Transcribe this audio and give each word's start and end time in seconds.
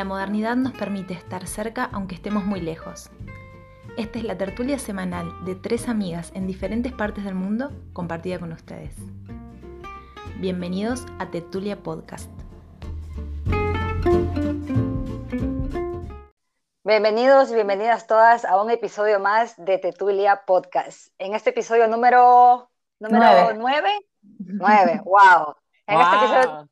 La 0.00 0.06
modernidad 0.06 0.56
nos 0.56 0.72
permite 0.72 1.12
estar 1.12 1.46
cerca 1.46 1.90
aunque 1.92 2.14
estemos 2.14 2.42
muy 2.46 2.62
lejos. 2.62 3.10
Esta 3.98 4.18
es 4.18 4.24
la 4.24 4.38
tertulia 4.38 4.78
semanal 4.78 5.44
de 5.44 5.56
tres 5.56 5.90
amigas 5.90 6.32
en 6.34 6.46
diferentes 6.46 6.90
partes 6.90 7.22
del 7.22 7.34
mundo 7.34 7.70
compartida 7.92 8.38
con 8.38 8.50
ustedes. 8.50 8.94
Bienvenidos 10.38 11.04
a 11.18 11.26
Tertulia 11.26 11.76
Podcast. 11.82 12.30
Bienvenidos 16.82 17.50
y 17.50 17.54
bienvenidas 17.54 18.06
todas 18.06 18.46
a 18.46 18.58
un 18.62 18.70
episodio 18.70 19.20
más 19.20 19.54
de 19.58 19.76
Tetulia 19.76 20.44
Podcast. 20.46 21.08
En 21.18 21.34
este 21.34 21.50
episodio 21.50 21.86
número, 21.88 22.70
número 23.00 23.52
9, 23.54 23.90
9, 24.38 25.02
wow. 25.04 25.54
En 25.86 26.00
este 26.00 26.16
episodio, 26.16 26.68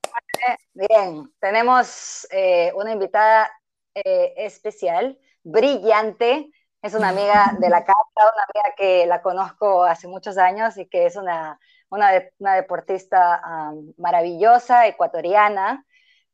bien, 0.73 1.33
tenemos 1.41 2.27
eh, 2.31 2.73
una 2.75 2.93
invitada 2.93 3.51
eh, 3.95 4.35
especial, 4.37 5.19
brillante, 5.43 6.51
es 6.83 6.95
una 6.95 7.09
amiga 7.09 7.57
de 7.59 7.69
la 7.69 7.85
casa, 7.85 7.99
una 8.17 8.45
amiga 8.45 8.75
que 8.77 9.07
la 9.07 9.21
conozco 9.21 9.85
hace 9.85 10.07
muchos 10.07 10.39
años 10.39 10.77
y 10.77 10.87
que 10.87 11.07
es 11.07 11.17
una, 11.17 11.59
una, 11.89 12.13
deportista 12.55 13.73
maravillosa, 13.97 14.87
ecuatoriana, 14.87 15.85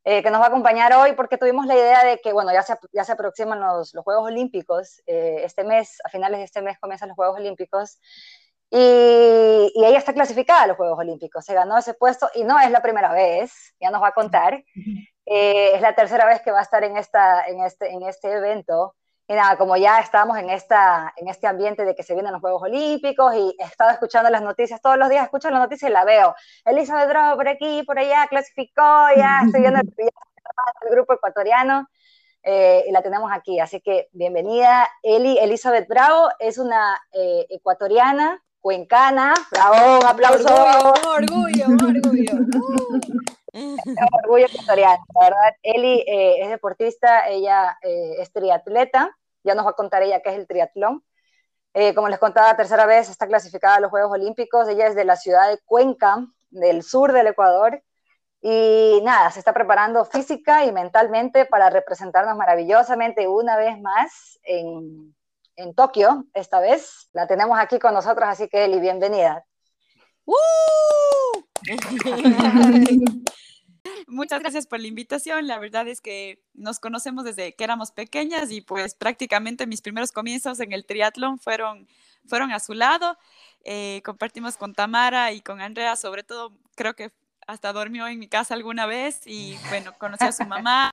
eh, 0.04 0.22
que 0.22 0.30
nos 0.30 0.40
va 0.40 0.46
a 0.46 0.48
acompañar 0.48 0.92
hoy 0.92 1.12
porque 1.12 1.38
tuvimos 1.38 1.64
la 1.66 1.74
idea 1.74 2.04
de 2.04 2.18
que, 2.18 2.34
bueno, 2.34 2.52
ya 2.52 2.62
se, 2.62 2.74
ya 2.92 3.04
se 3.04 3.12
aproximan 3.12 3.58
los, 3.58 3.94
los 3.94 4.04
Juegos 4.04 4.26
Olímpicos, 4.26 5.02
este 5.06 5.64
mes, 5.64 5.98
a 6.04 6.10
finales 6.10 6.38
de 6.38 6.44
este 6.44 6.60
mes 6.60 6.78
comienzan 6.78 7.08
los 7.08 7.16
Juegos 7.16 7.38
Olímpicos, 7.38 7.98
y, 8.70 9.72
ella 9.76 9.98
está 9.98 10.12
clasificada 10.12 10.62
a 10.62 10.66
los 10.68 10.76
Juegos 10.76 10.98
Olímpicos, 10.98 11.44
se 11.44 11.54
ganó 11.54 11.78
ese 11.78 11.94
puesto 11.94 12.28
y 12.34 12.44
no 12.44 12.58
es 12.58 12.70
la 12.70 12.82
primera 12.82 13.12
vez, 13.12 13.74
ya 13.80 13.90
nos 13.90 14.02
va 14.02 14.08
a 14.08 14.12
contar. 14.12 14.64
Eh, 15.26 15.72
es 15.74 15.80
la 15.80 15.94
tercera 15.94 16.26
vez 16.26 16.42
que 16.42 16.50
va 16.50 16.60
a 16.60 16.62
estar 16.62 16.84
en, 16.84 16.96
esta, 16.96 17.46
en, 17.46 17.62
este, 17.62 17.90
en 17.90 18.02
este 18.02 18.32
evento. 18.32 18.94
Y 19.26 19.34
nada, 19.34 19.56
como 19.56 19.76
ya 19.76 20.00
estamos 20.00 20.36
en, 20.36 20.50
esta, 20.50 21.14
en 21.16 21.28
este 21.28 21.46
ambiente 21.46 21.84
de 21.84 21.94
que 21.94 22.02
se 22.02 22.12
vienen 22.12 22.32
los 22.32 22.42
Juegos 22.42 22.62
Olímpicos 22.62 23.34
y 23.34 23.56
he 23.58 23.64
estado 23.64 23.90
escuchando 23.90 24.28
las 24.28 24.42
noticias, 24.42 24.82
todos 24.82 24.98
los 24.98 25.08
días 25.08 25.24
escucho 25.24 25.48
las 25.50 25.60
noticias 25.60 25.90
y 25.90 25.94
la 25.94 26.04
veo. 26.04 26.34
Elizabeth 26.64 27.08
Bravo 27.08 27.36
por 27.36 27.48
aquí, 27.48 27.82
por 27.84 27.98
allá, 27.98 28.26
clasificó, 28.28 29.08
ya 29.16 29.40
estoy 29.46 29.62
viendo 29.62 29.80
el, 29.80 29.94
el 29.98 30.90
grupo 30.90 31.14
ecuatoriano. 31.14 31.88
Eh, 32.46 32.84
y 32.86 32.92
la 32.92 33.00
tenemos 33.00 33.32
aquí. 33.32 33.58
Así 33.58 33.80
que 33.80 34.08
bienvenida, 34.12 34.86
Eli 35.02 35.38
Elizabeth 35.38 35.88
Bravo, 35.88 36.28
es 36.38 36.58
una 36.58 37.00
eh, 37.12 37.46
ecuatoriana 37.48 38.43
cuencana. 38.64 39.34
Bravo, 39.50 39.98
un 39.98 40.06
aplauso. 40.06 40.48
Orgullo, 40.48 41.66
orgullo, 41.66 42.32
orgullo. 42.32 43.12
orgullo 44.22 44.46
ecuatoriano, 44.46 45.04
¿verdad? 45.20 45.52
Eli 45.62 46.02
eh, 46.06 46.40
es 46.40 46.48
deportista, 46.48 47.28
ella 47.28 47.76
eh, 47.82 48.14
es 48.20 48.32
triatleta, 48.32 49.14
ya 49.42 49.54
nos 49.54 49.66
va 49.66 49.70
a 49.70 49.74
contar 49.74 50.02
ella 50.02 50.22
qué 50.22 50.30
es 50.30 50.36
el 50.36 50.46
triatlón. 50.46 51.04
Eh, 51.74 51.94
como 51.94 52.08
les 52.08 52.18
contaba, 52.18 52.56
tercera 52.56 52.86
vez 52.86 53.10
está 53.10 53.26
clasificada 53.26 53.76
a 53.76 53.80
los 53.80 53.90
Juegos 53.90 54.12
Olímpicos, 54.12 54.66
ella 54.66 54.86
es 54.86 54.94
de 54.94 55.04
la 55.04 55.16
ciudad 55.16 55.50
de 55.50 55.58
Cuenca, 55.66 56.26
del 56.48 56.82
sur 56.82 57.12
del 57.12 57.26
Ecuador, 57.26 57.82
y 58.40 59.00
nada, 59.02 59.30
se 59.30 59.40
está 59.40 59.52
preparando 59.52 60.06
física 60.06 60.64
y 60.64 60.72
mentalmente 60.72 61.44
para 61.44 61.68
representarnos 61.68 62.36
maravillosamente 62.38 63.28
una 63.28 63.58
vez 63.58 63.78
más 63.80 64.38
en, 64.42 65.14
en 65.56 65.74
Tokio, 65.74 66.26
esta 66.34 66.60
vez. 66.60 67.08
La 67.12 67.26
tenemos 67.26 67.58
aquí 67.58 67.78
con 67.78 67.94
nosotros, 67.94 68.28
así 68.28 68.48
que 68.48 68.64
Eli, 68.64 68.80
bienvenida. 68.80 69.44
Muchas 74.06 74.40
gracias 74.40 74.66
por 74.66 74.80
la 74.80 74.86
invitación. 74.86 75.46
La 75.46 75.58
verdad 75.58 75.86
es 75.88 76.00
que 76.00 76.42
nos 76.54 76.78
conocemos 76.78 77.24
desde 77.24 77.54
que 77.54 77.64
éramos 77.64 77.92
pequeñas 77.92 78.50
y 78.50 78.60
pues 78.60 78.94
prácticamente 78.94 79.66
mis 79.66 79.82
primeros 79.82 80.12
comienzos 80.12 80.60
en 80.60 80.72
el 80.72 80.86
triatlón 80.86 81.38
fueron, 81.38 81.88
fueron 82.26 82.52
a 82.52 82.60
su 82.60 82.74
lado. 82.74 83.18
Eh, 83.64 84.02
compartimos 84.04 84.56
con 84.56 84.74
Tamara 84.74 85.32
y 85.32 85.40
con 85.40 85.60
Andrea, 85.60 85.96
sobre 85.96 86.22
todo 86.22 86.52
creo 86.74 86.94
que 86.94 87.12
hasta 87.46 87.72
durmió 87.72 88.06
en 88.06 88.18
mi 88.18 88.28
casa 88.28 88.54
alguna 88.54 88.86
vez 88.86 89.20
y 89.26 89.56
bueno, 89.68 89.92
conocí 89.98 90.24
a 90.24 90.32
su 90.32 90.44
mamá 90.44 90.90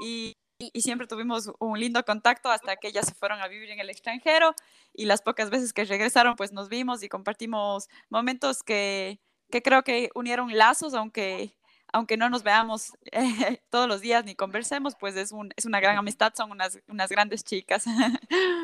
y 0.00 0.34
y 0.72 0.82
siempre 0.82 1.06
tuvimos 1.06 1.50
un 1.58 1.78
lindo 1.78 2.04
contacto 2.04 2.50
hasta 2.50 2.76
que 2.76 2.88
ellas 2.88 3.06
se 3.06 3.14
fueron 3.14 3.40
a 3.40 3.48
vivir 3.48 3.70
en 3.70 3.80
el 3.80 3.90
extranjero 3.90 4.54
y 4.92 5.06
las 5.06 5.22
pocas 5.22 5.50
veces 5.50 5.72
que 5.72 5.84
regresaron 5.84 6.36
pues 6.36 6.52
nos 6.52 6.68
vimos 6.68 7.02
y 7.02 7.08
compartimos 7.08 7.88
momentos 8.10 8.62
que, 8.62 9.20
que 9.50 9.62
creo 9.62 9.82
que 9.82 10.10
unieron 10.14 10.56
lazos, 10.56 10.94
aunque, 10.94 11.54
aunque 11.92 12.16
no 12.16 12.30
nos 12.30 12.42
veamos 12.42 12.92
eh, 13.12 13.60
todos 13.70 13.88
los 13.88 14.00
días 14.00 14.24
ni 14.24 14.34
conversemos, 14.34 14.94
pues 14.98 15.16
es, 15.16 15.32
un, 15.32 15.52
es 15.56 15.66
una 15.66 15.80
gran 15.80 15.98
amistad, 15.98 16.32
son 16.36 16.50
unas, 16.50 16.78
unas 16.88 17.10
grandes 17.10 17.44
chicas. 17.44 17.84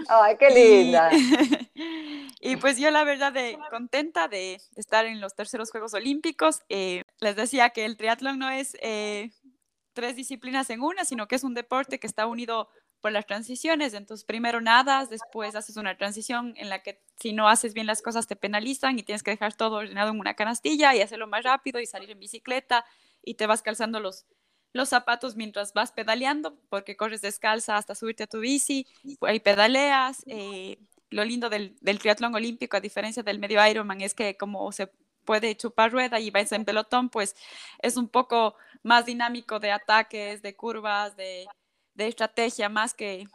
¡Ay, 0.09 0.37
qué 0.39 0.51
linda! 0.84 1.11
Y, 1.75 2.28
y, 2.53 2.57
pues 2.57 2.78
yo 2.78 2.91
la 2.91 3.05
verdad 3.05 3.33
de 3.33 3.59
contenta 3.71 4.28
de 4.28 4.61
estar 4.77 5.07
en 5.07 5.21
los 5.21 5.34
terceros 5.34 5.71
Juegos 5.71 5.95
Olímpicos. 5.95 6.63
Eh, 6.69 7.03
les 7.21 7.37
decía 7.37 7.71
que 7.71 7.84
el 7.84 7.97
triatlón 7.97 8.39
no 8.39 8.49
es 8.49 8.77
eh, 8.81 9.31
tres 9.97 10.15
disciplinas 10.15 10.69
en 10.69 10.83
una, 10.83 11.07
sino 11.07 11.27
que 11.27 11.37
es 11.37 11.43
un 11.43 11.55
deporte 11.55 11.99
que 11.99 12.07
está 12.07 12.27
unido 12.27 12.69
por 13.01 13.12
las 13.12 13.27
transiciones. 13.27 13.95
Entonces, 13.95 14.25
primero 14.25 14.61
nadas, 14.61 15.09
después 15.09 15.57
haces 15.57 15.79
una 15.79 15.97
transición 15.97 16.53
en 16.59 16.69
la 16.69 16.83
que 16.83 17.03
si 17.19 17.33
no 17.33 17.49
haces 17.49 17.73
bien 17.73 17.87
las 17.87 18.03
cosas 18.03 18.27
te 18.27 18.37
penalizan 18.37 18.99
y 18.99 19.03
tienes 19.03 19.23
que 19.23 19.31
dejar 19.31 19.55
todo 19.55 19.77
ordenado 19.77 20.11
en 20.11 20.21
una 20.21 20.34
canastilla 20.34 20.95
y 20.95 21.01
hacerlo 21.01 21.27
más 21.27 21.45
rápido 21.45 21.81
y 21.81 21.87
salir 21.87 22.11
en 22.11 22.21
bicicleta 22.21 22.84
y 23.25 23.34
te 23.34 23.47
vas 23.47 23.62
calzando 23.62 23.99
los, 23.99 24.27
los 24.75 24.91
zapatos 24.91 25.34
mientras 25.34 25.73
vas 25.73 25.93
pedaleando 25.93 26.59
porque 26.69 26.97
corres 26.97 27.23
descalza 27.23 27.77
hasta 27.77 27.95
subirte 27.95 28.25
a 28.25 28.27
tu 28.27 28.41
bici, 28.41 28.87
ahí 29.23 29.41
pedaleas. 29.41 30.23
Eh, 30.27 30.78
lo 31.09 31.25
lindo 31.25 31.49
del, 31.49 31.77
del, 31.81 31.99
triatlón 32.01 32.34
olímpico, 32.34 32.77
a 32.77 32.81
diferencia 32.81 33.23
del 33.23 33.39
medio 33.39 33.67
Ironman, 33.67 34.03
es 34.03 34.13
que 34.13 34.37
como 34.37 34.71
se 34.73 34.91
puede 35.27 35.57
chupar 35.57 35.93
rueda 35.93 36.19
y 36.19 36.31
vais 36.31 36.51
en 36.53 36.65
pelotón, 36.65 37.11
pues 37.11 37.37
es 37.83 37.99
un 37.99 38.09
poco 38.09 38.57
más 38.87 39.05
dinámico 39.05 39.59
de 39.59 39.73
ataques, 39.73 40.43
de 40.43 40.55
curvas, 40.55 41.17
de, 41.17 41.47
de 41.95 42.07
estrategia, 42.07 42.69
más 42.69 42.95
que 42.95 43.27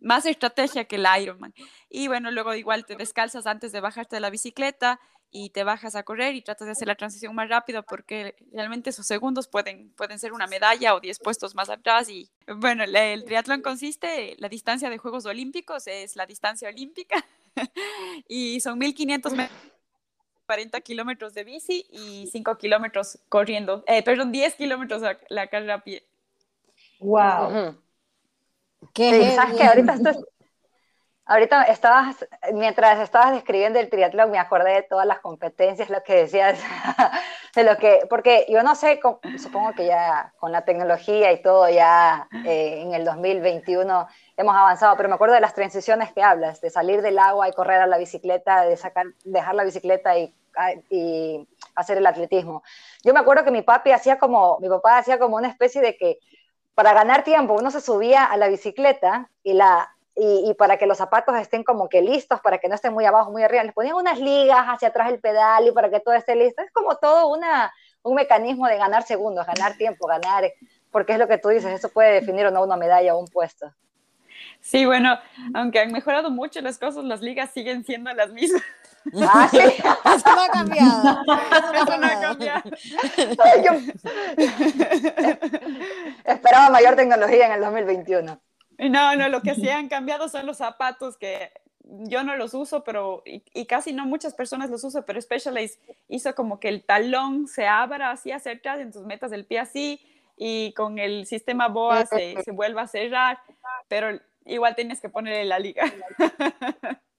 más 0.00 0.24
estrategia 0.24 0.84
que 0.84 0.96
el 0.96 1.06
Ironman. 1.20 1.52
Y 1.90 2.08
bueno, 2.08 2.30
luego 2.30 2.54
igual 2.54 2.86
te 2.86 2.96
descalzas 2.96 3.46
antes 3.46 3.72
de 3.72 3.80
bajarte 3.80 4.16
de 4.16 4.20
la 4.20 4.30
bicicleta 4.30 4.98
y 5.30 5.50
te 5.50 5.64
bajas 5.64 5.94
a 5.94 6.04
correr 6.04 6.34
y 6.34 6.42
tratas 6.42 6.66
de 6.66 6.72
hacer 6.72 6.88
la 6.88 6.94
transición 6.94 7.34
más 7.34 7.48
rápido 7.48 7.82
porque 7.82 8.36
realmente 8.52 8.90
esos 8.90 9.06
segundos 9.06 9.46
pueden, 9.46 9.92
pueden 9.94 10.18
ser 10.18 10.32
una 10.32 10.46
medalla 10.46 10.94
o 10.94 11.00
10 11.00 11.18
puestos 11.18 11.54
más 11.54 11.68
atrás. 11.70 12.08
Y 12.08 12.30
bueno, 12.46 12.84
el, 12.84 12.94
el 12.94 13.24
triatlón 13.24 13.62
consiste, 13.62 14.36
la 14.38 14.48
distancia 14.48 14.88
de 14.90 14.98
Juegos 14.98 15.26
Olímpicos 15.26 15.86
es 15.88 16.16
la 16.16 16.24
distancia 16.24 16.68
olímpica 16.68 17.26
y 18.28 18.60
son 18.60 18.78
1500 18.78 19.32
metros 19.34 19.79
40 20.50 20.80
kilómetros 20.80 21.32
de 21.32 21.44
bici 21.44 21.86
y 21.92 22.26
5 22.32 22.58
kilómetros 22.58 23.20
corriendo, 23.28 23.84
eh, 23.86 24.02
perdón, 24.02 24.32
10 24.32 24.56
kilómetros 24.56 25.00
la, 25.00 25.16
la 25.28 25.46
carrera 25.46 25.74
a 25.74 25.84
pie. 25.84 26.04
¡Wow! 26.98 27.76
¿Qué 28.92 29.30
¿Sabes 29.36 29.56
que 29.56 29.62
ahorita, 29.62 29.94
ahorita 31.24 31.62
estabas, 31.62 32.26
mientras 32.52 32.98
estabas 32.98 33.32
describiendo 33.32 33.78
el 33.78 33.88
triatlón, 33.88 34.32
me 34.32 34.40
acordé 34.40 34.72
de 34.72 34.82
todas 34.82 35.06
las 35.06 35.20
competencias, 35.20 35.88
lo 35.88 36.02
que 36.02 36.16
decías, 36.16 36.58
de 37.54 37.62
lo 37.62 37.76
que, 37.76 38.08
porque 38.10 38.44
yo 38.48 38.64
no 38.64 38.74
sé, 38.74 38.98
supongo 39.38 39.72
que 39.74 39.86
ya 39.86 40.34
con 40.40 40.50
la 40.50 40.64
tecnología 40.64 41.30
y 41.30 41.42
todo, 41.42 41.68
ya 41.70 42.26
eh, 42.44 42.80
en 42.82 42.92
el 42.92 43.04
2021 43.04 44.08
hemos 44.36 44.56
avanzado, 44.56 44.96
pero 44.96 45.08
me 45.08 45.14
acuerdo 45.14 45.36
de 45.36 45.42
las 45.42 45.54
transiciones 45.54 46.12
que 46.12 46.24
hablas, 46.24 46.60
de 46.60 46.70
salir 46.70 47.02
del 47.02 47.20
agua 47.20 47.48
y 47.48 47.52
correr 47.52 47.80
a 47.80 47.86
la 47.86 47.98
bicicleta, 47.98 48.62
de 48.62 48.76
sacar, 48.76 49.06
dejar 49.22 49.54
la 49.54 49.62
bicicleta 49.62 50.18
y 50.18 50.34
y 50.88 51.46
hacer 51.74 51.98
el 51.98 52.06
atletismo. 52.06 52.62
Yo 53.02 53.12
me 53.12 53.20
acuerdo 53.20 53.44
que 53.44 53.50
mi 53.50 53.62
papi 53.62 53.92
hacía 53.92 54.18
como, 54.18 54.58
mi 54.60 54.68
papá 54.68 54.98
hacía 54.98 55.18
como 55.18 55.36
una 55.36 55.48
especie 55.48 55.80
de 55.80 55.96
que 55.96 56.18
para 56.74 56.92
ganar 56.92 57.24
tiempo 57.24 57.54
uno 57.54 57.70
se 57.70 57.80
subía 57.80 58.24
a 58.24 58.36
la 58.36 58.48
bicicleta 58.48 59.30
y 59.42 59.54
la 59.54 59.94
y, 60.22 60.52
para 60.54 60.76
que 60.76 60.86
los 60.86 60.98
zapatos 60.98 61.36
estén 61.36 61.64
como 61.64 61.88
que 61.88 62.02
listos, 62.02 62.40
para 62.40 62.58
que 62.58 62.68
no 62.68 62.74
estén 62.74 62.92
muy 62.92 63.06
abajo, 63.06 63.30
muy 63.30 63.42
arriba, 63.42 63.64
les 63.64 63.72
ponían 63.72 63.94
unas 63.94 64.18
ligas 64.18 64.66
hacia 64.66 64.88
atrás 64.88 65.10
el 65.10 65.18
pedal 65.18 65.66
y 65.66 65.72
para 65.72 65.88
que 65.90 66.00
todo 66.00 66.14
esté 66.14 66.36
listo. 66.36 66.60
Es 66.62 66.70
como 66.72 66.96
todo 66.96 67.28
una, 67.28 67.72
un 68.02 68.16
mecanismo 68.16 68.66
de 68.66 68.76
ganar 68.76 69.04
segundos, 69.04 69.46
ganar 69.46 69.76
tiempo, 69.76 70.06
ganar, 70.06 70.52
porque 70.90 71.14
es 71.14 71.18
lo 71.18 71.26
que 71.26 71.38
tú 71.38 71.48
dices, 71.48 71.72
eso 71.72 71.88
puede 71.88 72.12
definir 72.12 72.44
o 72.44 72.50
no 72.50 72.62
una 72.62 72.76
medalla 72.76 73.14
o 73.14 73.18
un 73.18 73.28
puesto. 73.28 73.72
Sí, 74.60 74.84
bueno, 74.84 75.18
aunque 75.54 75.80
han 75.80 75.92
mejorado 75.92 76.30
mucho 76.30 76.60
las 76.60 76.78
cosas, 76.78 77.04
las 77.04 77.22
ligas 77.22 77.50
siguen 77.50 77.84
siendo 77.84 78.12
las 78.12 78.30
mismas. 78.30 78.62
Ah, 79.22 79.48
sí. 79.50 79.58
Eso 79.58 80.34
no 80.34 80.42
ha 80.42 80.48
cambiado. 80.48 81.22
Eso 81.74 81.96
no 81.98 82.06
ha 82.06 82.20
cambiado. 82.20 82.62
Esperaba 86.24 86.70
mayor 86.70 86.96
tecnología 86.96 87.46
en 87.46 87.52
el 87.52 87.60
2021. 87.60 88.40
No, 88.78 89.16
no, 89.16 89.28
lo 89.28 89.42
que 89.42 89.54
sí 89.54 89.68
han 89.68 89.88
cambiado 89.88 90.28
son 90.28 90.46
los 90.46 90.56
zapatos 90.56 91.18
que 91.18 91.52
yo 91.82 92.22
no 92.22 92.36
los 92.36 92.54
uso, 92.54 92.84
pero 92.84 93.22
y, 93.26 93.42
y, 93.52 93.66
casi 93.66 93.92
no 93.92 94.06
muchas 94.06 94.32
personas 94.32 94.70
los 94.70 94.84
usan, 94.84 95.04
pero 95.06 95.20
Specialized 95.20 95.78
hizo 96.08 96.34
como 96.34 96.60
que 96.60 96.68
el 96.68 96.84
talón 96.84 97.48
se 97.48 97.66
abra 97.66 98.12
así 98.12 98.30
hacia 98.30 98.52
atrás, 98.52 98.78
entonces 98.78 99.06
metas 99.06 99.32
el 99.32 99.44
pie 99.44 99.58
así 99.58 100.00
y 100.36 100.72
con 100.74 100.98
el 100.98 101.26
sistema 101.26 101.68
BOA 101.68 102.06
se, 102.06 102.42
se 102.42 102.52
vuelve 102.52 102.80
a 102.80 102.86
cerrar, 102.86 103.40
pero 103.88 104.18
igual 104.46 104.74
tienes 104.74 105.00
que 105.00 105.08
ponerle 105.08 105.44
la 105.44 105.58
liga. 105.58 105.84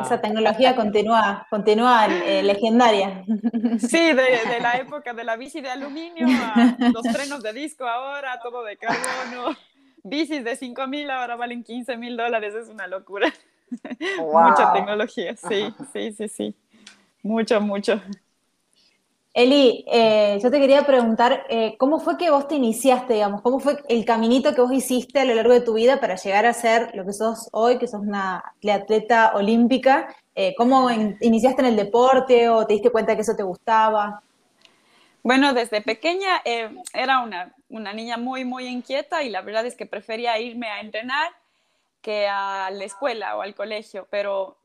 Esa 0.00 0.20
tecnología 0.20 0.74
continúa, 0.74 1.46
continúa 1.50 2.06
eh, 2.06 2.42
legendaria. 2.42 3.24
Sí, 3.78 4.12
de, 4.12 4.60
la 4.60 4.78
época 4.78 5.12
de 5.12 5.24
la 5.24 5.36
bici 5.36 5.60
de 5.60 5.70
aluminio 5.70 6.26
a 6.28 6.76
los 6.92 7.06
frenos 7.12 7.42
de 7.42 7.52
disco 7.52 7.86
ahora, 7.86 8.40
todo 8.42 8.64
de 8.64 8.76
carbono. 8.76 9.56
Bicis 10.02 10.44
de 10.44 10.56
5 10.56 10.86
mil 10.86 11.10
ahora 11.10 11.36
valen 11.36 11.62
15 11.62 11.96
mil 11.96 12.16
dólares, 12.16 12.54
es 12.54 12.68
una 12.68 12.86
locura. 12.86 13.32
Mucha 14.18 14.72
tecnología, 14.72 15.36
sí, 15.36 15.74
sí, 15.92 16.12
sí, 16.12 16.28
sí. 16.28 16.56
Mucho, 17.22 17.60
mucho. 17.60 18.00
Eli, 19.36 19.84
eh, 19.88 20.38
yo 20.40 20.48
te 20.48 20.60
quería 20.60 20.86
preguntar, 20.86 21.44
eh, 21.48 21.74
¿cómo 21.76 21.98
fue 21.98 22.16
que 22.16 22.30
vos 22.30 22.46
te 22.46 22.54
iniciaste, 22.54 23.14
digamos? 23.14 23.42
¿Cómo 23.42 23.58
fue 23.58 23.82
el 23.88 24.04
caminito 24.04 24.54
que 24.54 24.60
vos 24.60 24.70
hiciste 24.72 25.18
a 25.18 25.24
lo 25.24 25.34
largo 25.34 25.52
de 25.52 25.60
tu 25.60 25.74
vida 25.74 25.98
para 25.98 26.14
llegar 26.14 26.46
a 26.46 26.52
ser 26.52 26.94
lo 26.94 27.04
que 27.04 27.12
sos 27.12 27.48
hoy, 27.50 27.78
que 27.78 27.88
sos 27.88 28.00
una 28.00 28.54
atleta 28.62 29.32
olímpica? 29.34 30.14
Eh, 30.36 30.54
¿Cómo 30.56 30.88
iniciaste 30.88 31.62
en 31.62 31.66
el 31.66 31.74
deporte 31.74 32.48
o 32.48 32.64
te 32.64 32.74
diste 32.74 32.90
cuenta 32.90 33.16
que 33.16 33.22
eso 33.22 33.34
te 33.34 33.42
gustaba? 33.42 34.22
Bueno, 35.24 35.52
desde 35.52 35.80
pequeña 35.80 36.40
era 36.92 37.18
una, 37.20 37.52
una 37.70 37.92
niña 37.92 38.16
muy, 38.18 38.44
muy 38.44 38.68
inquieta 38.68 39.24
y 39.24 39.30
la 39.30 39.40
verdad 39.40 39.66
es 39.66 39.74
que 39.74 39.86
prefería 39.86 40.38
irme 40.38 40.68
a 40.68 40.80
entrenar 40.80 41.32
que 42.02 42.28
a 42.28 42.70
la 42.70 42.84
escuela 42.84 43.36
o 43.36 43.42
al 43.42 43.56
colegio, 43.56 44.06
pero 44.10 44.58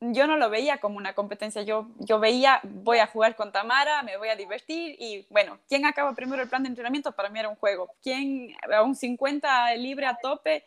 yo 0.00 0.26
no 0.26 0.36
lo 0.36 0.48
veía 0.48 0.78
como 0.78 0.96
una 0.96 1.14
competencia, 1.14 1.62
yo, 1.62 1.88
yo 1.98 2.18
veía, 2.18 2.60
voy 2.62 2.98
a 2.98 3.06
jugar 3.06 3.36
con 3.36 3.52
Tamara, 3.52 4.02
me 4.02 4.16
voy 4.16 4.28
a 4.28 4.36
divertir 4.36 4.96
y 4.98 5.26
bueno, 5.28 5.58
¿quién 5.68 5.84
acaba 5.84 6.14
primero 6.14 6.42
el 6.42 6.48
plan 6.48 6.62
de 6.62 6.70
entrenamiento? 6.70 7.12
Para 7.12 7.28
mí 7.28 7.38
era 7.38 7.50
un 7.50 7.56
juego. 7.56 7.90
¿Quién 8.02 8.56
a 8.72 8.82
un 8.82 8.94
50 8.94 9.74
libre 9.76 10.06
a 10.06 10.16
tope? 10.16 10.64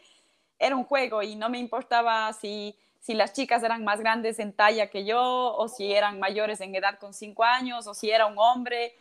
Era 0.60 0.76
un 0.76 0.84
juego 0.84 1.24
y 1.24 1.36
no 1.36 1.50
me 1.50 1.58
importaba 1.58 2.32
si, 2.34 2.76
si 3.00 3.16
las 3.16 3.34
chicas 3.34 3.64
eran 3.64 3.84
más 3.84 4.00
grandes 4.00 4.38
en 4.38 4.54
talla 4.54 4.88
que 4.88 5.04
yo 5.04 5.20
o 5.22 5.68
si 5.68 5.92
eran 5.92 6.20
mayores 6.20 6.62
en 6.62 6.76
edad 6.76 7.00
con 7.00 7.14
5 7.14 7.44
años 7.44 7.88
o 7.88 7.96
si 7.96 8.12
era 8.12 8.28
un 8.28 8.38
hombre. 8.38 8.96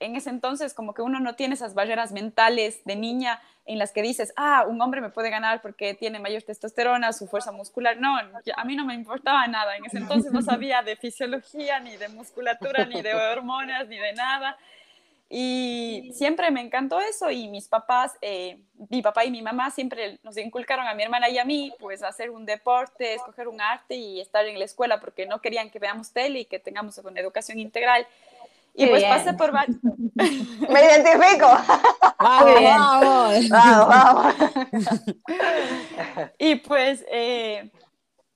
En 0.00 0.16
ese 0.16 0.30
entonces 0.30 0.74
como 0.74 0.94
que 0.94 1.02
uno 1.02 1.20
no 1.20 1.34
tiene 1.34 1.54
esas 1.54 1.74
barreras 1.74 2.12
mentales 2.12 2.84
de 2.84 2.96
niña 2.96 3.40
en 3.66 3.78
las 3.78 3.92
que 3.92 4.02
dices, 4.02 4.32
ah, 4.36 4.64
un 4.66 4.80
hombre 4.80 5.00
me 5.00 5.10
puede 5.10 5.30
ganar 5.30 5.60
porque 5.60 5.94
tiene 5.94 6.20
mayor 6.20 6.42
testosterona, 6.42 7.12
su 7.12 7.26
fuerza 7.26 7.50
muscular. 7.50 7.96
No, 7.98 8.16
a 8.16 8.64
mí 8.64 8.76
no 8.76 8.84
me 8.84 8.94
importaba 8.94 9.46
nada. 9.48 9.76
En 9.76 9.84
ese 9.84 9.98
entonces 9.98 10.32
no 10.32 10.40
sabía 10.42 10.82
de 10.82 10.96
fisiología, 10.96 11.80
ni 11.80 11.96
de 11.96 12.08
musculatura, 12.08 12.84
ni 12.86 13.02
de 13.02 13.14
hormonas, 13.14 13.88
ni 13.88 13.98
de 13.98 14.12
nada. 14.12 14.56
Y 15.28 16.12
siempre 16.14 16.52
me 16.52 16.60
encantó 16.60 17.00
eso 17.00 17.32
y 17.32 17.48
mis 17.48 17.66
papás, 17.66 18.16
eh, 18.20 18.58
mi 18.90 19.02
papá 19.02 19.24
y 19.24 19.32
mi 19.32 19.42
mamá 19.42 19.72
siempre 19.72 20.20
nos 20.22 20.36
inculcaron 20.36 20.86
a 20.86 20.94
mi 20.94 21.02
hermana 21.02 21.28
y 21.28 21.38
a 21.38 21.44
mí, 21.44 21.74
pues 21.80 22.04
hacer 22.04 22.30
un 22.30 22.46
deporte, 22.46 23.14
escoger 23.14 23.48
un 23.48 23.60
arte 23.60 23.96
y 23.96 24.20
estar 24.20 24.46
en 24.46 24.56
la 24.56 24.64
escuela 24.64 25.00
porque 25.00 25.26
no 25.26 25.40
querían 25.40 25.70
que 25.70 25.80
veamos 25.80 26.12
tele 26.12 26.40
y 26.40 26.44
que 26.44 26.60
tengamos 26.60 26.96
una 26.98 27.20
educación 27.20 27.58
integral. 27.58 28.06
Y 28.76 28.86
pues 28.86 29.04
pasé 29.04 29.32
por 29.32 29.52
varios. 29.52 29.78
Me 30.14 30.80
identifico. 30.84 31.48
Vamos, 32.18 33.48
vamos. 33.48 34.34
y 36.38 36.56
pues 36.56 37.04
eh, 37.10 37.70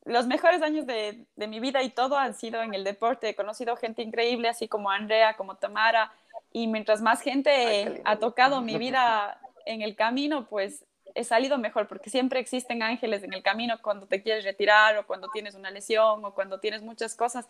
los 0.04 0.26
mejores 0.26 0.62
años 0.62 0.86
de, 0.86 1.26
de, 1.36 1.46
mi 1.46 1.60
vida 1.60 1.82
y 1.82 1.90
todo 1.90 2.16
han 2.16 2.34
sido 2.34 2.62
en 2.62 2.72
el 2.72 2.84
deporte. 2.84 3.28
He 3.28 3.34
conocido 3.34 3.76
gente 3.76 4.02
increíble, 4.02 4.48
así 4.48 4.66
como 4.66 4.90
Andrea, 4.90 5.36
como 5.36 5.56
Tamara. 5.56 6.10
Y 6.52 6.66
mientras 6.66 7.02
más 7.02 7.20
gente 7.20 8.00
ha 8.04 8.16
tocado 8.16 8.62
mi 8.62 8.78
vida 8.78 9.38
en 9.66 9.82
el 9.82 9.94
camino, 9.94 10.46
pues 10.48 10.84
he 11.14 11.24
salido 11.24 11.58
mejor, 11.58 11.86
porque 11.86 12.08
siempre 12.08 12.40
existen 12.40 12.82
ángeles 12.82 13.22
en 13.22 13.34
el 13.34 13.42
camino 13.42 13.76
cuando 13.82 14.06
te 14.06 14.22
quieres 14.22 14.44
retirar 14.44 14.96
o 14.96 15.06
cuando 15.06 15.28
tienes 15.28 15.54
una 15.54 15.70
lesión 15.70 16.24
o 16.24 16.34
cuando 16.34 16.60
tienes 16.60 16.82
muchas 16.82 17.14
cosas 17.14 17.46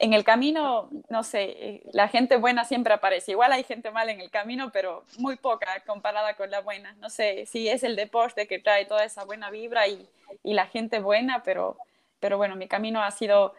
en 0.00 0.14
el 0.14 0.24
camino, 0.24 0.88
no 1.10 1.22
sé, 1.22 1.42
eh, 1.42 1.82
la 1.92 2.08
gente 2.08 2.38
buena 2.38 2.64
siempre 2.64 2.94
aparece. 2.94 3.32
Igual 3.32 3.52
hay 3.52 3.64
gente 3.64 3.90
mala 3.90 4.10
en 4.10 4.20
el 4.22 4.30
camino, 4.30 4.72
pero 4.72 5.04
muy 5.18 5.36
poca 5.36 5.82
comparada 5.86 6.34
con 6.36 6.50
la 6.50 6.62
buena. 6.62 6.94
No 6.94 7.10
sé 7.10 7.44
si 7.44 7.68
es 7.68 7.82
el 7.82 7.96
deporte 7.96 8.46
que 8.46 8.58
trae 8.58 8.86
toda 8.86 9.04
esa 9.04 9.24
buena 9.24 9.50
vibra 9.50 9.86
y, 9.86 10.08
la 10.42 10.66
gente 10.66 11.00
buena, 11.00 11.42
pero, 11.42 11.76
pero 12.18 12.38
bueno, 12.38 12.56
mi 12.56 12.66
camino 12.66 13.02
ha 13.02 13.10
sido 13.10 13.54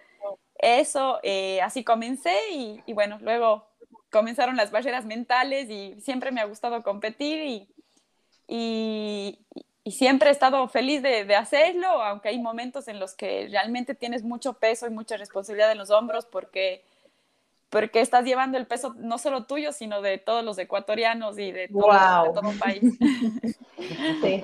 eso. 0.58 1.20
Eh, 1.22 1.62
así 1.62 1.84
comencé 1.84 2.36
y, 2.52 2.82
y, 2.88 2.94
bueno, 2.94 3.20
luego 3.22 3.68
comenzaron 4.10 4.58
las 4.58 4.72
barreras 4.72 5.06
mentales 5.06 5.70
y 5.70 5.96
siempre 6.02 6.32
me 6.32 6.42
ha 6.42 6.46
gustado 6.46 6.82
competir 6.82 7.44
y, 7.44 7.68
y, 8.48 9.40
y 9.84 9.92
siempre 9.92 10.30
he 10.30 10.32
estado 10.32 10.68
feliz 10.68 11.02
de, 11.02 11.26
de, 11.26 11.36
hacerlo, 11.36 11.88
aunque 12.04 12.30
hay 12.30 12.40
momentos 12.40 12.88
en 12.88 13.00
los 13.00 13.14
que 13.14 13.48
realmente 13.50 13.96
tienes 13.96 14.24
mucho 14.24 14.54
peso 14.54 14.86
y 14.88 14.92
mucha 14.92 15.18
responsabilidad 15.18 15.72
en 15.72 15.80
los 15.80 15.90
hombros 15.90 16.26
porque, 16.26 16.84
porque 17.70 18.02
estás 18.02 18.24
llevando 18.26 18.58
el 18.58 18.68
peso 18.68 18.94
no 18.98 19.18
solo 19.18 19.46
tuyo, 19.46 19.72
sino 19.72 20.02
de 20.02 20.20
todos 20.20 20.44
los 20.44 20.58
ecuatorianos 20.60 21.40
y 21.40 21.52
de 21.52 21.68
todo, 21.68 22.34
todo 22.34 22.50
un 22.50 22.60
país. 22.60 22.82
Sí. 24.22 24.42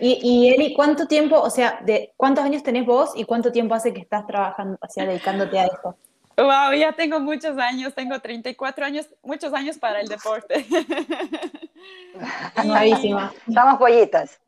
Y, 0.00 0.20
y, 0.22 0.54
Eli, 0.54 0.74
¿cuánto 0.74 1.06
tiempo, 1.06 1.40
o 1.40 1.50
sea, 1.50 1.80
de 1.84 2.12
cuántos 2.16 2.44
años 2.44 2.62
tenés 2.62 2.86
vos 2.86 3.10
y 3.16 3.24
cuánto 3.24 3.50
tiempo 3.50 3.74
hace 3.74 3.92
que 3.92 4.00
estás 4.00 4.24
trabajando, 4.26 4.78
o 4.80 4.88
sea, 4.88 5.04
dedicándote 5.04 5.58
a 5.58 5.66
esto? 5.66 5.96
Wow, 6.38 6.72
ya 6.72 6.92
tengo 6.92 7.18
muchos 7.18 7.58
años, 7.58 7.92
tengo 7.96 8.20
34 8.20 8.86
años, 8.86 9.08
muchos 9.24 9.52
años 9.52 9.76
para 9.76 10.00
el 10.00 10.06
deporte. 10.06 10.64
Nuevísima. 12.64 13.34
Estamos 13.48 13.76
pollitas. 13.76 14.40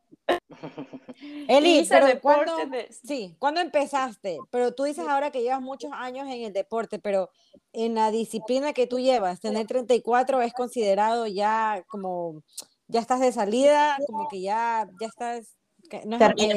Eli, 1.49 1.85
pero 1.89 2.21
¿cuándo, 2.21 2.55
sí, 3.03 3.35
¿cuándo 3.37 3.59
empezaste? 3.59 4.37
Pero 4.49 4.73
tú 4.73 4.85
dices 4.85 5.05
ahora 5.05 5.31
que 5.31 5.41
llevas 5.41 5.59
muchos 5.59 5.91
años 5.93 6.27
en 6.27 6.43
el 6.43 6.53
deporte, 6.53 6.97
pero 6.97 7.29
en 7.73 7.95
la 7.95 8.09
disciplina 8.09 8.71
que 8.71 8.87
tú 8.87 8.99
llevas, 8.99 9.41
tener 9.41 9.67
34 9.67 10.41
es 10.41 10.53
considerado 10.53 11.27
ya 11.27 11.83
como, 11.87 12.41
ya 12.87 13.01
estás 13.01 13.19
de 13.19 13.33
salida, 13.33 13.97
como 14.07 14.29
que 14.29 14.39
ya, 14.39 14.87
ya 15.01 15.07
estás 15.07 15.57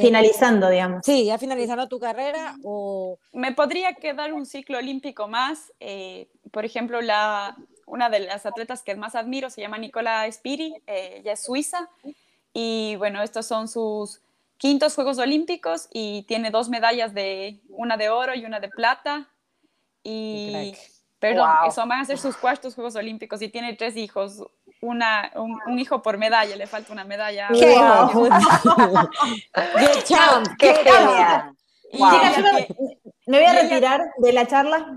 finalizando, 0.00 0.70
digamos. 0.70 1.04
Sí, 1.04 1.26
ya 1.26 1.38
finalizando 1.38 1.88
tu 1.88 1.98
carrera 1.98 2.56
o... 2.62 3.18
Me 3.32 3.52
podría 3.52 3.94
quedar 3.94 4.32
un 4.32 4.46
ciclo 4.46 4.78
olímpico 4.78 5.28
más. 5.28 5.72
Eh, 5.80 6.28
por 6.50 6.64
ejemplo, 6.64 7.00
la, 7.00 7.56
una 7.86 8.10
de 8.10 8.20
las 8.20 8.46
atletas 8.46 8.82
que 8.82 8.94
más 8.94 9.14
admiro 9.14 9.50
se 9.50 9.60
llama 9.60 9.78
Nicola 9.78 10.30
Spiri, 10.30 10.74
eh, 10.86 11.16
ella 11.20 11.32
es 11.32 11.42
suiza. 11.42 11.90
Y 12.52 12.96
bueno, 12.96 13.22
estos 13.22 13.46
son 13.46 13.68
sus 13.68 14.20
quintos 14.56 14.94
Juegos 14.94 15.18
Olímpicos 15.18 15.88
y 15.92 16.22
tiene 16.22 16.50
dos 16.50 16.68
medallas 16.68 17.12
de 17.12 17.60
una 17.68 17.96
de 17.96 18.08
oro 18.10 18.34
y 18.34 18.44
una 18.44 18.60
de 18.60 18.68
plata. 18.68 19.28
Y, 20.02 20.74
perdón, 21.24 21.50
eso 21.66 21.86
van 21.86 22.00
a 22.00 22.04
ser 22.04 22.18
sus 22.18 22.36
cuartos 22.36 22.74
Juegos 22.74 22.96
Olímpicos 22.96 23.40
y 23.40 23.48
tiene 23.48 23.72
tres 23.74 23.96
hijos, 23.96 24.44
una, 24.82 25.30
un, 25.34 25.78
hijo 25.78 26.02
por 26.02 26.18
medalla, 26.18 26.54
le 26.54 26.66
falta 26.66 26.92
una 26.92 27.04
medalla. 27.04 27.48
¡Qué 27.52 27.74
¡Qué 30.58 30.74
genial! 30.74 31.54
me 33.26 33.38
voy 33.38 33.46
a 33.46 33.52
retirar 33.54 34.10
de 34.18 34.32
la 34.32 34.46
charla. 34.46 34.86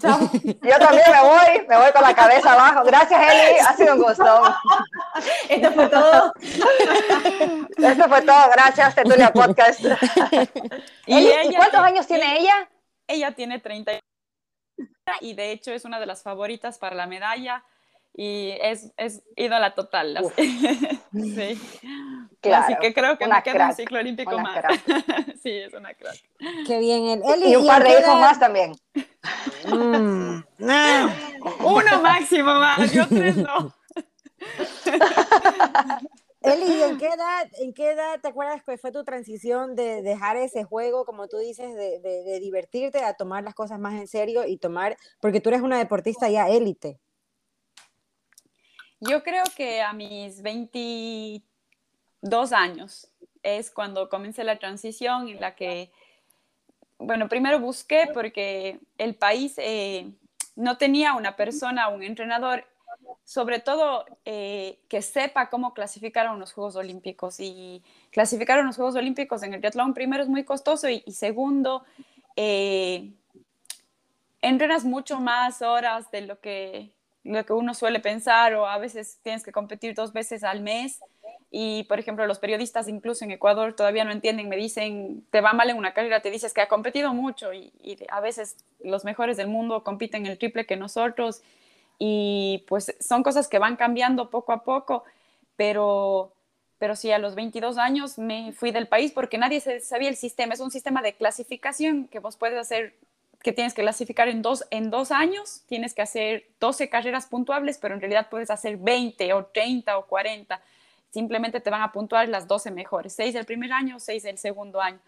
Yo 0.00 0.78
también 0.78 1.04
me 1.10 1.22
voy, 1.22 1.66
me 1.66 1.76
voy 1.76 1.92
con 1.92 2.02
la 2.02 2.14
cabeza 2.14 2.52
abajo. 2.52 2.84
Gracias, 2.84 3.20
Eli, 3.20 3.58
ha 3.58 3.74
sido 3.74 3.94
un 3.94 4.02
gusto. 4.02 4.24
Esto 5.48 5.72
fue 5.72 5.88
todo. 5.88 6.32
Esto 7.78 8.08
fue 8.08 8.22
todo, 8.22 8.50
gracias, 8.52 8.94
Tetulia 8.94 9.32
Podcast. 9.32 9.80
¿Y, 11.06 11.16
¿Y 11.16 11.54
cuántos 11.56 11.80
años 11.80 12.06
tiene 12.06 12.38
ella? 12.38 12.68
Ella 13.06 13.32
tiene 13.32 13.58
30 13.58 13.92
y 15.20 15.34
de 15.34 15.52
hecho 15.52 15.72
es 15.72 15.84
una 15.84 16.00
de 16.00 16.06
las 16.06 16.22
favoritas 16.22 16.78
para 16.78 16.96
la 16.96 17.06
medalla 17.06 17.64
y 18.14 18.50
es, 18.60 18.92
es 18.96 19.22
ídola 19.36 19.74
total. 19.74 20.18
sí. 20.36 21.60
Así 22.52 22.74
que 22.80 22.92
creo 22.94 23.16
que 23.18 23.26
me 23.26 23.42
queda 23.42 23.68
un 23.68 23.74
ciclo 23.74 23.98
olímpico 24.00 24.38
más. 24.38 24.64
sí, 25.42 25.50
es 25.50 25.72
una 25.72 25.94
crack. 25.94 26.16
Qué 26.66 26.78
bien. 26.78 27.22
y 27.44 27.56
un 27.56 27.66
par 27.66 27.84
de 27.84 27.90
hijos 27.90 28.20
más 28.20 28.40
también. 28.40 28.72
Mm. 29.66 30.42
Uno 31.64 32.02
máximo 32.02 32.54
más, 32.54 32.92
yo 32.92 33.06
tres 33.08 33.36
no. 33.36 33.72
Eli, 36.40 36.82
¿en 36.82 36.98
qué, 37.02 37.08
edad, 37.08 37.48
¿en 37.60 37.74
qué 37.74 37.90
edad 37.90 38.20
te 38.20 38.28
acuerdas 38.28 38.62
que 38.62 38.78
fue 38.78 38.92
tu 38.92 39.04
transición 39.04 39.74
de 39.74 40.02
dejar 40.02 40.36
ese 40.36 40.64
juego, 40.64 41.04
como 41.04 41.28
tú 41.28 41.38
dices, 41.38 41.74
de, 41.74 42.00
de, 42.00 42.24
de 42.24 42.40
divertirte 42.40 43.02
a 43.02 43.14
tomar 43.14 43.44
las 43.44 43.54
cosas 43.54 43.78
más 43.78 43.94
en 43.94 44.06
serio 44.06 44.44
y 44.46 44.58
tomar, 44.58 44.96
porque 45.20 45.40
tú 45.40 45.48
eres 45.48 45.62
una 45.62 45.78
deportista 45.78 46.28
ya 46.28 46.48
élite? 46.48 46.98
Yo 49.00 49.22
creo 49.22 49.44
que 49.56 49.80
a 49.80 49.92
mis 49.92 50.42
22 50.42 52.52
años 52.52 53.12
es 53.42 53.70
cuando 53.70 54.08
comencé 54.08 54.44
la 54.44 54.58
transición 54.58 55.28
en 55.28 55.40
la 55.40 55.54
que, 55.54 55.92
bueno, 56.98 57.28
primero 57.28 57.60
busqué 57.60 58.08
porque 58.12 58.80
el 58.98 59.14
país 59.14 59.54
eh, 59.58 60.12
no 60.56 60.78
tenía 60.78 61.14
una 61.14 61.36
persona, 61.36 61.88
un 61.88 62.02
entrenador 62.02 62.64
sobre 63.28 63.58
todo 63.58 64.06
eh, 64.24 64.78
que 64.88 65.02
sepa 65.02 65.50
cómo 65.50 65.74
clasificar 65.74 66.26
a 66.26 66.32
unos 66.32 66.54
Juegos 66.54 66.76
Olímpicos. 66.76 67.40
Y 67.40 67.82
clasificar 68.10 68.58
a 68.58 68.62
unos 68.62 68.76
Juegos 68.76 68.96
Olímpicos 68.96 69.42
en 69.42 69.52
el 69.52 69.60
triatlón 69.60 69.92
primero 69.92 70.22
es 70.22 70.30
muy 70.30 70.44
costoso 70.44 70.88
y, 70.88 71.02
segundo, 71.12 71.84
eh, 72.36 73.10
entrenas 74.40 74.84
mucho 74.84 75.20
más 75.20 75.60
horas 75.60 76.10
de 76.10 76.22
lo 76.22 76.40
que, 76.40 76.90
lo 77.22 77.44
que 77.44 77.52
uno 77.52 77.74
suele 77.74 78.00
pensar 78.00 78.54
o 78.54 78.66
a 78.66 78.78
veces 78.78 79.18
tienes 79.22 79.44
que 79.44 79.52
competir 79.52 79.94
dos 79.94 80.14
veces 80.14 80.42
al 80.42 80.62
mes. 80.62 81.00
Y, 81.50 81.84
por 81.84 81.98
ejemplo, 81.98 82.26
los 82.26 82.38
periodistas 82.38 82.88
incluso 82.88 83.26
en 83.26 83.30
Ecuador 83.30 83.74
todavía 83.74 84.04
no 84.04 84.12
entienden, 84.12 84.48
me 84.48 84.56
dicen, 84.56 85.26
te 85.30 85.42
va 85.42 85.52
mal 85.52 85.68
en 85.68 85.76
una 85.76 85.92
carrera, 85.92 86.22
te 86.22 86.30
dices 86.30 86.54
que 86.54 86.62
ha 86.62 86.68
competido 86.68 87.12
mucho 87.12 87.52
y, 87.52 87.74
y 87.82 87.98
a 88.08 88.20
veces 88.20 88.56
los 88.80 89.04
mejores 89.04 89.36
del 89.36 89.48
mundo 89.48 89.84
compiten 89.84 90.24
el 90.24 90.38
triple 90.38 90.64
que 90.64 90.76
nosotros 90.76 91.42
y 91.98 92.64
pues 92.68 92.94
son 93.00 93.22
cosas 93.22 93.48
que 93.48 93.58
van 93.58 93.76
cambiando 93.76 94.30
poco 94.30 94.52
a 94.52 94.62
poco, 94.62 95.04
pero, 95.56 96.32
pero 96.78 96.94
sí, 96.94 97.10
a 97.10 97.18
los 97.18 97.34
22 97.34 97.76
años 97.78 98.18
me 98.18 98.52
fui 98.52 98.70
del 98.70 98.86
país 98.86 99.12
porque 99.12 99.38
nadie 99.38 99.60
sabía 99.80 100.08
el 100.08 100.16
sistema. 100.16 100.54
Es 100.54 100.60
un 100.60 100.70
sistema 100.70 101.02
de 101.02 101.14
clasificación 101.14 102.06
que 102.06 102.20
vos 102.20 102.36
puedes 102.36 102.58
hacer, 102.58 102.94
que 103.42 103.52
tienes 103.52 103.74
que 103.74 103.82
clasificar 103.82 104.28
en 104.28 104.42
dos, 104.42 104.64
en 104.70 104.90
dos 104.90 105.10
años, 105.10 105.62
tienes 105.66 105.94
que 105.94 106.02
hacer 106.02 106.46
12 106.60 106.88
carreras 106.88 107.26
puntuables, 107.26 107.78
pero 107.78 107.94
en 107.94 108.00
realidad 108.00 108.28
puedes 108.30 108.50
hacer 108.50 108.76
20 108.76 109.32
o 109.32 109.46
30 109.46 109.98
o 109.98 110.06
40. 110.06 110.60
Simplemente 111.10 111.60
te 111.60 111.70
van 111.70 111.82
a 111.82 111.90
puntuar 111.90 112.28
las 112.28 112.46
12 112.46 112.70
mejores, 112.70 113.12
6 113.14 113.34
del 113.34 113.44
primer 113.44 113.72
año, 113.72 113.98
6 113.98 114.22
del 114.22 114.38
segundo 114.38 114.80
año. 114.80 115.00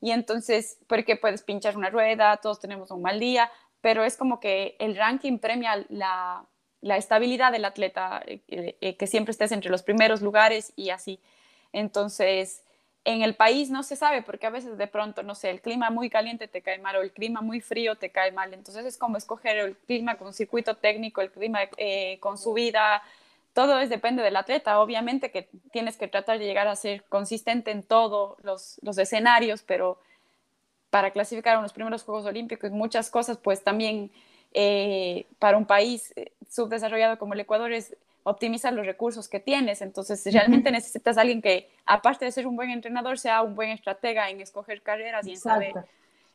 Y 0.00 0.10
entonces, 0.10 0.78
porque 0.88 1.14
puedes 1.14 1.42
pinchar 1.42 1.76
una 1.76 1.88
rueda, 1.88 2.36
todos 2.38 2.58
tenemos 2.58 2.90
un 2.90 3.02
mal 3.02 3.20
día, 3.20 3.48
pero 3.82 4.04
es 4.04 4.16
como 4.16 4.40
que 4.40 4.76
el 4.78 4.96
ranking 4.96 5.38
premia 5.38 5.84
la, 5.90 6.46
estabilidad 6.96 7.52
del 7.52 7.66
atleta, 7.66 8.22
eh, 8.26 8.40
eh, 8.80 8.96
que 8.96 9.06
siempre 9.06 9.32
estés 9.32 9.52
entre 9.52 9.70
los 9.70 9.82
primeros 9.82 10.22
lugares 10.22 10.72
y 10.76 10.90
así. 10.90 11.20
Entonces, 11.72 12.62
en 13.04 13.22
el 13.22 13.34
país 13.34 13.70
no 13.70 13.82
se 13.82 13.96
sabe 13.96 14.22
porque 14.22 14.46
a 14.46 14.50
veces 14.50 14.78
de 14.78 14.86
pronto, 14.86 15.24
no 15.24 15.34
sé, 15.34 15.50
el 15.50 15.60
clima 15.60 15.90
muy 15.90 16.08
caliente 16.08 16.46
te 16.46 16.62
cae 16.62 16.78
mal 16.78 16.96
o 16.96 17.02
el 17.02 17.12
clima 17.12 17.40
muy 17.40 17.60
frío 17.60 17.96
te 17.96 18.10
cae 18.10 18.30
mal. 18.30 18.54
Entonces 18.54 18.86
es 18.86 18.96
como 18.96 19.16
escoger 19.16 19.56
el 19.58 19.76
clima 19.76 20.16
con 20.16 20.32
circuito 20.32 20.76
técnico, 20.76 21.20
el 21.20 21.32
clima 21.32 21.60
eh, 21.76 22.18
con 22.20 22.38
subida. 22.38 23.02
Todo 23.52 23.80
es, 23.80 23.90
depende 23.90 24.22
del 24.22 24.36
atleta. 24.36 24.80
Obviamente 24.80 25.32
que 25.32 25.48
tienes 25.72 25.96
que 25.96 26.06
tratar 26.06 26.38
de 26.38 26.44
llegar 26.44 26.68
a 26.68 26.76
ser 26.76 27.02
consistente 27.08 27.72
en 27.72 27.82
todos 27.82 28.36
los, 28.44 28.78
los 28.82 28.96
escenarios, 28.98 29.62
pero 29.64 29.98
para 30.92 31.10
clasificar 31.10 31.56
a 31.56 31.62
los 31.62 31.72
primeros 31.72 32.02
Juegos 32.02 32.26
Olímpicos, 32.26 32.70
muchas 32.70 33.08
cosas, 33.08 33.38
pues 33.38 33.64
también 33.64 34.10
eh, 34.52 35.24
para 35.38 35.56
un 35.56 35.64
país 35.64 36.12
eh, 36.16 36.32
subdesarrollado 36.50 37.18
como 37.18 37.32
el 37.32 37.40
Ecuador 37.40 37.72
es 37.72 37.96
optimizar 38.24 38.74
los 38.74 38.84
recursos 38.84 39.26
que 39.26 39.40
tienes. 39.40 39.80
Entonces, 39.80 40.22
realmente 40.30 40.70
necesitas 40.70 41.16
a 41.16 41.22
alguien 41.22 41.40
que, 41.40 41.70
aparte 41.86 42.26
de 42.26 42.30
ser 42.30 42.46
un 42.46 42.56
buen 42.56 42.68
entrenador, 42.68 43.18
sea 43.18 43.40
un 43.40 43.54
buen 43.54 43.70
estratega 43.70 44.28
en 44.28 44.42
escoger 44.42 44.82
carreras 44.82 45.26
y 45.26 45.30
en 45.30 45.38
saber. 45.38 45.72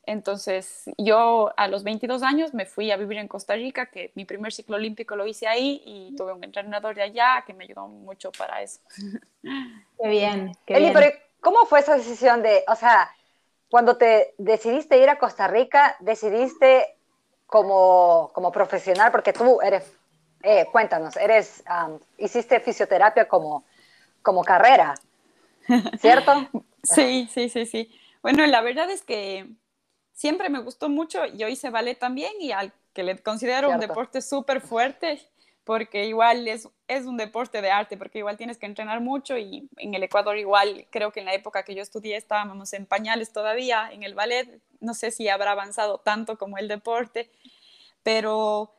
Entonces, 0.08 0.86
yo 0.98 1.54
a 1.56 1.68
los 1.68 1.84
22 1.84 2.24
años 2.24 2.56
me 2.56 2.66
fui 2.66 2.90
a 2.90 2.98
vivir 2.98 3.20
en 3.20 3.28
Costa 3.28 3.54
Rica, 3.54 3.86
que 3.86 4.12
mi 4.16 4.26
primer 4.26 4.52
ciclo 4.52 4.78
olímpico 4.78 5.16
lo 5.16 5.28
hice 5.28 5.46
ahí 5.46 5.84
y 5.86 6.16
tuve 6.16 6.34
un 6.34 6.44
entrenador 6.44 6.96
de 6.96 7.04
allá 7.04 7.44
que 7.46 7.54
me 7.54 7.66
ayudó 7.66 7.88
mucho 7.88 8.32
para 8.32 8.64
eso. 8.64 8.80
Qué 10.02 10.08
bien. 10.08 10.54
Qué 10.66 10.78
Eli, 10.78 10.90
pero 10.94 11.12
¿cómo 11.42 11.64
fue 11.68 11.82
esa 11.82 11.96
decisión 11.96 12.42
de, 12.42 12.64
o 12.68 12.76
sea, 12.76 13.12
cuando 13.70 13.98
te 13.98 14.34
decidiste 14.38 14.98
ir 14.98 15.10
a 15.10 15.20
Costa 15.20 15.48
Rica, 15.48 15.96
decidiste 16.00 16.96
como, 17.46 18.32
como 18.34 18.52
profesional, 18.52 19.12
porque 19.12 19.34
tú 19.34 19.62
eres, 19.62 19.92
eh, 20.44 20.68
cuéntanos, 20.72 21.16
eres, 21.18 21.64
hiciste 22.18 22.60
fisioterapia 22.60 23.28
como, 23.28 23.66
como 24.22 24.44
carrera, 24.44 24.96
¿cierto? 26.00 26.50
sí, 26.84 27.30
sí, 27.32 27.50
sí, 27.50 27.66
sí. 27.66 28.00
Bueno, 28.22 28.46
la 28.46 28.62
verdad 28.62 28.90
es 28.90 29.04
que 29.04 29.48
siempre 30.14 30.50
me 30.50 30.60
gustó 30.60 30.90
mucho, 30.90 31.26
yo 31.26 31.48
hice 31.48 31.70
ballet 31.70 31.98
también 31.98 32.34
y 32.40 32.52
al 32.52 32.74
que 32.94 33.04
le 33.04 33.18
considero 33.20 33.70
un 33.70 33.80
deporte 33.80 34.22
súper 34.22 34.62
fuerte, 34.62 35.22
porque 35.68 36.06
igual 36.06 36.48
es, 36.48 36.70
es 36.88 37.06
un 37.06 37.18
deporte 37.18 37.62
de 37.62 37.70
arte, 37.70 37.98
porque 37.98 38.20
igual 38.20 38.38
tienes 38.38 38.58
que 38.58 38.66
entrenar 38.66 39.02
mucho 39.02 39.38
y 39.38 39.70
en 39.76 39.94
el 39.94 40.02
Ecuador 40.02 40.38
igual, 40.38 40.88
creo 40.90 41.12
que 41.12 41.20
en 41.20 41.26
la 41.26 41.34
época 41.34 41.64
que 41.64 41.76
yo 41.76 41.82
estudié 41.82 42.16
estábamos 42.16 42.72
en 42.72 42.86
pañales 42.86 43.34
todavía 43.34 43.90
en 43.92 44.04
el 44.04 44.16
ballet, 44.16 44.62
no 44.80 44.94
sé 44.94 45.12
si 45.12 45.28
habrá 45.28 45.52
avanzado 45.52 45.98
tanto 45.98 46.38
como 46.38 46.58
el 46.58 46.70
deporte, 46.70 47.30
pero 48.02 48.74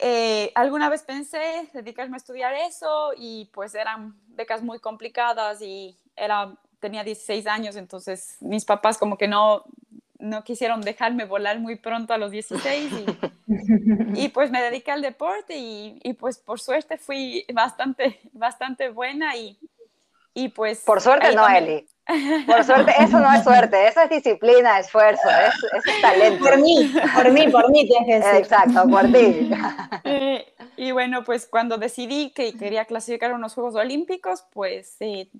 eh, 0.00 0.50
alguna 0.56 0.88
vez 0.88 1.04
pensé 1.04 1.70
dedicarme 1.72 2.16
a 2.16 2.18
estudiar 2.18 2.52
eso 2.54 3.12
y 3.16 3.44
pues 3.54 3.76
eran 3.76 4.20
becas 4.26 4.64
muy 4.64 4.80
complicadas 4.80 5.62
y 5.62 5.96
era, 6.16 6.52
tenía 6.80 7.04
16 7.04 7.46
años, 7.46 7.76
entonces 7.76 8.38
mis 8.40 8.64
papás 8.64 8.98
como 8.98 9.16
que 9.16 9.28
no, 9.28 9.62
no 10.18 10.44
quisieron 10.44 10.80
dejarme 10.80 11.24
volar 11.24 11.60
muy 11.60 11.76
pronto 11.76 12.14
a 12.14 12.18
los 12.18 12.30
16 12.30 12.92
y, 14.14 14.28
pues 14.28 14.50
me 14.50 14.62
dediqué 14.62 14.90
al 14.92 15.02
deporte 15.02 15.56
y, 15.56 15.98
y, 16.02 16.14
pues 16.14 16.38
por 16.38 16.60
suerte 16.60 16.98
fui 16.98 17.44
bastante, 17.52 18.20
bastante 18.32 18.88
buena 18.90 19.36
y, 19.36 19.58
y 20.34 20.48
pues... 20.48 20.80
Por 20.84 21.00
suerte 21.00 21.34
no, 21.34 21.48
Eli. 21.48 21.86
Por 22.46 22.62
suerte, 22.62 22.92
eso 23.00 23.18
no 23.18 23.32
es 23.32 23.42
suerte, 23.42 23.88
eso 23.88 24.00
es 24.02 24.10
disciplina, 24.10 24.78
esfuerzo, 24.78 25.28
es, 25.28 25.84
es 25.84 26.00
talento. 26.00 26.44
Por 26.44 26.58
mí, 26.58 26.94
por 27.16 27.32
mí, 27.32 27.48
por 27.48 27.70
mí 27.72 27.88
tienes 27.88 28.06
que 28.06 28.14
decir. 28.14 28.40
Exacto, 28.42 28.88
por 28.88 29.06
ti. 29.10 29.50
Y 30.78 30.90
bueno, 30.92 31.24
pues 31.24 31.46
cuando 31.46 31.78
decidí 31.78 32.30
que 32.32 32.52
quería 32.52 32.84
clasificar 32.84 33.30
a 33.30 33.34
unos 33.34 33.54
Juegos 33.54 33.76
Olímpicos, 33.76 34.44
pues 34.52 34.96
eh, 35.00 35.30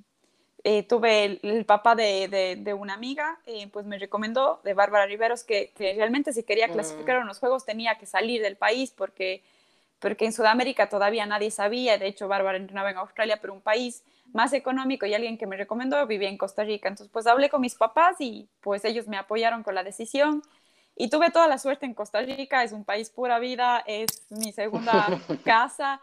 eh, 0.69 0.83
tuve 0.83 1.39
el, 1.45 1.65
papá 1.65 1.95
de, 1.95 2.59
de, 2.61 2.75
una 2.75 2.95
amiga, 2.95 3.39
eh, 3.47 3.69
pues 3.73 3.87
me 3.87 4.01
recomendó, 4.01 4.61
de 4.65 4.75
Bárbara 4.75 5.07
Riveros, 5.07 5.45
que, 5.45 5.71
que 5.77 5.95
realmente 5.95 6.33
si 6.33 6.43
quería 6.43 6.67
clasificar 6.67 7.19
a 7.19 7.25
mm. 7.25 7.29
los 7.29 7.39
Juegos 7.39 7.65
tenía 7.65 7.99
que 7.99 8.07
salir 8.07 8.43
del 8.43 8.57
país 8.57 8.91
porque, 8.91 9.45
porque 10.01 10.25
en 10.25 10.33
Sudamérica 10.33 10.89
todavía 10.89 11.25
nadie 11.25 11.53
sabía, 11.53 11.99
de 11.99 12.09
hecho 12.09 12.27
Bárbara 12.27 12.59
entrenaba 12.59 12.91
en 12.91 12.97
Australia, 12.97 13.39
pero 13.41 13.53
un 13.53 13.61
país 13.61 14.03
más 14.33 14.53
económico 14.55 15.07
y 15.07 15.15
alguien 15.15 15.39
que 15.39 15.47
me 15.47 15.57
recomendó 15.57 16.05
vivía 16.05 16.29
en 16.29 16.37
Costa 16.37 16.65
Rica. 16.65 16.89
Entonces 16.89 17.13
pues 17.13 17.29
hablé 17.29 17.49
con 17.49 17.61
mis 17.61 17.77
papás 17.77 18.17
y 18.19 18.49
pues 18.61 18.85
ellos 18.85 19.07
me 19.07 19.19
apoyaron 19.19 19.63
con 19.63 19.77
la 19.77 19.85
decisión. 19.85 20.43
Y 20.97 21.11
tuve 21.11 21.31
toda 21.31 21.47
la 21.47 21.59
suerte 21.59 21.87
en 21.87 21.95
Costa 21.95 22.23
Rica, 22.23 22.65
es 22.65 22.73
un 22.73 22.85
país 22.85 23.11
pura 23.11 23.39
vida, 23.39 23.85
es 23.87 24.27
mi 24.31 24.53
segunda 24.53 25.07
casa. 25.45 26.01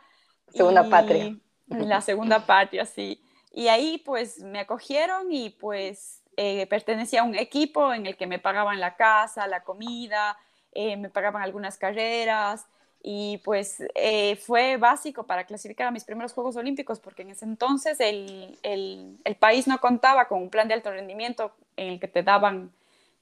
Segunda 0.48 0.88
patria. 0.88 1.36
La 1.68 2.00
segunda 2.00 2.46
patria, 2.46 2.86
sí. 2.86 3.20
Y 3.54 3.68
ahí 3.68 4.00
pues 4.00 4.40
me 4.40 4.60
acogieron 4.60 5.32
y 5.32 5.52
pues 5.52 6.24
eh, 6.36 6.66
pertenecía 6.68 7.22
a 7.22 7.24
un 7.24 7.36
equipo 7.36 7.94
en 7.94 8.08
el 8.08 8.18
que 8.18 8.26
me 8.26 8.40
pagaban 8.40 8.80
la 8.80 8.96
casa, 8.96 9.46
la 9.48 9.64
comida, 9.64 10.36
eh, 10.72 10.98
me 10.98 11.10
pagaban 11.10 11.44
algunas 11.44 11.78
carreras 11.78 12.66
y 13.04 13.38
pues 13.44 13.84
eh, 13.94 14.38
fue 14.38 14.78
básico 14.78 15.28
para 15.28 15.46
clasificar 15.46 15.88
a 15.88 15.92
mis 15.92 16.04
primeros 16.04 16.34
Juegos 16.34 16.56
Olímpicos 16.56 17.00
porque 17.00 17.22
en 17.22 17.30
ese 17.30 17.46
entonces 17.46 18.00
el, 18.00 18.58
el, 18.64 19.20
el 19.24 19.36
país 19.36 19.68
no 19.68 19.80
contaba 19.80 20.28
con 20.28 20.42
un 20.42 20.50
plan 20.50 20.68
de 20.68 20.74
alto 20.74 20.90
rendimiento 20.90 21.52
en 21.78 21.90
el 21.94 22.00
que 22.00 22.08
te 22.08 22.24
daban 22.24 22.72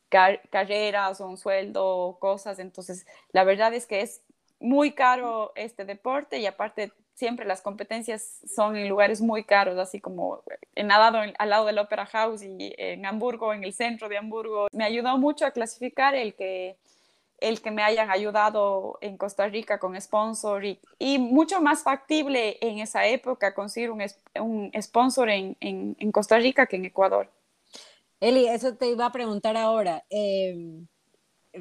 carreras 0.09 1.21
o 1.21 1.27
un 1.27 1.37
sueldo 1.37 1.85
o 1.87 2.19
cosas, 2.19 2.59
entonces 2.59 3.05
la 3.31 3.45
verdad 3.45 3.73
es 3.73 3.85
que 3.85 4.01
es 4.01 4.21
muy 4.59 4.91
caro 4.91 5.53
este 5.55 5.85
deporte 5.85 6.39
y 6.39 6.45
aparte 6.45 6.91
siempre 7.13 7.45
las 7.45 7.61
competencias 7.61 8.39
son 8.47 8.75
en 8.75 8.89
lugares 8.89 9.21
muy 9.21 9.43
caros, 9.43 9.77
así 9.77 9.99
como 9.99 10.43
nadado 10.75 11.19
al 11.37 11.49
lado 11.49 11.65
del 11.65 11.79
Opera 11.79 12.05
House 12.05 12.43
y 12.43 12.73
en 12.77 13.05
Hamburgo, 13.05 13.53
en 13.53 13.63
el 13.63 13.73
centro 13.73 14.09
de 14.09 14.17
Hamburgo. 14.17 14.67
Me 14.71 14.83
ayudó 14.83 15.17
mucho 15.17 15.45
a 15.45 15.51
clasificar 15.51 16.15
el 16.15 16.33
que, 16.35 16.77
el 17.39 17.61
que 17.61 17.71
me 17.71 17.83
hayan 17.83 18.09
ayudado 18.09 18.97
en 19.01 19.17
Costa 19.17 19.47
Rica 19.47 19.79
con 19.79 19.99
sponsor 19.99 20.63
y, 20.65 20.79
mucho 21.19 21.61
más 21.61 21.83
factible 21.83 22.57
en 22.61 22.79
esa 22.79 23.05
época 23.05 23.53
conseguir 23.53 23.91
un, 23.91 24.03
un 24.39 24.71
sponsor 24.81 25.29
en, 25.29 25.57
en, 25.59 25.95
en, 25.99 26.11
Costa 26.11 26.37
Rica 26.37 26.65
que 26.65 26.77
en 26.77 26.85
Ecuador. 26.85 27.29
Eli, 28.19 28.47
eso 28.47 28.75
te 28.75 28.87
iba 28.87 29.05
a 29.05 29.11
preguntar 29.11 29.57
ahora. 29.57 30.03
Eh 30.09 30.85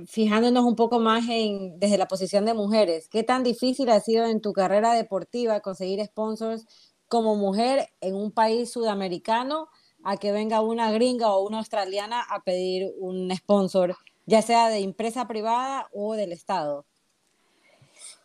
fijándonos 0.06 0.64
un 0.64 0.76
poco 0.76 1.00
más 1.00 1.24
en, 1.28 1.78
desde 1.78 1.98
la 1.98 2.08
posición 2.08 2.44
de 2.44 2.54
mujeres, 2.54 3.08
¿qué 3.08 3.22
tan 3.22 3.42
difícil 3.42 3.90
ha 3.90 4.00
sido 4.00 4.26
en 4.26 4.40
tu 4.40 4.52
carrera 4.52 4.92
deportiva 4.94 5.60
conseguir 5.60 6.04
sponsors 6.04 6.66
como 7.08 7.34
mujer 7.34 7.90
en 8.00 8.14
un 8.14 8.30
país 8.30 8.70
sudamericano 8.70 9.68
a 10.04 10.16
que 10.16 10.32
venga 10.32 10.60
una 10.60 10.92
gringa 10.92 11.30
o 11.30 11.46
una 11.46 11.58
australiana 11.58 12.22
a 12.22 12.42
pedir 12.42 12.92
un 12.98 13.34
sponsor, 13.34 13.96
ya 14.26 14.42
sea 14.42 14.68
de 14.68 14.78
empresa 14.78 15.26
privada 15.26 15.88
o 15.92 16.14
del 16.14 16.32
Estado? 16.32 16.86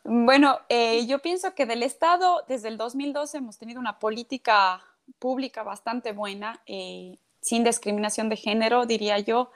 Bueno, 0.04 0.60
eh, 0.70 1.06
yo 1.08 1.20
pienso 1.20 1.56
que 1.56 1.66
del 1.66 1.82
Estado, 1.82 2.44
desde 2.48 2.68
el 2.68 2.78
2012 2.78 3.40
hemos 3.40 3.58
tenido 3.58 3.80
una 3.80 3.98
política 3.98 4.84
pública 5.18 5.64
bastante 5.64 6.12
buena, 6.12 6.62
eh, 6.68 7.18
sin 7.42 7.64
discriminación 7.64 8.30
de 8.30 8.36
género, 8.36 8.86
diría 8.86 9.18
yo, 9.18 9.50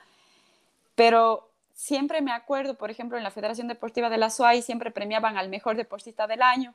pero 0.95 1.48
siempre 1.79 2.21
me 2.21 2.33
acuerdo, 2.33 2.75
por 2.75 2.91
ejemplo, 2.91 3.17
en 3.17 3.23
la 3.23 3.31
Federación 3.31 3.69
Deportiva 3.69 4.09
de 4.09 4.17
la 4.17 4.29
SUAI 4.29 4.61
siempre 4.61 4.91
premiaban 4.91 5.37
al 5.37 5.47
mejor 5.47 5.77
deportista 5.77 6.27
del 6.27 6.41
año 6.41 6.73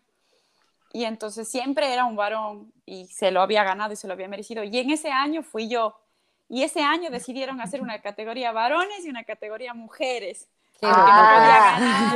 y 0.95 1.05
entonces 1.05 1.47
siempre 1.47 1.93
era 1.93 2.07
un 2.07 2.17
varón 2.17 2.73
y 2.87 3.07
se 3.09 3.31
lo 3.31 3.43
había 3.43 3.65
ganado 3.65 3.93
y 3.93 3.97
se 3.97 4.07
lo 4.07 4.15
había 4.15 4.29
merecido. 4.29 4.65
Y 4.65 4.79
en 4.79 4.89
ese 4.91 5.11
año 5.11 5.43
fui 5.43 5.69
yo. 5.69 6.01
Y 6.49 6.63
ese 6.63 6.83
año 6.83 7.11
decidieron 7.11 7.61
hacer 7.61 7.83
una 7.83 8.01
categoría 8.01 8.51
varones 8.53 9.05
y 9.05 9.11
una 9.11 9.25
categoría 9.25 9.75
mujeres. 9.75 10.49
Ah, 10.83 12.15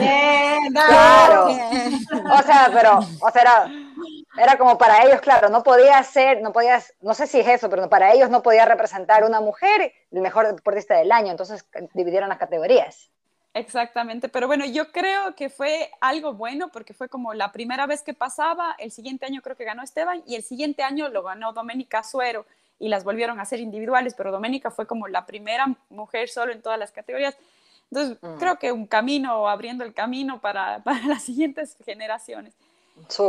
claro. 0.72 1.46
O 1.46 2.42
sea, 2.42 2.70
pero, 2.72 2.98
o 2.98 3.30
sea, 3.30 3.42
era, 3.42 3.70
era, 4.38 4.56
como 4.56 4.78
para 4.78 5.04
ellos, 5.04 5.20
claro, 5.20 5.48
no 5.48 5.62
podía 5.62 6.02
ser, 6.02 6.40
no 6.40 6.52
podías, 6.52 6.94
no 7.00 7.14
sé 7.14 7.26
si 7.26 7.40
es 7.40 7.48
eso, 7.48 7.68
pero 7.68 7.88
para 7.88 8.12
ellos 8.12 8.30
no 8.30 8.42
podía 8.42 8.64
representar 8.64 9.24
una 9.24 9.40
mujer 9.40 9.92
el 10.10 10.20
mejor 10.20 10.54
deportista 10.54 10.96
del 10.96 11.12
año, 11.12 11.30
entonces 11.30 11.66
dividieron 11.94 12.28
las 12.28 12.38
categorías. 12.38 13.10
Exactamente, 13.54 14.28
pero 14.28 14.46
bueno, 14.46 14.64
yo 14.66 14.92
creo 14.92 15.34
que 15.34 15.48
fue 15.48 15.90
algo 16.00 16.34
bueno 16.34 16.68
porque 16.68 16.94
fue 16.94 17.08
como 17.08 17.34
la 17.34 17.50
primera 17.50 17.86
vez 17.86 18.02
que 18.02 18.14
pasaba, 18.14 18.76
el 18.78 18.92
siguiente 18.92 19.26
año 19.26 19.42
creo 19.42 19.56
que 19.56 19.64
ganó 19.64 19.82
Esteban 19.82 20.22
y 20.26 20.36
el 20.36 20.42
siguiente 20.42 20.82
año 20.82 21.08
lo 21.08 21.22
ganó 21.22 21.52
Doménica 21.52 22.02
Suero 22.02 22.46
y 22.78 22.88
las 22.88 23.04
volvieron 23.04 23.40
a 23.40 23.42
hacer 23.42 23.58
individuales, 23.58 24.14
pero 24.14 24.30
Doménica 24.30 24.70
fue 24.70 24.86
como 24.86 25.08
la 25.08 25.26
primera 25.26 25.66
mujer 25.88 26.28
solo 26.28 26.52
en 26.52 26.62
todas 26.62 26.78
las 26.78 26.92
categorías. 26.92 27.36
Entonces, 27.90 28.18
mm. 28.20 28.38
creo 28.38 28.58
que 28.58 28.70
un 28.70 28.86
camino, 28.86 29.48
abriendo 29.48 29.82
el 29.82 29.94
camino 29.94 30.40
para, 30.40 30.78
para 30.84 31.04
las 31.06 31.24
siguientes 31.24 31.76
generaciones. 31.84 32.54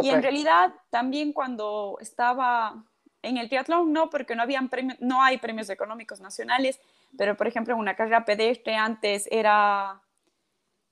Y 0.01 0.09
en 0.09 0.21
realidad, 0.21 0.73
también 0.89 1.33
cuando 1.33 1.97
estaba 2.01 2.83
en 3.21 3.37
el 3.37 3.49
triatlón, 3.49 3.91
no, 3.91 4.09
porque 4.09 4.35
no, 4.35 4.43
habían 4.43 4.69
no 4.99 5.21
hay 5.21 5.37
premios 5.37 5.69
económicos 5.69 6.19
nacionales, 6.19 6.79
pero 7.17 7.35
por 7.35 7.47
ejemplo, 7.47 7.73
en 7.73 7.79
una 7.79 7.95
carrera 7.95 8.25
pedestre 8.25 8.75
antes 8.75 9.27
era 9.31 10.01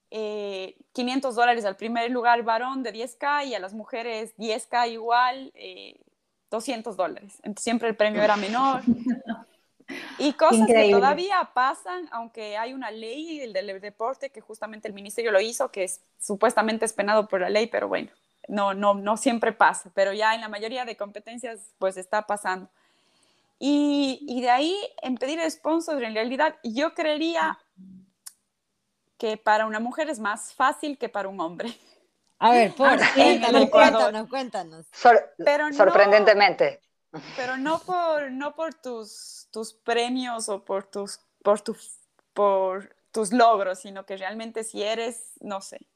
500 0.10 0.14
eh, 0.14 1.36
dólares 1.36 1.66
al 1.66 1.76
primer 1.76 2.12
lugar 2.12 2.42
varón 2.44 2.84
de 2.84 2.94
10K 2.94 3.48
y 3.48 3.56
a 3.56 3.60
las 3.60 3.74
mujeres 3.74 4.36
10K 4.38 4.92
igual, 4.92 5.54
200 6.50 6.94
eh, 6.94 6.98
dólares. 6.98 7.34
Entonces 7.44 7.64
siempre 7.64 7.90
el 7.90 7.96
premio 7.96 8.22
era 8.22 8.36
menor. 8.36 8.82
Y 10.20 10.34
cosas 10.34 10.68
que 10.68 10.92
todavía 10.92 11.50
pasan, 11.54 12.10
aunque 12.12 12.58
hay 12.58 12.74
una 12.74 12.92
ley 12.92 13.40
del, 13.40 13.54
del, 13.54 13.80
deporte 13.80 14.32
que 14.32 14.42
justamente 14.42 14.88
el 14.88 14.94
ministerio 14.94 15.32
lo 15.32 15.40
hizo, 15.40 15.72
que 15.72 15.86
es 15.86 16.02
supuestamente 16.20 16.84
es 16.84 16.92
penado 16.92 17.30
por 17.30 17.40
la 17.40 17.50
ley, 17.50 17.68
pero 17.68 17.88
bueno, 17.88 18.12
no, 18.48 18.74
no, 18.74 18.94
no 18.94 19.18
siempre 19.18 19.52
pasa, 19.52 19.92
pero 19.94 20.14
ya 20.14 20.36
en 20.36 20.42
la 20.42 20.50
mayoría 20.50 20.86
de 20.86 20.98
competencias 20.98 21.74
pues 21.78 21.98
está 21.98 22.28
pasando. 22.28 22.70
Y, 23.60 24.20
y 24.28 24.42
de 24.42 24.50
ahí 24.50 24.76
en 25.02 25.16
pedir 25.16 25.40
sponsors, 25.50 26.02
en 26.02 26.14
realidad 26.14 26.58
yo 26.64 26.94
creería 26.94 27.60
que 29.18 29.38
para 29.38 29.66
una 29.66 29.80
mujer 29.80 30.10
es 30.10 30.20
más 30.20 30.54
fácil 30.54 30.98
que 30.98 31.10
para 31.10 31.28
un 31.28 31.40
hombre. 31.40 31.76
A 32.40 32.52
ver, 32.52 32.74
por, 32.76 32.90
cuéntanos, 33.16 33.70
cuéntanos, 33.70 34.30
cuéntanos. 34.30 34.86
sorprendentemente. 35.76 36.82
Pero 37.36 37.58
no 37.58 37.80
por, 37.80 38.32
no 38.32 38.54
por 38.54 38.76
tus, 38.76 39.48
tus 39.52 39.74
premios 39.74 40.50
o 40.50 40.64
por 40.64 40.84
tus, 40.86 41.20
por, 41.42 41.62
tus, 41.62 41.98
por 42.34 42.96
tus 43.12 43.34
logros, 43.34 43.80
sino 43.80 44.06
que 44.06 44.18
realmente 44.18 44.64
si 44.64 44.84
eres, 44.84 45.32
no 45.40 45.62
sé, 45.62 45.88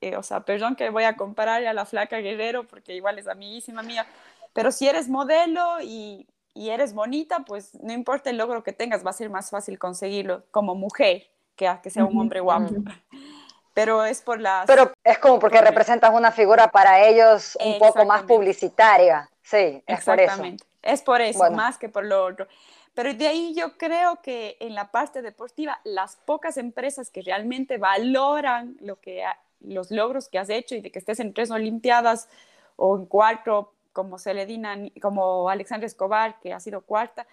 eh, 0.00 0.16
o 0.16 0.22
sea, 0.22 0.40
perdón 0.40 0.76
que 0.76 0.90
voy 0.90 1.04
a 1.04 1.16
comparar 1.16 1.64
a 1.66 1.72
la 1.72 1.84
flaca 1.84 2.18
Guerrero 2.18 2.66
porque 2.66 2.94
igual 2.94 3.18
es 3.18 3.28
amiguísima 3.28 3.82
mía, 3.82 4.06
pero 4.52 4.72
si 4.72 4.88
eres 4.88 5.08
modelo 5.08 5.80
y, 5.82 6.26
y 6.54 6.70
eres 6.70 6.94
bonita, 6.94 7.40
pues 7.40 7.74
no 7.82 7.92
importa 7.92 8.30
el 8.30 8.38
logro 8.38 8.62
que 8.62 8.72
tengas, 8.72 9.04
va 9.04 9.10
a 9.10 9.14
ser 9.14 9.30
más 9.30 9.50
fácil 9.50 9.78
conseguirlo 9.78 10.44
como 10.50 10.74
mujer 10.74 11.28
que 11.56 11.68
que 11.82 11.90
sea 11.90 12.04
un 12.04 12.18
hombre 12.18 12.40
guapo. 12.40 12.72
Pero 13.74 14.04
es 14.04 14.22
por 14.22 14.40
las... 14.40 14.66
Pero 14.66 14.92
es 15.04 15.18
como 15.18 15.38
porque 15.38 15.60
representas 15.60 16.12
una 16.12 16.32
figura 16.32 16.66
para 16.66 17.06
ellos 17.06 17.56
un 17.64 17.78
poco 17.78 18.04
más 18.04 18.24
publicitaria. 18.24 19.30
Sí, 19.40 19.84
es 19.86 19.98
Exactamente. 19.98 20.64
por 20.64 20.88
eso. 20.88 20.94
Es 20.94 21.02
por 21.02 21.20
eso, 21.20 21.50
más 21.52 21.78
que 21.78 21.88
por 21.88 22.04
lo 22.04 22.24
otro. 22.24 22.48
Pero 22.94 23.14
de 23.14 23.28
ahí 23.28 23.54
yo 23.54 23.78
creo 23.78 24.20
que 24.20 24.56
en 24.58 24.74
la 24.74 24.90
parte 24.90 25.22
deportiva, 25.22 25.78
las 25.84 26.16
pocas 26.16 26.56
empresas 26.56 27.10
que 27.10 27.22
realmente 27.22 27.78
valoran 27.78 28.76
lo 28.80 28.98
que 28.98 29.24
los 29.60 29.90
logros 29.90 30.28
que 30.28 30.38
has 30.38 30.50
hecho 30.50 30.74
y 30.74 30.80
de 30.80 30.90
que 30.90 30.98
estés 30.98 31.20
en 31.20 31.34
tres 31.34 31.50
Olimpiadas 31.50 32.28
o 32.76 32.96
en 32.96 33.06
cuatro, 33.06 33.74
como 33.92 34.18
Celedina, 34.18 34.76
como 35.00 35.48
Alexandra 35.48 35.86
Escobar, 35.86 36.38
que 36.40 36.52
ha 36.52 36.60
sido 36.60 36.82
cuarta, 36.82 37.26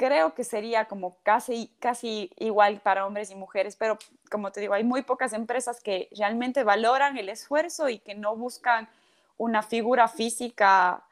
creo 0.00 0.34
que 0.34 0.44
sería 0.44 0.86
como 0.86 1.18
casi, 1.22 1.74
casi 1.78 2.30
igual 2.38 2.80
para 2.80 3.06
hombres 3.06 3.30
y 3.30 3.34
mujeres, 3.34 3.76
pero 3.76 3.98
como 4.30 4.50
te 4.50 4.60
digo, 4.60 4.72
hay 4.72 4.84
muy 4.84 5.02
pocas 5.02 5.32
empresas 5.32 5.80
que 5.82 6.08
realmente 6.16 6.64
valoran 6.64 7.18
el 7.18 7.28
esfuerzo 7.28 7.88
y 7.88 7.98
que 7.98 8.14
no 8.14 8.34
buscan 8.36 8.88
una 9.36 9.62
figura 9.62 10.08
física 10.08 11.04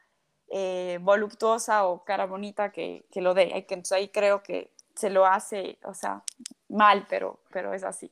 eh, 0.48 0.98
voluptuosa 1.02 1.87
o 1.87 2.04
cara 2.04 2.24
bonita 2.24 2.72
que, 2.72 3.04
que 3.11 3.20
lo 3.20 3.34
dé. 3.34 3.52
Entonces 3.54 3.92
ahí 3.92 4.08
creo 4.08 4.42
que 4.42 4.70
se 4.94 5.11
lo 5.11 5.26
hace, 5.26 5.78
o 5.84 5.92
sea, 5.92 6.22
mal, 6.68 7.06
pero, 7.08 7.40
pero 7.50 7.74
es 7.74 7.84
así. 7.84 8.08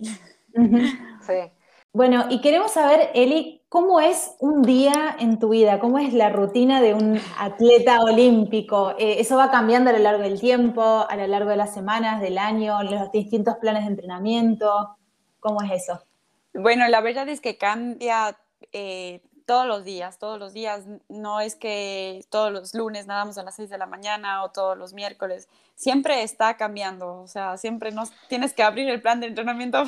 Sí. 1.27 1.53
Bueno, 1.97 2.27
y 2.29 2.43
queremos 2.43 2.73
saber, 2.73 3.09
Eli, 3.15 3.63
¿cómo 3.71 4.01
es 4.01 4.37
un 4.39 4.61
día 4.61 5.17
en 5.19 5.39
tu 5.39 5.49
vida? 5.49 5.81
¿Cómo 5.81 5.99
es 5.99 6.13
la 6.13 6.29
rutina 6.29 6.83
de 6.83 6.93
un 6.93 7.19
atleta 7.39 8.03
olímpico? 8.03 8.91
Eh, 8.99 9.17
¿Eso 9.19 9.39
va 9.39 9.51
cambiando 9.51 9.89
a 9.89 9.95
lo 9.95 10.01
largo 10.01 10.23
del 10.23 10.39
tiempo, 10.39 11.07
a 11.09 11.17
lo 11.17 11.27
largo 11.27 11.49
de 11.49 11.57
las 11.57 11.73
semanas, 11.73 12.21
del 12.21 12.37
año, 12.37 12.83
los 12.83 13.11
distintos 13.13 13.57
planes 13.63 13.85
de 13.85 13.93
entrenamiento? 13.93 14.99
¿Cómo 15.41 15.63
es 15.63 15.85
eso? 15.85 16.05
Bueno, 16.53 16.87
la 16.87 17.01
verdad 17.01 17.31
es 17.31 17.41
que 17.41 17.57
cambia 17.57 18.37
eh, 18.73 19.23
todos 19.47 19.67
los 19.67 19.83
días, 19.83 20.19
todos 20.19 20.39
los 20.39 20.53
días. 20.53 20.85
No 21.09 21.41
es 21.41 21.55
que 21.57 22.27
todos 22.29 22.53
los 22.53 22.75
lunes 22.75 23.07
nadamos 23.07 23.39
a 23.39 23.43
las 23.43 23.57
6 23.57 23.71
de 23.71 23.79
la 23.79 23.87
mañana 23.87 24.45
o 24.45 24.51
todos 24.51 24.77
los 24.77 24.93
miércoles. 24.93 25.49
Siempre 25.77 26.23
está 26.23 26.59
cambiando, 26.59 27.23
o 27.23 27.27
sea, 27.27 27.57
siempre 27.57 27.91
nos, 27.91 28.13
tienes 28.29 28.53
que 28.53 28.63
abrir 28.63 28.87
el 28.91 29.01
plan 29.01 29.19
de 29.21 29.29
entrenamiento 29.29 29.85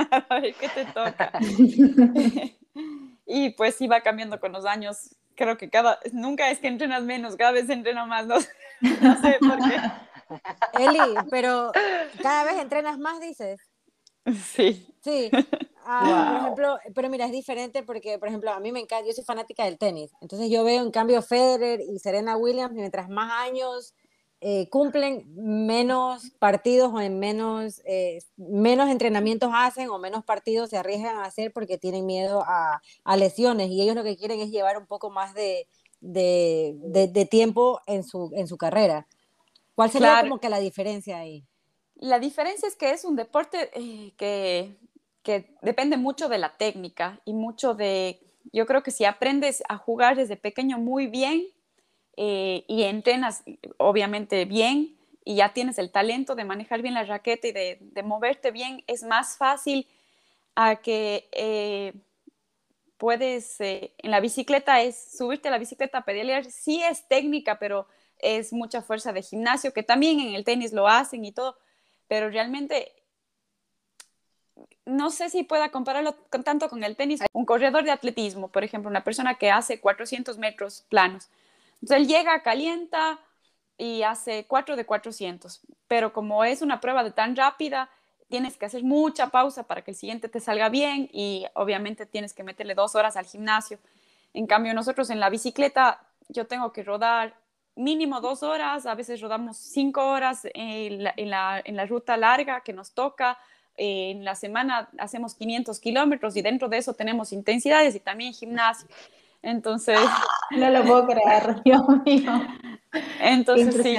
a 0.28 0.40
ver 0.40 0.54
qué 0.54 0.68
te 0.68 0.84
toca. 0.86 1.32
y 3.26 3.50
pues 3.50 3.76
sí 3.76 3.86
va 3.86 4.00
cambiando 4.00 4.40
con 4.40 4.52
los 4.52 4.64
años. 4.64 5.16
Creo 5.34 5.56
que 5.56 5.70
cada, 5.70 5.98
nunca 6.12 6.50
es 6.50 6.58
que 6.58 6.68
entrenas 6.68 7.02
menos, 7.02 7.36
cada 7.36 7.52
vez 7.52 7.68
entreno 7.70 8.06
más, 8.06 8.26
no, 8.26 8.40
sé 8.40 9.38
por 9.40 9.58
qué. 9.58 9.80
Eli, 10.78 11.14
pero 11.30 11.72
cada 12.22 12.44
vez 12.44 12.60
entrenas 12.60 12.98
más, 12.98 13.20
dices. 13.20 13.60
Sí. 14.52 14.86
Sí. 15.02 15.30
Ah, 15.86 16.28
por 16.30 16.40
ejemplo, 16.40 16.78
pero 16.94 17.08
mira, 17.08 17.24
es 17.24 17.32
diferente 17.32 17.82
porque, 17.82 18.18
por 18.18 18.28
ejemplo, 18.28 18.50
a 18.50 18.60
mí 18.60 18.70
me 18.70 18.80
encanta, 18.80 19.06
yo 19.06 19.12
soy 19.14 19.24
fanática 19.24 19.64
del 19.64 19.78
tenis. 19.78 20.12
Entonces 20.20 20.50
yo 20.50 20.62
veo 20.62 20.82
en 20.82 20.90
cambio 20.90 21.22
Federer 21.22 21.80
y 21.80 21.98
Serena 21.98 22.36
Williams, 22.36 22.74
mientras 22.74 23.08
más 23.08 23.32
años 23.48 23.94
eh, 24.42 24.70
cumplen, 24.70 25.26
menos 25.36 26.30
partidos 26.38 26.90
o 26.94 27.00
en 27.00 27.18
menos, 27.18 27.82
eh, 27.84 28.22
menos 28.38 28.88
entrenamientos 28.88 29.50
hacen 29.54 29.90
o 29.90 29.98
menos 29.98 30.24
partidos 30.24 30.70
se 30.70 30.78
arriesgan 30.78 31.16
a 31.16 31.24
hacer 31.24 31.52
porque 31.52 31.76
tienen 31.76 32.06
miedo 32.06 32.42
a, 32.46 32.80
a 33.04 33.16
lesiones 33.18 33.68
y 33.68 33.82
ellos 33.82 33.94
lo 33.94 34.02
que 34.02 34.16
quieren 34.16 34.40
es 34.40 34.50
llevar 34.50 34.78
un 34.78 34.86
poco 34.86 35.10
más 35.10 35.34
de, 35.34 35.68
de, 36.00 36.74
de, 37.12 37.26
tiempo 37.26 37.80
en 37.86 38.02
su, 38.02 38.30
en 38.34 38.48
su 38.48 38.56
carrera. 38.56 39.06
¿Cuál 39.74 39.90
sería 39.90 40.22
como 40.22 40.40
que 40.40 40.48
la 40.48 40.58
diferencia 40.58 41.18
ahí? 41.18 41.44
La 41.96 42.18
diferencia 42.18 42.66
es 42.66 42.76
que 42.76 42.92
es 42.92 43.04
un 43.04 43.16
deporte 43.16 43.70
eh, 43.74 44.14
que, 44.16 44.74
que 45.22 45.54
depende 45.60 45.98
mucho 45.98 46.30
de 46.30 46.38
la 46.38 46.56
técnica 46.56 47.20
y 47.26 47.34
mucho 47.34 47.74
de, 47.74 48.20
yo 48.54 48.64
creo 48.64 48.82
que 48.82 48.90
si 48.90 49.04
aprendes 49.04 49.62
a 49.68 49.76
jugar 49.76 50.16
desde 50.16 50.36
pequeño 50.36 50.78
muy 50.78 51.08
bien, 51.08 51.46
eh, 52.22 52.66
y 52.68 52.82
entrenas 52.82 53.44
obviamente 53.78 54.44
bien 54.44 54.94
y 55.24 55.36
ya 55.36 55.54
tienes 55.54 55.78
el 55.78 55.90
talento 55.90 56.34
de 56.34 56.44
manejar 56.44 56.82
bien 56.82 56.92
la 56.92 57.04
raqueta 57.04 57.48
y 57.48 57.52
de, 57.52 58.02
moverte 58.04 58.50
bien, 58.50 58.84
es 58.86 59.04
más 59.04 59.38
fácil 59.38 59.88
a 60.54 60.76
que 60.76 61.30
eh, 61.32 61.94
puedes, 62.98 63.58
eh, 63.62 63.94
en 63.96 64.10
la 64.10 64.20
bicicleta 64.20 64.82
es 64.82 65.16
subirte 65.16 65.48
a 65.48 65.50
la 65.50 65.56
bicicleta, 65.56 66.04
pedalear, 66.04 66.44
sí 66.44 66.82
es 66.82 67.08
técnica, 67.08 67.58
pero 67.58 67.86
es 68.18 68.52
mucha 68.52 68.82
fuerza 68.82 69.14
de 69.14 69.22
gimnasio, 69.22 69.72
que 69.72 69.82
también 69.82 70.20
en 70.20 70.34
el 70.34 70.44
tenis 70.44 70.74
lo 70.74 70.88
hacen 70.88 71.24
y 71.24 71.32
todo, 71.32 71.56
pero 72.06 72.28
realmente 72.28 72.92
no 74.84 75.08
sé 75.08 75.30
si 75.30 75.42
pueda 75.42 75.70
compararlo 75.70 76.16
con, 76.28 76.44
tanto 76.44 76.68
con 76.68 76.84
el 76.84 76.96
tenis. 76.96 77.22
Un 77.32 77.46
corredor 77.46 77.84
de 77.84 77.92
atletismo, 77.92 78.48
por 78.48 78.62
ejemplo, 78.62 78.90
una 78.90 79.04
persona 79.04 79.36
que 79.36 79.50
hace 79.50 79.80
400 79.80 80.36
metros 80.36 80.84
planos, 80.90 81.30
entonces 81.82 81.96
él 82.02 82.08
llega, 82.08 82.42
calienta 82.42 83.20
y 83.78 84.02
hace 84.02 84.44
4 84.46 84.76
de 84.76 84.84
400, 84.84 85.60
pero 85.88 86.12
como 86.12 86.44
es 86.44 86.62
una 86.62 86.80
prueba 86.80 87.02
de 87.02 87.12
tan 87.12 87.34
rápida, 87.34 87.88
tienes 88.28 88.56
que 88.56 88.66
hacer 88.66 88.84
mucha 88.84 89.30
pausa 89.30 89.66
para 89.66 89.82
que 89.82 89.90
el 89.90 89.96
siguiente 89.96 90.28
te 90.28 90.40
salga 90.40 90.68
bien 90.68 91.08
y 91.12 91.46
obviamente 91.54 92.06
tienes 92.06 92.32
que 92.32 92.44
meterle 92.44 92.74
dos 92.74 92.94
horas 92.94 93.16
al 93.16 93.26
gimnasio. 93.26 93.78
En 94.34 94.46
cambio, 94.46 94.74
nosotros 94.74 95.10
en 95.10 95.18
la 95.18 95.30
bicicleta, 95.30 96.06
yo 96.28 96.46
tengo 96.46 96.72
que 96.72 96.84
rodar 96.84 97.34
mínimo 97.74 98.20
dos 98.20 98.42
horas, 98.42 98.86
a 98.86 98.94
veces 98.94 99.20
rodamos 99.20 99.56
cinco 99.56 100.06
horas 100.06 100.46
en 100.54 101.04
la, 101.04 101.14
en 101.16 101.30
la, 101.30 101.62
en 101.64 101.76
la 101.76 101.86
ruta 101.86 102.16
larga 102.16 102.60
que 102.60 102.72
nos 102.72 102.92
toca. 102.92 103.38
en 103.76 104.24
la 104.24 104.34
semana 104.34 104.90
hacemos 104.98 105.34
500 105.34 105.80
kilómetros 105.80 106.36
y 106.36 106.42
dentro 106.42 106.68
de 106.68 106.76
eso 106.76 106.92
tenemos 106.92 107.32
intensidades 107.32 107.94
y 107.94 108.00
también 108.00 108.34
gimnasio. 108.34 108.88
Entonces... 109.42 109.98
no 110.50 110.70
lo 110.70 110.84
puedo 110.84 111.06
creer, 111.06 111.62
Dios 111.64 111.82
mío. 112.04 112.32
Entonces, 113.20 113.82
sí. 113.82 113.96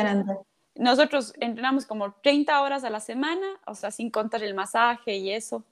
Nosotros 0.75 1.33
entrenamos 1.39 1.85
como 1.85 2.13
30 2.21 2.61
horas 2.61 2.83
a 2.83 2.89
la 2.89 2.99
semana, 2.99 3.59
o 3.67 3.75
sea, 3.75 3.91
sin 3.91 4.09
contar 4.09 4.43
el 4.43 4.53
masaje 4.53 5.17
y 5.17 5.31
eso. 5.31 5.63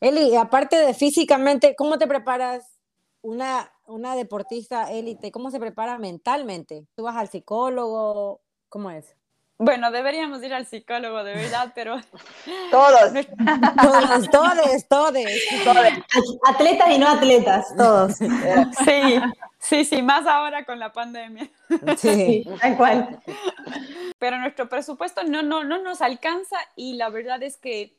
Eli, 0.00 0.34
aparte 0.36 0.76
de 0.76 0.94
físicamente, 0.94 1.74
¿cómo 1.76 1.98
te 1.98 2.06
preparas 2.06 2.80
una, 3.20 3.70
una 3.86 4.16
deportista 4.16 4.90
élite? 4.90 5.30
¿Cómo 5.30 5.50
se 5.50 5.60
prepara 5.60 5.98
mentalmente? 5.98 6.86
¿Tú 6.94 7.02
vas 7.02 7.16
al 7.16 7.28
psicólogo? 7.28 8.40
¿Cómo 8.68 8.90
es? 8.90 9.16
Bueno, 9.62 9.90
deberíamos 9.90 10.42
ir 10.42 10.54
al 10.54 10.64
psicólogo 10.64 11.22
de 11.22 11.34
verdad, 11.34 11.72
pero... 11.74 12.00
Todos. 12.70 13.12
todos, 13.76 14.30
todos, 14.30 14.88
todos. 14.88 15.16
Atletas 16.48 16.90
y 16.90 16.98
no 16.98 17.06
atletas, 17.06 17.76
todos. 17.76 18.16
Sí, 18.84 19.20
sí, 19.58 19.84
sí, 19.84 20.00
más 20.00 20.26
ahora 20.26 20.64
con 20.64 20.78
la 20.78 20.92
pandemia. 20.92 21.50
Sí, 21.98 22.46
tal 22.58 22.76
cual. 22.78 23.20
Pero 24.18 24.38
nuestro 24.38 24.66
presupuesto 24.66 25.24
no, 25.24 25.42
no, 25.42 25.62
no 25.62 25.82
nos 25.82 26.00
alcanza 26.00 26.56
y 26.74 26.94
la 26.94 27.10
verdad 27.10 27.42
es 27.42 27.58
que 27.58 27.92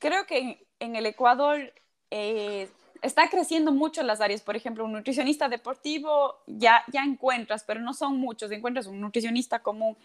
creo 0.00 0.26
que 0.26 0.66
en 0.80 0.96
el 0.96 1.06
Ecuador 1.06 1.72
eh, 2.10 2.68
está 3.00 3.30
creciendo 3.30 3.70
mucho 3.70 4.02
las 4.02 4.20
áreas. 4.20 4.40
Por 4.40 4.56
ejemplo, 4.56 4.84
un 4.84 4.92
nutricionista 4.92 5.48
deportivo 5.48 6.40
ya, 6.48 6.82
ya 6.92 7.04
encuentras, 7.04 7.62
pero 7.62 7.78
no 7.78 7.94
son 7.94 8.18
muchos. 8.18 8.50
Encuentras 8.50 8.86
un 8.88 9.00
nutricionista 9.00 9.60
común 9.60 9.96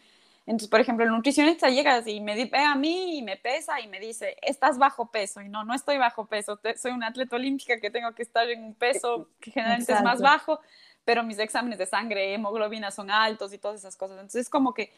entonces, 0.46 0.70
por 0.70 0.82
ejemplo, 0.82 1.06
el 1.06 1.12
nutricionista 1.12 1.70
llega 1.70 2.02
y 2.06 2.20
me 2.20 2.36
ve 2.36 2.60
a 2.60 2.76
mí 2.76 3.18
y 3.18 3.22
me 3.22 3.38
pesa 3.38 3.80
y 3.80 3.88
me 3.88 4.00
dice, 4.00 4.36
estás 4.42 4.78
bajo 4.78 5.10
peso. 5.10 5.42
Y 5.42 5.48
no, 5.48 5.64
no 5.64 5.74
estoy 5.74 5.98
bajo 5.98 6.26
peso. 6.26 6.60
soy 6.76 6.92
una 6.92 7.08
atleta 7.08 7.38
olímpica 7.38 7.80
que 7.80 7.90
tengo 7.90 8.12
que 8.14 8.24
estar 8.24 8.50
en 8.50 8.64
un 8.64 8.74
peso 8.74 9.30
que 9.40 9.52
generalmente 9.52 9.94
es 9.94 10.02
más 10.02 10.22
bajo, 10.22 10.60
pero 11.06 11.24
mis 11.24 11.40
exámenes 11.40 11.80
de 11.80 11.86
sangre, 11.86 12.34
hemoglobina 12.34 12.92
son 12.92 13.10
altos 13.10 13.54
y 13.54 13.58
todas 13.58 13.80
esas 13.80 13.96
cosas. 13.96 14.18
Entonces, 14.18 14.42
es 14.42 14.50
como 14.50 14.74
que 14.74 14.92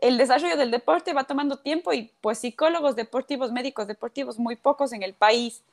el 0.00 0.18
desarrollo 0.18 0.56
del 0.56 0.70
deporte 0.70 1.12
va 1.12 1.24
tomando 1.24 1.58
tiempo 1.58 1.92
y 1.92 2.12
pues 2.20 2.38
psicólogos 2.38 2.94
deportivos, 2.94 3.50
médicos 3.50 3.88
deportivos, 3.88 4.38
muy 4.38 4.54
pocos 4.54 4.92
en 4.92 5.02
el 5.02 5.14
país. 5.14 5.64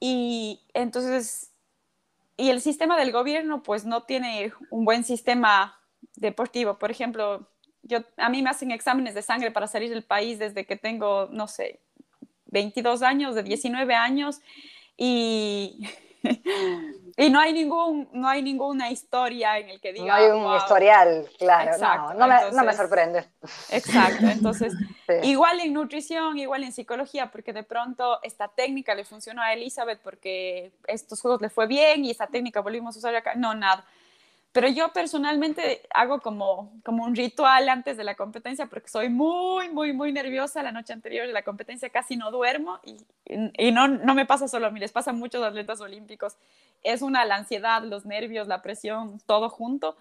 Y 0.00 0.60
entonces, 0.74 1.52
y 2.36 2.50
el 2.50 2.60
sistema 2.60 2.98
del 2.98 3.12
gobierno 3.12 3.62
pues 3.62 3.84
no 3.84 4.02
tiene 4.02 4.52
un 4.70 4.84
buen 4.84 5.04
sistema 5.04 5.78
deportivo. 6.16 6.78
Por 6.78 6.90
ejemplo, 6.90 7.46
yo, 7.82 7.98
a 8.16 8.28
mí 8.28 8.42
me 8.42 8.50
hacen 8.50 8.70
exámenes 8.70 9.14
de 9.14 9.22
sangre 9.22 9.50
para 9.50 9.66
salir 9.66 9.90
del 9.90 10.04
país 10.04 10.38
desde 10.38 10.66
que 10.66 10.76
tengo, 10.76 11.28
no 11.30 11.46
sé, 11.46 11.80
22 12.46 13.02
años, 13.02 13.34
de 13.34 13.42
19 13.42 13.94
años, 13.94 14.40
y, 14.96 15.88
y 17.16 17.30
no 17.30 17.40
hay 17.40 17.52
ningún, 17.52 18.08
no 18.12 18.28
hay 18.28 18.42
ninguna 18.42 18.90
historia 18.90 19.58
en 19.58 19.70
el 19.70 19.80
que 19.80 19.92
diga... 19.92 20.06
No 20.06 20.14
hay 20.14 20.30
un 20.30 20.56
historial, 20.56 21.28
claro, 21.38 21.78
no, 22.14 22.26
no, 22.52 22.64
me, 22.64 22.74
sorprende. 22.74 23.24
Exacto, 23.70 24.26
entonces, 24.26 24.74
igual 25.22 25.60
en 25.60 25.72
nutrición, 25.72 26.38
igual 26.38 26.64
en 26.64 26.72
psicología, 26.72 27.30
porque 27.30 27.52
de 27.52 27.62
pronto 27.62 28.20
esta 28.22 28.48
técnica 28.48 28.94
le 28.94 29.04
funcionó 29.04 29.42
a 29.42 29.52
Elizabeth 29.52 30.00
porque 30.02 30.72
estos 30.86 31.20
juegos 31.20 31.40
le 31.40 31.50
fue 31.50 31.66
bien 31.66 32.04
y 32.04 32.10
esa 32.10 32.26
técnica 32.26 32.60
volvimos 32.60 32.96
a 32.96 32.98
usar 32.98 33.14
acá, 33.14 33.34
no, 33.36 33.54
nada 33.54 33.84
pero 34.52 34.68
yo 34.68 34.92
personalmente 34.92 35.82
hago 35.94 36.20
como, 36.20 36.72
como 36.84 37.04
un 37.04 37.14
ritual 37.14 37.68
antes 37.68 37.96
de 37.96 38.02
la 38.02 38.16
competencia 38.16 38.66
porque 38.66 38.88
soy 38.88 39.08
muy, 39.08 39.68
muy, 39.68 39.92
muy 39.92 40.12
nerviosa. 40.12 40.62
La 40.62 40.72
noche 40.72 40.92
anterior 40.92 41.26
de 41.26 41.32
la 41.32 41.42
competencia 41.42 41.88
casi 41.90 42.16
no 42.16 42.32
duermo 42.32 42.80
y, 42.84 42.96
y 43.26 43.70
no, 43.70 43.86
no 43.86 44.14
me 44.14 44.26
pasa 44.26 44.48
solo 44.48 44.66
a 44.66 44.70
mí, 44.70 44.80
les 44.80 44.90
pasa 44.90 45.10
a 45.12 45.14
muchos 45.14 45.44
atletas 45.44 45.80
olímpicos. 45.80 46.34
Es 46.82 47.00
una 47.02 47.24
la 47.24 47.36
ansiedad, 47.36 47.82
los 47.84 48.06
nervios, 48.06 48.48
la 48.48 48.60
presión, 48.60 49.20
todo 49.26 49.50
junto. 49.50 49.96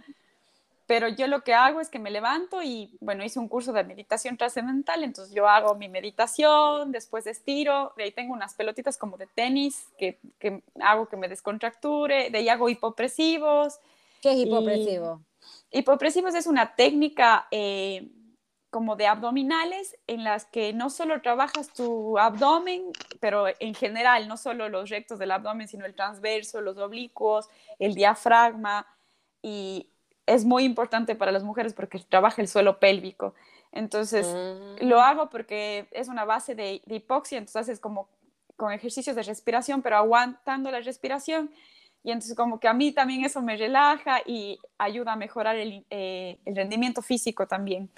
Pero 0.87 1.07
yo 1.07 1.27
lo 1.27 1.43
que 1.43 1.53
hago 1.53 1.79
es 1.79 1.89
que 1.89 1.99
me 1.99 2.09
levanto 2.09 2.63
y, 2.63 2.97
bueno, 2.99 3.23
hice 3.23 3.37
un 3.37 3.47
curso 3.47 3.71
de 3.73 3.83
meditación 3.83 4.37
trascendental, 4.37 5.03
entonces 5.03 5.35
yo 5.35 5.47
hago 5.47 5.75
mi 5.75 5.87
meditación, 5.87 6.91
después 6.91 7.27
estiro, 7.27 7.93
de 7.95 8.05
ahí 8.05 8.11
tengo 8.11 8.33
unas 8.33 8.55
pelotitas 8.55 8.97
como 8.97 9.15
de 9.15 9.27
tenis 9.27 9.85
que, 9.99 10.17
que 10.39 10.63
hago 10.81 11.07
que 11.07 11.15
me 11.15 11.27
descontracture, 11.27 12.31
de 12.31 12.37
ahí 12.39 12.49
hago 12.49 12.69
hipopresivos, 12.69 13.79
¿Qué 14.21 14.31
es 14.33 14.37
hipopresivo? 14.39 15.23
hipopresivos 15.71 16.35
es 16.35 16.47
una 16.47 16.75
técnica 16.75 17.47
eh, 17.51 18.09
como 18.69 18.95
de 18.95 19.07
abdominales 19.07 19.97
en 20.07 20.23
las 20.23 20.45
que 20.45 20.73
no 20.73 20.89
solo 20.89 21.21
trabajas 21.21 21.73
tu 21.73 22.19
abdomen, 22.19 22.91
pero 23.19 23.45
en 23.59 23.73
general, 23.73 24.27
no 24.27 24.37
solo 24.37 24.69
los 24.69 24.89
rectos 24.89 25.17
del 25.19 25.31
abdomen, 25.31 25.67
sino 25.67 25.85
el 25.85 25.95
transverso, 25.95 26.61
los 26.61 26.77
oblicuos, 26.77 27.47
el 27.79 27.95
diafragma, 27.95 28.85
y 29.41 29.89
es 30.27 30.45
muy 30.45 30.65
importante 30.65 31.15
para 31.15 31.31
las 31.31 31.43
mujeres 31.43 31.73
porque 31.73 31.99
trabaja 31.99 32.41
el 32.41 32.47
suelo 32.47 32.79
pélvico. 32.79 33.33
Entonces, 33.71 34.27
mm. 34.27 34.85
lo 34.87 35.01
hago 35.01 35.29
porque 35.29 35.87
es 35.91 36.07
una 36.07 36.25
base 36.25 36.53
de, 36.53 36.83
de 36.85 36.95
hipoxia, 36.95 37.39
entonces 37.39 37.61
haces 37.61 37.79
como 37.79 38.09
con 38.55 38.71
ejercicios 38.71 39.15
de 39.15 39.23
respiración, 39.23 39.81
pero 39.81 39.97
aguantando 39.97 40.69
la 40.69 40.81
respiración 40.81 41.49
y 42.03 42.11
entonces 42.11 42.35
como 42.35 42.59
que 42.59 42.67
a 42.67 42.73
mí 42.73 42.91
también 42.91 43.25
eso 43.25 43.41
me 43.41 43.57
relaja 43.57 44.19
y 44.25 44.59
ayuda 44.77 45.13
a 45.13 45.15
mejorar 45.15 45.57
el, 45.57 45.85
eh, 45.89 46.37
el 46.45 46.55
rendimiento 46.55 47.01
físico 47.01 47.47
también. 47.47 47.89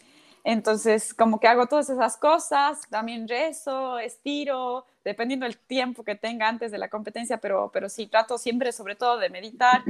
Entonces, 0.43 1.13
como 1.13 1.39
que 1.39 1.47
hago 1.47 1.67
todas 1.67 1.89
esas 1.89 2.17
cosas, 2.17 2.81
también 2.89 3.27
rezo, 3.27 3.99
estiro, 3.99 4.85
dependiendo 5.03 5.45
del 5.45 5.57
tiempo 5.57 6.03
que 6.03 6.15
tenga 6.15 6.47
antes 6.47 6.71
de 6.71 6.79
la 6.79 6.89
competencia, 6.89 7.37
pero, 7.37 7.69
pero 7.71 7.89
sí 7.89 8.07
trato 8.07 8.37
siempre, 8.37 8.71
sobre 8.71 8.95
todo, 8.95 9.19
de 9.19 9.29
meditar 9.29 9.83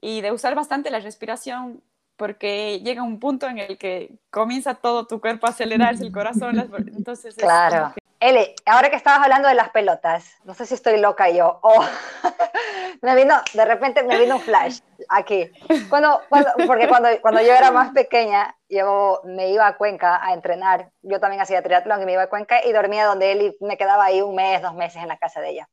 y 0.00 0.20
de 0.20 0.32
usar 0.32 0.56
bastante 0.56 0.90
la 0.90 0.98
respiración, 0.98 1.80
porque 2.16 2.80
llega 2.80 3.04
un 3.04 3.20
punto 3.20 3.46
en 3.46 3.58
el 3.58 3.78
que 3.78 4.16
comienza 4.30 4.74
todo 4.74 5.06
tu 5.06 5.20
cuerpo 5.20 5.46
a 5.46 5.50
acelerarse, 5.50 6.02
el 6.02 6.12
corazón, 6.12 6.58
entonces... 6.96 7.36
Claro. 7.36 7.94
Eli, 8.22 8.54
ahora 8.66 8.88
que 8.88 8.94
estabas 8.94 9.24
hablando 9.24 9.48
de 9.48 9.56
las 9.56 9.70
pelotas, 9.70 10.36
no 10.44 10.54
sé 10.54 10.64
si 10.64 10.74
estoy 10.74 11.00
loca 11.00 11.28
yo, 11.28 11.58
o 11.60 11.82
me 13.02 13.16
vino, 13.16 13.34
de 13.52 13.64
repente 13.64 14.04
me 14.04 14.16
vino 14.16 14.36
un 14.36 14.40
flash 14.40 14.78
aquí. 15.08 15.50
Cuando, 15.90 16.20
porque 16.68 16.86
cuando, 16.86 17.08
cuando 17.20 17.40
yo 17.40 17.52
era 17.52 17.72
más 17.72 17.90
pequeña, 17.90 18.56
yo 18.68 19.22
me 19.24 19.50
iba 19.50 19.66
a 19.66 19.76
Cuenca 19.76 20.24
a 20.24 20.34
entrenar. 20.34 20.92
Yo 21.02 21.18
también 21.18 21.42
hacía 21.42 21.64
triatlón 21.64 22.00
y 22.00 22.06
me 22.06 22.12
iba 22.12 22.22
a 22.22 22.28
Cuenca 22.28 22.64
y 22.64 22.70
dormía 22.70 23.06
donde 23.06 23.32
y 23.32 23.64
me 23.64 23.76
quedaba 23.76 24.04
ahí 24.04 24.22
un 24.22 24.36
mes, 24.36 24.62
dos 24.62 24.74
meses 24.74 25.02
en 25.02 25.08
la 25.08 25.18
casa 25.18 25.40
de 25.40 25.50
ella. 25.50 25.68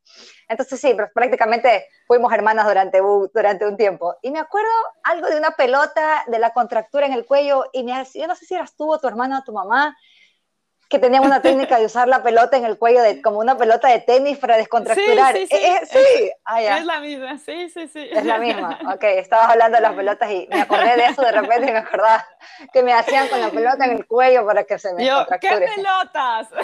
Entonces 0.48 0.82
sí, 0.82 0.98
prácticamente 1.14 1.86
fuimos 2.08 2.34
hermanas 2.34 2.66
durante, 2.66 3.00
durante 3.32 3.68
un 3.68 3.78
tiempo. 3.78 4.16
Y 4.24 4.32
me 4.32 4.40
acuerdo 4.40 4.72
algo 5.04 5.28
de 5.28 5.38
una 5.38 5.52
pelota, 5.52 6.24
de 6.26 6.40
la 6.40 6.50
contractura 6.50 7.06
en 7.06 7.14
el 7.14 7.28
cuello 7.28 7.66
y 7.74 7.84
me, 7.84 7.94
yo 8.16 8.26
no 8.26 8.36
sé 8.36 8.46
si 8.46 8.56
eras 8.56 8.76
tú 8.76 8.92
o 8.92 9.00
tu 9.00 9.08
hermana 9.08 9.38
o 9.38 9.44
tu 9.44 9.54
mamá 9.54 9.96
que 10.90 10.98
tenían 10.98 11.24
una 11.24 11.40
técnica 11.42 11.78
de 11.78 11.86
usar 11.86 12.08
la 12.08 12.24
pelota 12.24 12.58
en 12.58 12.66
el 12.66 12.80
cuello 12.80 13.04
de, 13.04 13.22
como 13.22 13.38
una 13.38 13.56
pelota 13.56 13.88
de 13.90 14.00
tenis 14.00 14.40
para 14.40 14.58
descontracturar. 14.58 15.36
Sí, 15.36 15.46
sí, 15.46 15.56
sí. 15.56 15.56
Eh, 15.56 16.26
eh, 16.26 16.34
ah, 16.46 16.62
es 16.62 16.86
la 16.86 17.00
misma, 17.00 17.38
sí, 17.38 17.70
sí, 17.70 17.88
sí. 17.88 18.10
Es 18.12 18.26
la 18.26 18.40
misma, 18.40 18.80
ok. 18.96 19.04
Estabas 19.04 19.52
hablando 19.52 19.78
de 19.78 19.82
las 19.82 19.94
pelotas 19.94 20.32
y 20.32 20.48
me 20.50 20.62
acordé 20.62 20.96
de 20.96 21.06
eso 21.06 21.22
de 21.22 21.32
repente 21.32 21.70
y 21.70 21.74
me 21.74 21.78
acordaba 21.78 22.26
que 22.74 22.84
me 22.84 22.94
hacían 22.94 23.28
con 23.28 23.42
la 23.42 23.50
pelota 23.50 23.84
en 23.86 23.92
el 23.92 24.06
cuello 24.06 24.46
para 24.46 24.64
que 24.64 24.78
se 24.80 24.94
me 24.94 25.06
Yo, 25.06 25.26
¿qué 25.40 25.72
pelotas? 25.76 26.48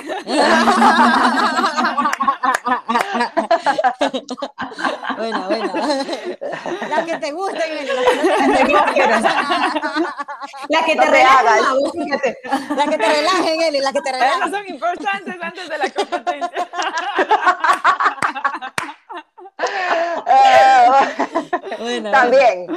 bueno, 5.17 5.47
bueno. 5.47 5.73
La 6.89 7.05
que 7.05 7.17
te 7.17 7.31
gusten, 7.31 7.61
la 10.69 10.85
que 10.85 10.95
te 10.95 11.05
relajen, 11.05 12.09
la 12.75 12.85
que 12.85 12.97
te 12.97 13.05
relajen, 13.05 13.61
Eli, 13.61 13.79
la 13.79 13.93
que 13.93 14.01
te 14.01 14.09
esas 14.09 14.49
son 14.49 14.67
importantes 14.67 15.35
antes 15.41 15.69
de 15.69 15.77
la 15.77 15.89
competencia. 15.89 16.67
también, 22.11 22.67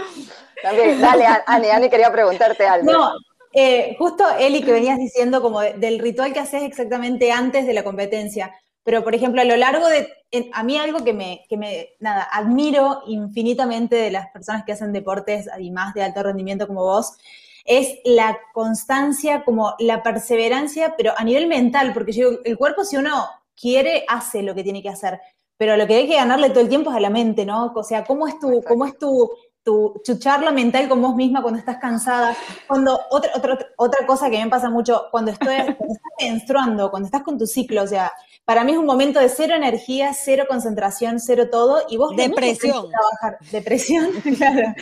también. 0.62 1.00
Dale, 1.00 1.26
Ani, 1.46 1.68
Ani 1.68 1.90
quería 1.90 2.12
preguntarte 2.12 2.66
algo. 2.66 2.90
No, 2.90 3.12
eh, 3.52 3.96
justo 3.98 4.24
Eli 4.38 4.62
que 4.62 4.72
venías 4.72 4.98
diciendo 4.98 5.40
como 5.40 5.60
del 5.60 5.98
ritual 5.98 6.32
que 6.32 6.40
haces 6.40 6.62
exactamente 6.62 7.32
antes 7.32 7.66
de 7.66 7.74
la 7.74 7.84
competencia. 7.84 8.52
Pero, 8.84 9.04
por 9.04 9.14
ejemplo, 9.14 9.42
a 9.42 9.44
lo 9.44 9.56
largo 9.56 9.86
de, 9.88 10.08
a 10.52 10.62
mí 10.62 10.78
algo 10.78 11.04
que 11.04 11.12
me, 11.12 11.44
que 11.48 11.58
me, 11.58 11.90
nada, 12.00 12.26
admiro 12.32 13.02
infinitamente 13.06 13.96
de 13.96 14.10
las 14.10 14.30
personas 14.30 14.64
que 14.64 14.72
hacen 14.72 14.92
deportes 14.92 15.46
y 15.58 15.70
más 15.70 15.92
de 15.92 16.02
alto 16.02 16.22
rendimiento 16.22 16.66
como 16.66 16.84
vos, 16.84 17.18
es 17.66 17.98
la 18.04 18.38
constancia, 18.54 19.44
como 19.44 19.74
la 19.78 20.02
perseverancia, 20.02 20.94
pero 20.96 21.12
a 21.14 21.22
nivel 21.22 21.48
mental, 21.48 21.92
porque 21.92 22.12
yo, 22.12 22.30
el 22.42 22.56
cuerpo 22.56 22.82
si 22.82 22.96
uno 22.96 23.26
quiere, 23.54 24.04
hace 24.08 24.42
lo 24.42 24.54
que 24.54 24.62
tiene 24.62 24.82
que 24.82 24.88
hacer, 24.88 25.20
pero 25.58 25.76
lo 25.76 25.86
que 25.86 25.96
hay 25.96 26.08
que 26.08 26.16
ganarle 26.16 26.48
todo 26.48 26.60
el 26.60 26.70
tiempo 26.70 26.90
es 26.90 26.96
a 26.96 27.00
la 27.00 27.10
mente, 27.10 27.44
¿no? 27.44 27.72
O 27.74 27.82
sea, 27.82 28.04
¿cómo 28.04 28.26
es 28.26 28.38
tu, 28.38 28.62
cómo 28.62 28.86
es 28.86 28.96
tu, 28.96 29.30
tu, 29.68 30.18
charla 30.18 30.50
mental 30.50 30.88
con 30.88 31.02
vos 31.02 31.14
misma 31.14 31.42
cuando 31.42 31.58
estás 31.58 31.76
cansada. 31.76 32.34
Cuando, 32.66 32.98
otra, 33.10 33.32
otra, 33.34 33.58
otra 33.76 34.06
cosa 34.06 34.30
que 34.30 34.42
me 34.42 34.50
pasa 34.50 34.70
mucho, 34.70 35.08
cuando, 35.10 35.30
estoy, 35.30 35.56
cuando 35.74 35.94
estás 35.94 36.12
menstruando, 36.18 36.90
cuando 36.90 37.06
estás 37.06 37.22
con 37.22 37.38
tu 37.38 37.46
ciclo, 37.46 37.82
o 37.82 37.86
sea, 37.86 38.12
para 38.44 38.64
mí 38.64 38.72
es 38.72 38.78
un 38.78 38.86
momento 38.86 39.20
de 39.20 39.28
cero 39.28 39.54
energía, 39.54 40.14
cero 40.14 40.46
concentración, 40.48 41.20
cero 41.20 41.50
todo, 41.50 41.82
y 41.88 41.98
vos 41.98 42.16
Depresión. 42.16 42.86
Que 42.86 42.90
trabajar. 42.90 43.38
Depresión, 43.52 44.10
claro. 44.36 44.74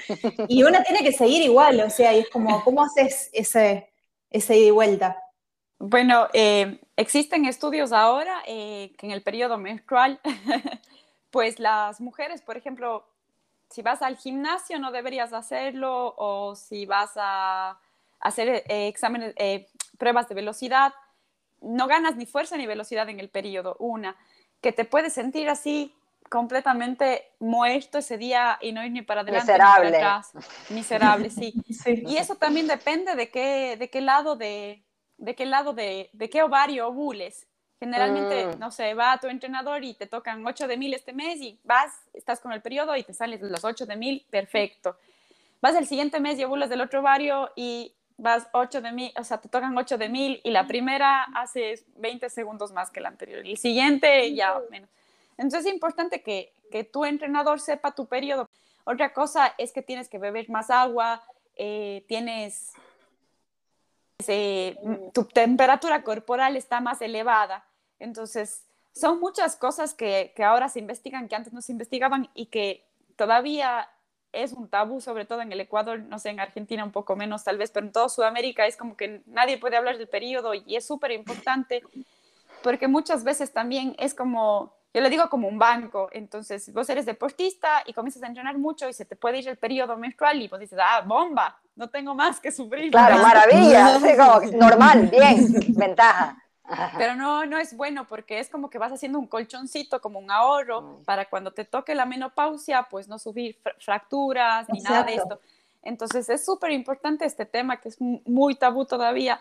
Y 0.48 0.62
uno 0.62 0.78
tiene 0.84 1.02
que 1.02 1.12
seguir 1.12 1.42
igual, 1.42 1.80
o 1.80 1.90
sea, 1.90 2.14
y 2.14 2.20
es 2.20 2.30
como, 2.30 2.62
¿cómo 2.62 2.84
haces 2.84 3.28
ese, 3.32 3.90
ese 4.30 4.56
ida 4.56 4.68
y 4.68 4.70
vuelta? 4.70 5.16
Bueno, 5.78 6.28
eh, 6.32 6.80
existen 6.96 7.44
estudios 7.44 7.92
ahora 7.92 8.40
eh, 8.46 8.94
que 8.98 9.06
en 9.06 9.12
el 9.12 9.22
periodo 9.22 9.58
menstrual, 9.58 10.20
pues 11.30 11.58
las 11.58 12.00
mujeres, 12.00 12.40
por 12.40 12.56
ejemplo, 12.56 13.04
si 13.70 13.82
vas 13.82 14.02
al 14.02 14.16
gimnasio 14.16 14.78
no 14.78 14.92
deberías 14.92 15.32
hacerlo 15.32 16.14
o 16.16 16.54
si 16.54 16.86
vas 16.86 17.12
a 17.16 17.78
hacer 18.20 18.48
eh, 18.48 18.88
exámenes, 18.88 19.34
pruebas 19.98 20.28
de 20.28 20.34
velocidad, 20.34 20.92
no 21.60 21.86
ganas 21.86 22.16
ni 22.16 22.26
fuerza 22.26 22.56
ni 22.56 22.66
velocidad 22.66 23.08
en 23.08 23.20
el 23.20 23.28
periodo. 23.28 23.76
Una, 23.78 24.16
que 24.60 24.72
te 24.72 24.84
puedes 24.84 25.12
sentir 25.12 25.48
así 25.48 25.94
completamente 26.28 27.32
muerto 27.38 27.98
ese 27.98 28.18
día 28.18 28.58
y 28.60 28.72
no 28.72 28.84
ir 28.84 28.92
ni 28.92 29.02
para 29.02 29.20
adelante 29.20 29.52
Miserable. 29.52 29.90
ni 29.90 29.96
para 29.96 30.18
atrás. 30.18 30.70
Miserable, 30.70 31.30
sí. 31.30 31.54
sí. 31.70 32.02
Y 32.06 32.16
eso 32.16 32.36
también 32.36 32.66
depende 32.66 33.14
de 33.14 33.30
qué, 33.30 33.76
de 33.76 33.90
qué 33.90 34.00
lado 34.00 34.36
de, 34.36 34.84
de 35.18 35.34
qué 35.34 35.46
lado 35.46 35.72
de, 35.72 36.10
de 36.12 36.30
qué 36.30 36.42
ovario 36.42 36.88
ovules. 36.88 37.46
Generalmente, 37.78 38.46
mm. 38.46 38.58
no 38.58 38.70
sé, 38.70 38.94
va 38.94 39.18
tu 39.18 39.28
entrenador 39.28 39.84
y 39.84 39.94
te 39.94 40.06
tocan 40.06 40.46
8 40.46 40.66
de 40.66 40.76
mil 40.76 40.94
este 40.94 41.12
mes 41.12 41.40
y 41.40 41.58
vas, 41.64 41.92
estás 42.14 42.40
con 42.40 42.52
el 42.52 42.62
periodo 42.62 42.96
y 42.96 43.02
te 43.02 43.12
salen 43.12 43.40
los 43.50 43.64
8 43.64 43.84
de 43.86 43.96
mil, 43.96 44.24
perfecto. 44.30 44.96
Vas 45.60 45.74
el 45.76 45.86
siguiente 45.86 46.20
mes 46.20 46.38
y 46.38 46.44
ovulas 46.44 46.70
del 46.70 46.80
otro 46.80 47.00
ovario 47.00 47.50
y 47.54 47.92
vas 48.16 48.48
8 48.52 48.80
de 48.80 48.92
mil, 48.92 49.12
o 49.18 49.24
sea, 49.24 49.38
te 49.38 49.48
tocan 49.48 49.76
8 49.76 49.98
de 49.98 50.08
mil 50.08 50.40
y 50.42 50.50
la 50.50 50.66
primera 50.66 51.24
hace 51.34 51.84
20 51.96 52.30
segundos 52.30 52.72
más 52.72 52.90
que 52.90 53.00
la 53.00 53.08
anterior 53.08 53.44
y 53.44 53.52
el 53.52 53.58
siguiente 53.58 54.34
ya 54.34 54.58
menos. 54.70 54.88
Entonces 55.36 55.66
es 55.66 55.72
importante 55.72 56.22
que, 56.22 56.52
que 56.70 56.84
tu 56.84 57.04
entrenador 57.04 57.60
sepa 57.60 57.94
tu 57.94 58.06
periodo. 58.06 58.48
Otra 58.84 59.12
cosa 59.12 59.54
es 59.58 59.72
que 59.72 59.82
tienes 59.82 60.08
que 60.08 60.18
beber 60.18 60.48
más 60.48 60.70
agua, 60.70 61.22
eh, 61.56 62.04
tienes 62.08 62.72
eh, 64.26 64.76
tu 65.12 65.24
temperatura 65.24 66.02
corporal 66.02 66.56
está 66.56 66.80
más 66.80 67.00
elevada. 67.02 67.64
Entonces, 67.98 68.64
son 68.92 69.20
muchas 69.20 69.56
cosas 69.56 69.94
que, 69.94 70.32
que, 70.34 70.44
ahora 70.44 70.68
se 70.68 70.78
investigan, 70.78 71.28
que 71.28 71.36
antes 71.36 71.52
no 71.52 71.60
se 71.60 71.72
investigaban 71.72 72.28
y 72.34 72.46
que 72.46 72.86
todavía 73.16 73.88
es 74.32 74.52
un 74.52 74.68
tabú, 74.68 75.00
sobre 75.00 75.24
todo 75.24 75.40
en 75.42 75.52
el 75.52 75.60
Ecuador, 75.60 75.98
no 75.98 76.18
sé, 76.18 76.30
en 76.30 76.40
Argentina 76.40 76.84
un 76.84 76.92
poco 76.92 77.16
menos 77.16 77.44
tal 77.44 77.58
vez, 77.58 77.70
pero 77.70 77.86
en 77.86 77.92
toda 77.92 78.08
Sudamérica 78.08 78.66
es 78.66 78.76
como 78.76 78.96
que 78.96 79.22
nadie 79.26 79.58
puede 79.58 79.76
hablar 79.76 79.98
del 79.98 80.08
periodo 80.08 80.52
y 80.54 80.76
es 80.76 80.86
súper 80.86 81.12
importante 81.12 81.82
porque 82.62 82.88
muchas 82.88 83.24
veces 83.24 83.52
también 83.52 83.94
es 83.98 84.14
como 84.14 84.74
yo 84.92 85.02
le 85.02 85.10
digo 85.10 85.28
como 85.28 85.46
un 85.46 85.58
banco, 85.58 86.08
entonces 86.10 86.72
vos 86.72 86.88
eres 86.88 87.04
deportista 87.04 87.82
y 87.84 87.92
comienzas 87.92 88.22
a 88.22 88.28
entrenar 88.28 88.56
mucho 88.56 88.88
y 88.88 88.94
se 88.94 89.04
te 89.04 89.14
puede 89.14 89.40
ir 89.40 89.48
el 89.48 89.58
periodo 89.58 89.98
menstrual 89.98 90.40
y 90.40 90.48
vos 90.48 90.58
dices, 90.58 90.78
ah, 90.82 91.02
bomba, 91.02 91.60
no 91.76 91.88
tengo 91.88 92.14
más 92.14 92.40
que 92.40 92.50
sufrir. 92.50 92.90
Claro, 92.90 93.18
maravilla, 93.18 94.00
sí, 94.00 94.16
como 94.16 94.58
normal, 94.58 95.08
bien, 95.08 95.54
ventaja. 95.76 96.42
Pero 96.98 97.14
no, 97.14 97.46
no 97.46 97.58
es 97.58 97.76
bueno 97.76 98.06
porque 98.08 98.40
es 98.40 98.48
como 98.48 98.68
que 98.68 98.78
vas 98.78 98.90
haciendo 98.90 99.18
un 99.20 99.28
colchoncito, 99.28 100.00
como 100.00 100.18
un 100.18 100.30
ahorro, 100.30 101.00
para 101.04 101.26
cuando 101.26 101.52
te 101.52 101.64
toque 101.64 101.94
la 101.94 102.06
menopausia, 102.06 102.88
pues 102.90 103.06
no 103.06 103.18
subir 103.20 103.56
fracturas 103.78 104.68
ni 104.70 104.78
Exacto. 104.78 104.94
nada 104.94 105.06
de 105.06 105.14
esto. 105.14 105.40
Entonces 105.82 106.28
es 106.28 106.44
súper 106.44 106.72
importante 106.72 107.24
este 107.24 107.46
tema 107.46 107.76
que 107.76 107.90
es 107.90 108.00
muy 108.00 108.56
tabú 108.56 108.84
todavía. 108.84 109.40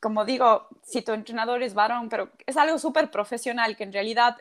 Como 0.00 0.24
digo, 0.24 0.68
si 0.82 1.02
tu 1.02 1.12
entrenador 1.12 1.62
es 1.62 1.74
varón, 1.74 2.08
pero 2.08 2.30
es 2.46 2.56
algo 2.56 2.78
súper 2.78 3.10
profesional 3.10 3.76
que 3.76 3.84
en 3.84 3.92
realidad 3.92 4.38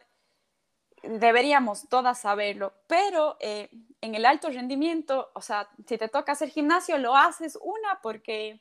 deberíamos 1.08 1.88
todas 1.89 2.20
saberlo, 2.20 2.74
pero 2.88 3.38
eh, 3.39 3.70
en 4.02 4.15
el 4.15 4.26
alto 4.26 4.50
rendimiento, 4.50 5.30
o 5.34 5.41
sea, 5.41 5.68
si 5.88 5.98
te 5.98 6.08
toca 6.08 6.34
hacer 6.34 6.50
gimnasio, 6.50 6.98
lo 6.98 7.15
haces 7.15 7.58
una 7.62 8.00
porque, 8.02 8.60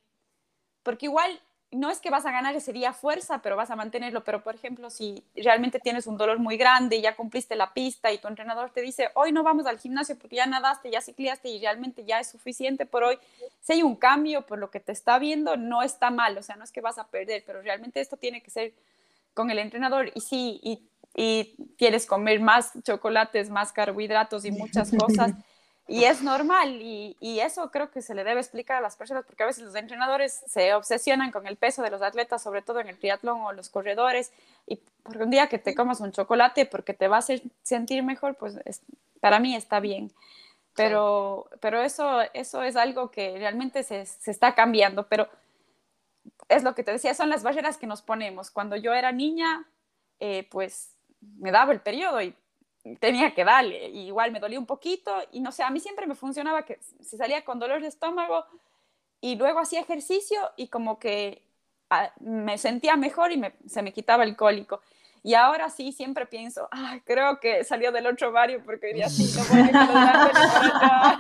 porque 0.83 1.07
igual 1.07 1.41
no 1.75 1.91
es 1.91 1.99
que 1.99 2.11
vas 2.11 2.25
a 2.25 2.31
ganar 2.31 2.55
ese 2.55 2.73
día 2.73 2.93
fuerza, 2.93 3.43
pero 3.43 3.57
vas 3.57 3.71
a 3.71 3.77
mantenerlo. 3.77 4.23
Pero, 4.23 4.43
por 4.43 4.55
ejemplo, 4.55 4.91
si 4.91 5.25
realmente 5.35 5.81
tienes 5.81 6.07
un 6.07 6.17
dolor 6.17 6.39
muy 6.39 6.57
grande 6.57 6.97
y 6.97 7.03
ya 7.03 7.17
cumpliste 7.17 7.57
la 7.57 7.75
pista 7.75 8.13
y 8.13 8.19
tu 8.19 8.29
entrenador 8.29 8.71
te 8.71 8.81
dice, 8.81 9.09
hoy 9.15 9.33
no 9.33 9.43
vamos 9.43 9.67
al 9.67 9.79
gimnasio 9.79 10.17
porque 10.17 10.37
ya 10.37 10.47
nadaste, 10.47 10.91
ya 10.91 11.01
cicliaste 11.01 11.49
y 11.49 11.61
realmente 11.61 12.05
ya 12.05 12.21
es 12.21 12.29
suficiente 12.29 12.87
por 12.87 13.03
hoy, 13.03 13.19
si 13.61 13.75
hay 13.75 13.83
un 13.83 13.97
cambio 13.97 14.47
por 14.47 14.59
lo 14.59 14.71
que 14.71 14.81
te 14.81 14.93
está 14.93 15.19
viendo, 15.19 15.57
no 15.57 15.83
está 15.83 16.11
mal. 16.11 16.39
O 16.39 16.43
sea, 16.43 16.57
no 16.57 16.65
es 16.65 16.71
que 16.71 16.81
vas 16.81 16.99
a 16.99 17.09
perder, 17.09 17.43
pero 17.45 17.61
realmente 17.61 18.01
esto 18.01 18.17
tiene 18.17 18.41
que 18.41 18.51
ser 18.51 18.73
con 19.35 19.51
el 19.51 19.59
entrenador. 19.59 20.13
Y 20.15 20.21
sí, 20.21 20.61
y 20.63 20.81
y 21.15 21.55
quieres 21.79 22.07
comer 22.07 22.41
más 22.41 22.73
chocolates, 22.83 23.51
más 23.51 23.73
carbohidratos 23.73 24.45
y 24.45 24.51
muchas 24.51 24.91
cosas. 24.99 25.33
Y 25.87 26.05
es 26.05 26.23
normal 26.23 26.81
y, 26.81 27.15
y, 27.21 27.41
eso 27.41 27.71
creo 27.71 27.91
que 27.91 28.01
se 28.01 28.15
le 28.15 28.25
debe 28.25 28.41
explicar 28.41 28.79
a 28.79 28.81
las 28.81 28.97
personas 28.97 29.25
porque 29.27 29.43
a 29.43 29.47
veces 29.47 29.65
los 29.65 29.75
entrenadores 29.75 30.43
se 30.47 30.73
obsesionan 30.73 31.31
con 31.31 31.47
el 31.47 31.57
peso 31.57 31.83
de 31.83 31.91
los 31.91 32.01
atletas, 32.01 32.43
sobre 32.43 32.63
todo 32.63 32.81
en 32.81 32.89
el 32.89 32.99
triatlón 32.99 33.43
o 33.43 33.53
los 33.53 33.69
corredores, 33.69 34.33
y 34.67 34.77
por 35.03 35.19
un 35.19 35.31
día 35.31 35.49
que 35.49 35.59
te 35.59 35.75
comas 35.75 36.01
un 36.01 36.11
chocolate 36.11 36.65
porque 36.65 36.95
te 36.95 37.07
va 37.07 37.17
a 37.17 37.19
hacer 37.19 37.43
sentir 37.63 38.03
mejor, 38.03 38.35
pues 38.37 38.57
es, 38.65 38.81
para 39.21 39.39
mí 39.41 39.55
está 39.55 39.79
bien. 39.79 40.11
Pero, 40.75 41.49
sí. 41.51 41.59
pero 41.61 41.83
eso, 41.83 42.23
eso 42.33 42.63
es 42.63 42.77
algo 42.77 43.11
que 43.11 43.37
realmente 43.37 43.83
se, 43.83 44.07
se 44.07 44.31
está 44.31 44.55
cambiando, 44.55 45.07
pero 45.07 45.29
es 46.49 46.63
lo 46.63 46.75
que 46.75 46.83
te 46.83 46.93
decía, 46.93 47.13
son 47.13 47.29
las 47.29 47.43
barreras 47.43 47.77
que 47.77 47.87
nos 47.87 48.01
ponemos. 48.01 48.51
Cuando 48.51 48.77
yo 48.77 48.95
era 48.95 49.13
niña, 49.13 49.67
eh, 50.21 50.49
pues 50.51 50.94
me 51.39 51.51
daba 51.51 51.73
el 51.73 51.81
periodo 51.81 52.21
y 52.21 52.35
tenía 53.01 53.35
que 53.35 53.45
darle. 53.45 53.89
Igual 53.89 54.33
me 54.33 54.41
dolía 54.41 54.59
un 54.59 54.67
poquito 54.67 55.15
y 55.33 55.41
no 55.41 55.53
sé, 55.53 55.63
a 55.63 55.71
mí 55.71 55.81
siempre 55.81 56.07
me 56.07 56.15
funcionaba 56.15 56.65
que 56.65 56.79
se 57.01 57.17
salía 57.17 57.45
con 57.45 57.59
dolor 57.59 57.81
de 57.81 57.89
estómago 57.89 58.45
y 59.21 59.37
luego 59.37 59.61
hacía 59.61 59.81
ejercicio 59.81 60.39
y 60.57 60.69
como 60.69 60.99
que 60.99 61.43
ah, 61.91 62.13
me 62.21 62.59
sentía 62.59 62.97
mejor 62.97 63.33
y 63.33 63.43
se 63.67 63.83
me 63.83 63.93
quitaba 63.93 64.25
el 64.25 64.37
cólico. 64.37 64.81
Y 65.27 65.33
ahora 65.33 65.71
sí, 65.71 65.91
siempre 65.91 66.27
pienso, 66.27 66.69
ah, 66.71 66.99
creo 67.03 67.41
que 67.41 67.65
salió 67.65 67.91
del 67.93 68.07
otro 68.07 68.31
barrio 68.31 68.61
porque 68.63 68.89
hoy 68.89 68.93
día 68.93 69.09
sí, 69.09 69.33
no 69.35 69.43
voy 69.47 69.71
a 69.73 71.17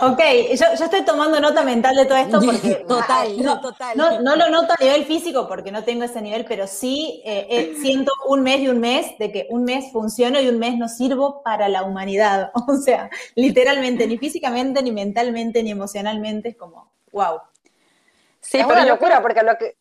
Ok, 0.00 0.18
yo, 0.58 0.66
yo, 0.76 0.84
estoy 0.84 1.04
tomando 1.04 1.38
nota 1.38 1.62
mental 1.62 1.94
de 1.94 2.04
todo 2.04 2.18
esto 2.18 2.40
porque... 2.44 2.84
total, 2.88 3.40
no, 3.40 3.60
total. 3.60 3.96
No, 3.96 4.20
no, 4.20 4.34
lo 4.34 4.50
noto 4.50 4.72
a 4.72 4.82
nivel 4.82 5.04
físico 5.04 5.46
porque 5.46 5.70
no 5.70 5.84
tengo 5.84 6.02
ese 6.02 6.20
nivel, 6.20 6.44
pero 6.46 6.66
sí 6.66 7.22
eh, 7.24 7.46
eh, 7.48 7.74
siento 7.80 8.10
un 8.26 8.42
mes 8.42 8.58
y 8.58 8.66
un 8.66 8.80
mes 8.80 9.16
de 9.20 9.30
que 9.30 9.46
un 9.50 9.62
mes 9.62 9.92
funciono 9.92 10.40
y 10.40 10.48
un 10.48 10.58
mes 10.58 10.76
no 10.76 10.88
sirvo 10.88 11.44
para 11.44 11.68
la 11.68 11.84
humanidad. 11.84 12.50
O 12.66 12.76
sea, 12.76 13.08
literalmente, 13.36 14.08
ni 14.08 14.18
físicamente, 14.18 14.82
ni 14.82 14.90
mentalmente, 14.90 15.62
ni 15.62 15.70
emocionalmente, 15.70 16.48
es 16.48 16.56
como, 16.56 16.90
wow. 17.12 17.38
Sí, 18.40 18.58
es 18.58 18.66
una 18.66 18.84
locura 18.84 19.20
creo... 19.20 19.22
porque 19.22 19.42
lo 19.44 19.56
que 19.56 19.76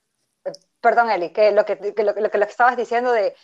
perdón 0.82 1.10
Eli, 1.10 1.30
que 1.30 1.52
lo 1.52 1.66
que, 1.66 1.78
que, 1.78 2.04
lo, 2.04 2.14
que, 2.14 2.22
lo 2.22 2.30
que 2.30 2.38
estabas 2.40 2.76
diciendo 2.76 3.12
de, 3.12 3.36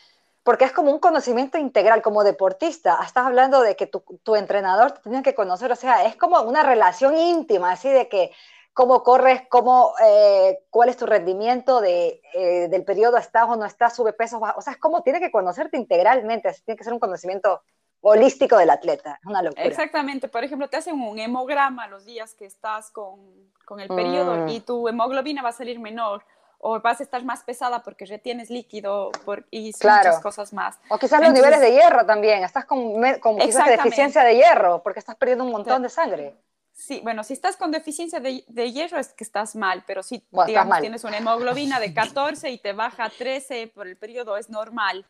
porque 0.44 0.66
es 0.66 0.72
como 0.72 0.92
un 0.92 1.00
conocimiento 1.00 1.58
integral, 1.58 2.02
como 2.02 2.24
deportista, 2.24 3.00
estás 3.06 3.26
hablando 3.26 3.62
de 3.62 3.76
que 3.76 3.86
tu, 3.86 4.02
tu 4.24 4.36
entrenador 4.36 4.92
te 4.94 5.02
tiene 5.02 5.24
que 5.24 5.36
conocer, 5.36 5.72
o 5.72 5.76
sea, 5.76 6.06
es 6.06 6.16
como 6.16 6.42
una 6.42 6.64
relación 6.64 7.18
íntima, 7.18 7.72
así 7.72 7.90
de 7.90 8.08
que 8.08 8.32
cómo 8.74 9.04
corres, 9.04 9.42
cómo, 9.50 9.94
eh, 10.06 10.60
cuál 10.70 10.90
es 10.90 10.98
tu 10.98 11.06
rendimiento 11.06 11.82
de, 11.82 12.22
eh, 12.34 12.68
del 12.70 12.84
periodo, 12.86 13.18
estás 13.18 13.50
o 13.50 13.56
no 13.56 13.66
estás, 13.66 13.96
sube 13.96 14.14
pesos, 14.14 14.40
o 14.56 14.62
sea, 14.62 14.74
es 14.74 14.80
como 14.80 15.02
tiene 15.02 15.20
que 15.20 15.32
conocerte 15.32 15.78
integralmente, 15.78 16.48
así 16.48 16.62
tiene 16.64 16.78
que 16.78 16.84
ser 16.84 16.94
un 16.94 17.00
conocimiento 17.00 17.62
holístico 18.02 18.56
del 18.58 18.70
atleta, 18.70 19.18
es 19.20 19.26
una 19.26 19.42
locura. 19.42 19.64
Exactamente, 19.64 20.28
por 20.28 20.44
ejemplo, 20.44 20.70
te 20.70 20.78
hacen 20.78 21.02
un 21.02 21.18
hemograma 21.18 21.88
los 21.88 22.06
días 22.06 22.36
que 22.36 22.46
estás 22.46 22.92
con, 22.92 23.20
con 23.66 23.80
el 23.80 23.88
periodo 23.88 24.46
mm. 24.46 24.50
y 24.50 24.60
tu 24.60 24.88
hemoglobina 24.88 25.42
va 25.42 25.50
a 25.50 25.54
salir 25.54 25.80
menor, 25.80 26.24
o 26.60 26.80
vas 26.80 27.00
a 27.00 27.04
estar 27.04 27.24
más 27.24 27.44
pesada 27.44 27.84
porque 27.84 28.06
retienes 28.06 28.50
líquido 28.50 29.12
por, 29.26 29.46
y 29.52 29.74
claro. 29.74 30.10
muchas 30.10 30.22
cosas 30.22 30.54
más. 30.54 30.78
O 30.90 30.98
quizás 30.98 31.22
los 31.22 31.34
niveles 31.34 31.60
de 31.60 31.72
hierro 31.72 32.06
también, 32.06 32.44
estás 32.44 32.66
con, 32.66 32.94
con 33.20 33.38
quizás 33.38 33.68
deficiencia 33.68 34.24
de 34.24 34.36
hierro 34.36 34.82
porque 34.84 35.00
estás 35.00 35.16
perdiendo 35.16 35.44
un 35.44 35.52
montón 35.52 35.82
de 35.84 35.90
sangre. 35.90 36.36
Sí, 36.74 37.02
bueno, 37.04 37.24
si 37.24 37.34
estás 37.34 37.58
con 37.58 37.72
deficiencia 37.72 38.20
de, 38.20 38.44
de 38.48 38.72
hierro 38.72 39.00
es 39.00 39.10
que 39.10 39.24
estás 39.24 39.56
mal, 39.56 39.84
pero 39.88 40.04
si 40.04 40.24
bueno, 40.30 40.48
digamos 40.48 40.80
tienes 40.80 41.04
una 41.04 41.18
hemoglobina 41.18 41.80
de 41.80 41.92
14 41.94 42.52
y 42.52 42.60
te 42.60 42.74
baja 42.74 43.06
a 43.06 43.10
13 43.10 43.72
por 43.74 43.88
el 43.88 43.98
periodo 43.98 44.38
es 44.38 44.50
normal. 44.50 45.06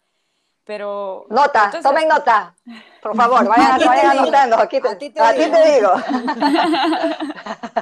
Pero 0.64 1.28
nota, 1.30 1.66
entonces, 1.66 1.84
tomen 1.84 2.10
nota, 2.10 2.54
por 3.02 3.16
favor, 3.16 3.48
vayan, 3.48 3.80
vayan 3.86 4.18
anotando, 4.18 4.58
aquí 4.58 4.82
te, 4.82 4.90
a 4.90 4.98
ti 4.98 5.10
te, 5.10 5.22
a 5.22 5.34
ti 5.34 5.50
te 5.50 5.72
digo. 5.72 5.92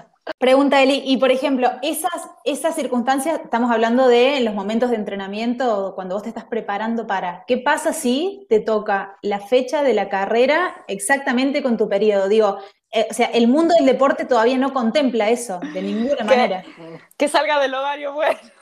Pregunta 0.39 0.81
Eli, 0.81 1.03
y 1.05 1.17
por 1.17 1.29
ejemplo, 1.29 1.69
esas, 1.83 2.29
esas 2.45 2.73
circunstancias, 2.73 3.41
estamos 3.43 3.69
hablando 3.71 4.07
de 4.07 4.39
los 4.39 4.55
momentos 4.55 4.89
de 4.89 4.95
entrenamiento, 4.95 5.93
cuando 5.93 6.15
vos 6.15 6.23
te 6.23 6.29
estás 6.29 6.45
preparando 6.45 7.05
para, 7.05 7.43
¿qué 7.45 7.59
pasa 7.59 7.93
si 7.93 8.47
te 8.49 8.59
toca 8.59 9.17
la 9.21 9.39
fecha 9.39 9.83
de 9.83 9.93
la 9.93 10.09
carrera 10.09 10.83
exactamente 10.87 11.61
con 11.61 11.77
tu 11.77 11.87
periodo? 11.87 12.27
Digo, 12.27 12.57
o 13.09 13.13
sea, 13.13 13.27
el 13.27 13.47
mundo 13.47 13.75
del 13.75 13.85
deporte 13.85 14.25
todavía 14.25 14.57
no 14.57 14.73
contempla 14.73 15.29
eso, 15.29 15.59
de 15.73 15.81
ninguna 15.81 16.23
manera. 16.23 16.63
Que 17.17 17.27
salga 17.27 17.59
del 17.59 17.73
ovario 17.73 18.13
bueno. 18.13 18.39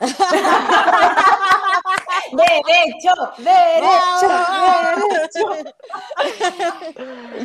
derecho, 2.32 3.14
derecho, 3.38 4.28
derecho. 5.04 5.74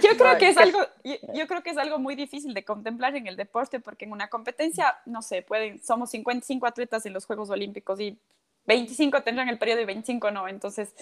Yo 0.02 0.18
creo 0.18 0.38
que 0.38 0.50
es 0.50 0.58
algo, 0.58 0.80
yo, 1.04 1.48
creo 1.48 1.62
que 1.62 1.70
es 1.70 1.78
algo 1.78 2.00
muy 2.00 2.16
difícil 2.16 2.54
de 2.54 2.66
contemplar 2.66 3.16
en 3.16 3.28
el 3.28 3.36
deporte, 3.36 3.80
porque 3.80 4.06
en 4.06 4.12
una 4.12 4.30
competencia, 4.30 4.98
no 5.06 5.22
sé, 5.22 5.44
pueden, 5.44 5.82
somos 5.84 6.10
55 6.10 6.66
atletas 6.66 7.06
en 7.06 7.14
los 7.14 7.26
Juegos 7.26 7.50
Olímpicos 7.50 8.00
y 8.00 8.18
25 8.66 9.22
tendrán 9.24 9.50
el 9.50 9.58
periodo 9.60 9.82
y 9.82 9.86
25 9.86 10.32
no. 10.32 10.48
Entonces, 10.48 10.94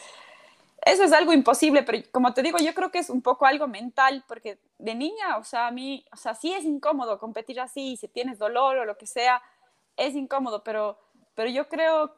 eso 0.87 1.03
es 1.03 1.13
algo 1.13 1.33
imposible, 1.33 1.83
pero 1.83 1.99
como 2.11 2.33
te 2.33 2.41
digo, 2.41 2.57
yo 2.59 2.73
creo 2.73 2.91
que 2.91 2.99
es 2.99 3.09
un 3.09 3.21
poco 3.21 3.45
algo 3.45 3.67
mental, 3.67 4.23
porque 4.27 4.59
de 4.77 4.95
niña, 4.95 5.37
o 5.37 5.43
sea, 5.43 5.67
a 5.67 5.71
mí, 5.71 6.05
o 6.11 6.17
sea, 6.17 6.35
sí 6.35 6.53
es 6.53 6.65
incómodo 6.65 7.19
competir 7.19 7.59
así, 7.59 7.97
si 7.97 8.07
tienes 8.07 8.39
dolor 8.39 8.77
o 8.77 8.85
lo 8.85 8.97
que 8.97 9.07
sea, 9.07 9.41
es 9.95 10.15
incómodo, 10.15 10.63
pero, 10.63 10.97
pero 11.35 11.49
yo 11.49 11.67
creo, 11.67 12.15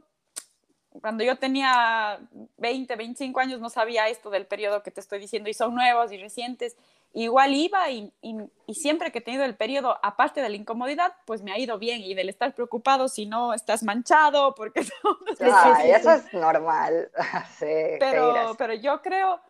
cuando 1.02 1.24
yo 1.24 1.38
tenía 1.38 2.20
20, 2.58 2.96
25 2.96 3.40
años, 3.40 3.60
no 3.60 3.70
sabía 3.70 4.08
esto 4.08 4.30
del 4.30 4.46
periodo 4.46 4.84
que 4.84 4.92
te 4.92 5.02
estoy 5.02 5.20
diciendo, 5.20 5.50
y 5.50 5.54
son 5.54 5.76
nuevos 5.76 6.12
y 6.12 6.18
recientes, 6.18 6.76
igual 7.14 7.54
iba 7.54 7.90
y, 7.90 8.14
y, 8.22 8.74
siempre 8.74 9.12
que 9.12 9.20
he 9.20 9.22
tenido 9.22 9.44
el 9.44 9.56
periodo, 9.56 9.98
aparte 10.04 10.42
de 10.42 10.50
la 10.50 10.56
incomodidad, 10.56 11.14
pues 11.26 11.42
me 11.42 11.52
ha 11.52 11.58
ido 11.58 11.80
bien 11.80 12.02
y 12.02 12.14
del 12.14 12.30
estar 12.30 12.54
preocupado 12.54 13.08
si 13.08 13.26
no 13.26 13.54
estás 13.54 13.84
manchado, 13.84 14.54
porque... 14.56 14.82
eso 15.40 16.12
es 16.12 16.34
normal. 16.34 17.12
sí, 17.58 17.66
pero, 18.00 18.56
pero 18.58 18.74
yo 18.74 19.02
creo 19.02 19.42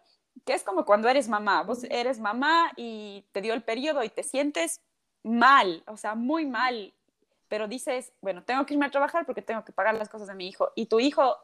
que 0.46 0.54
es 0.54 0.64
como 0.64 0.86
cuando 0.86 1.10
eres 1.10 1.28
mamá, 1.28 1.64
vos 1.64 1.84
eres 1.90 2.20
mamá 2.20 2.72
y 2.76 3.26
te 3.32 3.42
dio 3.42 3.54
el 3.54 3.64
periodo 3.64 4.04
y 4.04 4.10
te 4.10 4.24
sientes 4.24 4.82
mal, 5.24 5.84
o 5.88 5.98
sea, 5.98 6.16
muy 6.16 6.46
mal, 6.46 6.94
pero 7.50 7.68
dices, 7.68 8.14
bueno, 8.22 8.44
tengo 8.44 8.66
que 8.66 8.74
irme 8.74 8.86
a 8.86 8.92
trabajar 8.92 9.26
porque 9.26 9.42
tengo 9.42 9.66
que 9.66 9.74
pagar 9.74 9.96
las 9.96 10.08
cosas 10.08 10.28
de 10.28 10.36
mi 10.36 10.48
hijo 10.48 10.72
y 10.76 10.86
tu 10.86 11.00
hijo 11.00 11.36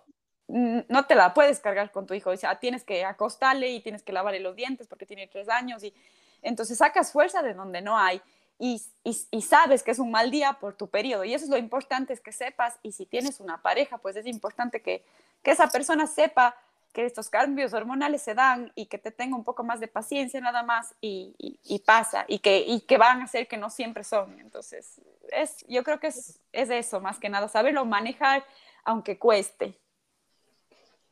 no 0.48 1.06
te 1.06 1.16
la 1.16 1.34
puedes 1.34 1.60
cargar 1.60 1.92
con 1.92 2.06
tu 2.06 2.14
hijo, 2.14 2.30
o 2.30 2.38
sea, 2.38 2.60
tienes 2.60 2.84
que 2.84 3.04
acostarle 3.04 3.70
y 3.70 3.82
tienes 3.82 4.04
que 4.04 4.14
lavarle 4.14 4.40
los 4.40 4.56
dientes 4.56 4.88
porque 4.88 5.06
tiene 5.06 5.28
tres 5.28 5.50
años 5.50 5.84
y 5.84 5.94
entonces 6.42 6.78
sacas 6.78 7.12
fuerza 7.12 7.42
de 7.42 7.54
donde 7.54 7.82
no 7.82 7.98
hay 7.98 8.22
y, 8.58 8.82
y, 9.04 9.42
sabes 9.42 9.84
que 9.84 9.92
es 9.92 10.00
un 10.00 10.12
mal 10.12 10.32
día 10.32 10.54
por 10.54 10.76
tu 10.76 10.88
periodo 10.88 11.26
y 11.26 11.34
eso 11.34 11.44
es 11.44 11.52
lo 11.52 11.58
importante 11.58 12.14
es 12.14 12.22
que 12.22 12.32
sepas 12.32 12.80
y 12.84 12.94
si 12.94 13.06
tienes 13.06 13.42
una 13.42 13.62
pareja 13.62 13.98
pues 13.98 14.16
es 14.16 14.26
importante 14.28 14.82
que, 14.82 15.04
que 15.44 15.52
esa 15.52 15.68
persona 15.68 16.08
sepa 16.08 16.56
que 16.94 17.06
estos 17.06 17.30
cambios 17.30 17.74
hormonales 17.74 18.22
se 18.22 18.34
dan 18.34 18.72
y 18.74 18.86
que 18.86 18.98
te 18.98 19.12
tenga 19.12 19.36
un 19.36 19.44
poco 19.44 19.66
más 19.66 19.82
de 19.82 19.90
paciencia 19.90 20.40
nada 20.40 20.64
más 20.64 20.96
y, 21.02 21.36
y 21.38 21.80
pasa 21.80 22.24
y 22.30 22.40
que, 22.40 22.60
y 22.60 22.82
que 22.82 22.98
van 22.98 23.22
a 23.22 23.28
ser 23.28 23.50
que 23.50 23.58
no 23.58 23.70
siempre 23.70 24.06
son. 24.06 24.40
Entonces, 24.40 25.02
es, 25.34 25.66
yo 25.68 25.84
creo 25.84 26.00
que 26.00 26.08
es, 26.08 26.40
es 26.54 26.70
eso 26.70 27.02
más 27.02 27.20
que 27.20 27.28
nada, 27.28 27.50
saberlo 27.50 27.84
manejar 27.84 28.46
aunque 28.86 29.20
cueste. 29.20 29.78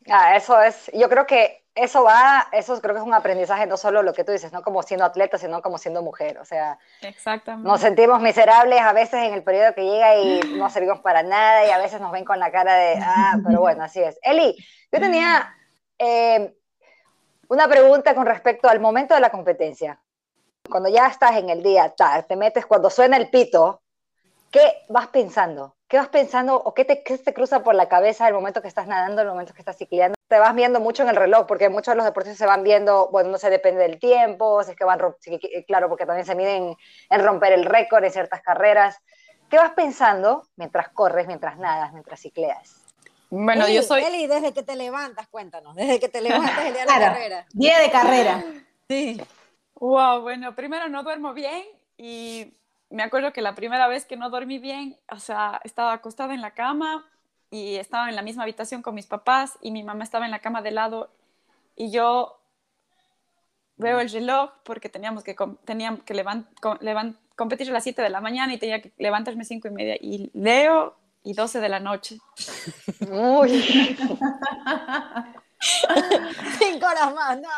Ah, 0.10 0.36
eso 0.36 0.62
es, 0.62 0.92
yo 0.94 1.10
creo 1.10 1.26
que 1.26 1.64
eso 1.76 2.04
va, 2.04 2.48
eso 2.52 2.80
creo 2.82 2.94
que 2.94 3.02
es 3.02 3.06
un 3.06 3.14
aprendizaje, 3.14 3.66
no 3.66 3.78
solo 3.78 4.04
lo 4.04 4.14
que 4.14 4.24
tú 4.24 4.32
dices, 4.32 4.52
no 4.54 4.62
como 4.62 4.84
siendo 4.84 5.06
atleta, 5.06 5.38
sino 5.38 5.62
como 5.62 5.78
siendo 5.78 6.04
mujer. 6.04 6.38
O 6.38 6.46
sea, 6.46 6.78
Exactamente. 7.02 7.68
nos 7.68 7.82
sentimos 7.82 8.22
miserables 8.22 8.80
a 8.82 8.94
veces 8.94 9.24
en 9.24 9.34
el 9.34 9.44
periodo 9.44 9.74
que 9.74 9.84
llega 9.84 10.18
y 10.18 10.40
no 10.58 10.70
servimos 10.70 11.00
para 11.00 11.24
nada 11.24 11.66
y 11.66 11.72
a 11.72 11.80
veces 11.80 12.00
nos 12.00 12.12
ven 12.12 12.26
con 12.26 12.40
la 12.40 12.52
cara 12.52 12.76
de, 12.76 13.00
ah, 13.02 13.38
pero 13.46 13.60
bueno, 13.62 13.84
así 13.84 14.02
es. 14.02 14.20
Eli, 14.22 14.56
yo 14.92 15.00
tenía 15.00 15.56
eh, 15.98 16.56
una 17.48 17.68
pregunta 17.68 18.14
con 18.14 18.26
respecto 18.26 18.70
al 18.70 18.80
momento 18.80 19.16
de 19.16 19.22
la 19.22 19.32
competencia. 19.32 20.00
Cuando 20.70 20.90
ya 20.90 21.08
estás 21.08 21.36
en 21.38 21.50
el 21.50 21.64
día, 21.64 21.94
te 22.28 22.36
metes, 22.36 22.66
cuando 22.66 22.90
suena 22.90 23.18
el 23.18 23.30
pito, 23.30 23.82
¿qué 24.52 24.86
vas 24.90 25.08
pensando? 25.08 25.76
¿Qué 25.94 26.00
vas 26.00 26.10
pensando 26.10 26.56
o 26.56 26.74
qué 26.74 26.86
te, 26.86 26.96
te 26.96 27.34
cruza 27.36 27.62
por 27.62 27.76
la 27.76 27.88
cabeza 27.88 28.28
el 28.28 28.34
momento 28.34 28.64
que 28.64 28.68
estás 28.68 28.88
nadando, 28.88 29.22
el 29.22 29.28
momento 29.28 29.54
que 29.54 29.62
estás 29.62 29.78
ciclando? 29.78 30.16
Te 30.28 30.40
vas 30.40 30.56
viendo 30.56 30.80
mucho 30.80 31.04
en 31.04 31.10
el 31.10 31.16
reloj, 31.16 31.46
porque 31.46 31.70
muchos 31.70 31.92
de 31.92 31.98
los 31.98 32.06
deportistas 32.06 32.40
se 32.40 32.48
van 32.48 32.64
viendo, 32.64 33.10
bueno, 33.12 33.30
no 33.30 33.38
se 33.38 33.52
depende 33.52 33.84
del 33.84 34.00
tiempo, 34.00 34.64
si 34.64 34.72
es 34.72 34.76
que 34.76 34.86
van, 34.86 35.00
claro, 35.68 35.90
porque 35.90 36.08
también 36.08 36.26
se 36.26 36.34
miden 36.34 36.76
en 37.12 37.24
romper 37.24 37.54
el 37.54 37.66
récord 37.66 38.04
en 38.04 38.12
ciertas 38.12 38.42
carreras. 38.42 38.98
¿Qué 39.52 39.58
vas 39.58 39.74
pensando 39.74 40.48
mientras 40.56 40.90
corres, 40.90 41.28
mientras 41.28 41.60
nadas, 41.60 41.94
mientras 41.94 42.20
cicleas? 42.20 42.84
Bueno, 43.30 43.70
yo 43.70 43.84
soy... 43.84 44.02
Eli, 44.02 44.26
desde 44.26 44.52
que 44.52 44.64
te 44.64 44.76
levantas, 44.76 45.28
cuéntanos, 45.28 45.76
desde 45.76 46.00
que 46.00 46.10
te 46.10 46.22
levantas 46.28 46.66
el 46.66 46.74
día 46.74 46.86
de 46.86 46.92
la 46.92 47.00
carrera. 47.00 47.46
Día 47.54 47.78
de 47.78 47.92
carrera. 47.92 48.44
Sí. 48.90 49.22
Wow, 49.76 50.22
bueno, 50.22 50.56
primero 50.56 50.90
no 50.90 51.04
duermo 51.04 51.36
bien 51.36 51.64
y 51.98 52.58
me 52.94 53.02
acuerdo 53.02 53.34
que 53.34 53.42
la 53.42 53.56
primera 53.56 53.88
vez 53.88 54.06
que 54.06 54.18
no 54.18 54.30
dormí 54.30 54.60
bien, 54.60 54.98
o 55.12 55.20
sea, 55.20 55.60
estaba 55.64 55.94
acostada 55.94 56.36
en 56.36 56.42
la 56.42 56.52
cama 56.52 57.06
y 57.50 57.76
estaba 57.76 58.08
en 58.08 58.16
la 58.16 58.22
misma 58.22 58.44
habitación 58.44 58.84
con 58.84 58.94
mis 58.94 59.08
papás 59.08 59.58
y 59.62 59.72
mi 59.72 59.84
mamá 59.84 60.04
estaba 60.04 60.26
en 60.26 60.32
la 60.32 60.40
cama 60.40 60.62
de 60.62 60.72
lado 60.72 61.10
y 61.76 61.92
yo 61.92 62.40
veo 63.78 64.00
el 64.00 64.12
reloj 64.12 64.52
porque 64.64 64.90
teníamos 64.90 65.24
que, 65.24 65.36
teníamos 65.66 66.04
que 66.04 66.14
levant, 66.14 66.48
competir 67.36 67.70
a 67.70 67.74
las 67.74 67.84
7 67.84 68.00
de 68.04 68.10
la 68.10 68.22
mañana 68.22 68.54
y 68.54 68.60
tenía 68.60 68.80
que 68.80 68.92
levantarme 68.98 69.44
5 69.44 69.68
y 69.68 69.72
media 69.72 69.98
y 70.00 70.30
leo 70.36 70.96
y 71.24 71.34
12 71.34 71.60
de 71.62 71.70
la 71.70 71.80
noche. 71.80 72.20
Uy. 73.10 73.98
Cinco 76.60 76.86
horas 76.86 77.14
más, 77.14 77.40
no. 77.40 77.50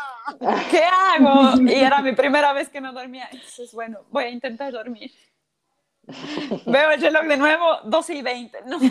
¿Qué 0.70 0.82
hago? 0.84 1.60
Y 1.66 1.74
era 1.74 2.00
mi 2.02 2.12
primera 2.12 2.52
vez 2.52 2.68
que 2.68 2.80
no 2.80 2.92
dormía. 2.92 3.28
Entonces, 3.30 3.72
bueno, 3.72 4.00
voy 4.10 4.24
a 4.24 4.30
intentar 4.30 4.72
dormir. 4.72 5.10
Veo 6.66 6.90
el 6.92 7.00
reloj 7.00 7.24
de 7.24 7.36
nuevo, 7.36 7.80
12 7.84 8.14
y 8.14 8.22
20. 8.22 8.62
No. 8.66 8.78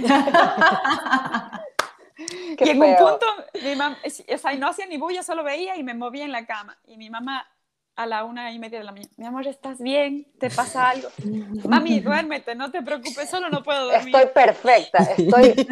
y 2.59 2.69
en 2.69 2.81
un 2.81 2.95
punto, 2.97 3.25
mi 3.63 3.75
mamá, 3.75 3.97
o 4.03 4.37
sea, 4.37 4.53
no 4.55 4.67
hacía 4.67 4.85
ni 4.87 4.97
bulla, 4.97 5.23
solo 5.23 5.43
veía 5.43 5.77
y 5.77 5.83
me 5.83 5.93
movía 5.93 6.25
en 6.25 6.33
la 6.33 6.45
cama. 6.45 6.77
Y 6.85 6.97
mi 6.97 7.09
mamá 7.09 7.47
a 7.95 8.05
la 8.05 8.25
una 8.25 8.51
y 8.51 8.59
media 8.59 8.79
de 8.79 8.83
la 8.83 8.91
mañana, 8.91 9.11
mi 9.15 9.25
amor, 9.25 9.47
¿estás 9.47 9.79
bien? 9.79 10.27
¿Te 10.37 10.49
pasa 10.49 10.89
algo? 10.89 11.07
Mami, 11.67 12.01
duérmete, 12.01 12.53
no 12.53 12.69
te 12.69 12.81
preocupes, 12.81 13.29
solo 13.29 13.49
no 13.49 13.63
puedo 13.63 13.85
dormir. 13.89 14.13
Estoy 14.13 14.31
perfecta, 14.33 14.97
estoy 15.17 15.67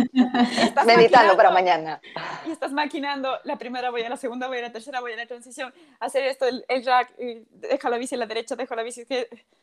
meditando 0.85 1.35
para 1.35 1.51
mañana. 1.51 1.99
Y 2.45 2.51
estás 2.51 2.71
maquinando, 2.71 3.39
la 3.43 3.57
primera 3.57 3.89
voy 3.89 4.03
a 4.03 4.09
la 4.09 4.17
segunda 4.17 4.47
voy 4.47 4.59
a 4.59 4.61
la 4.61 4.71
tercera 4.71 5.01
voy 5.01 5.13
a 5.13 5.17
la 5.17 5.25
transición, 5.25 5.73
hacer 5.99 6.23
esto, 6.23 6.45
el, 6.45 6.63
el 6.69 6.85
rack, 6.85 7.13
deja 7.17 7.89
la 7.89 7.97
bici 7.97 8.15
a 8.15 8.19
la 8.19 8.25
derecha, 8.25 8.55
dejo 8.55 8.75
la 8.75 8.83
bici 8.83 9.05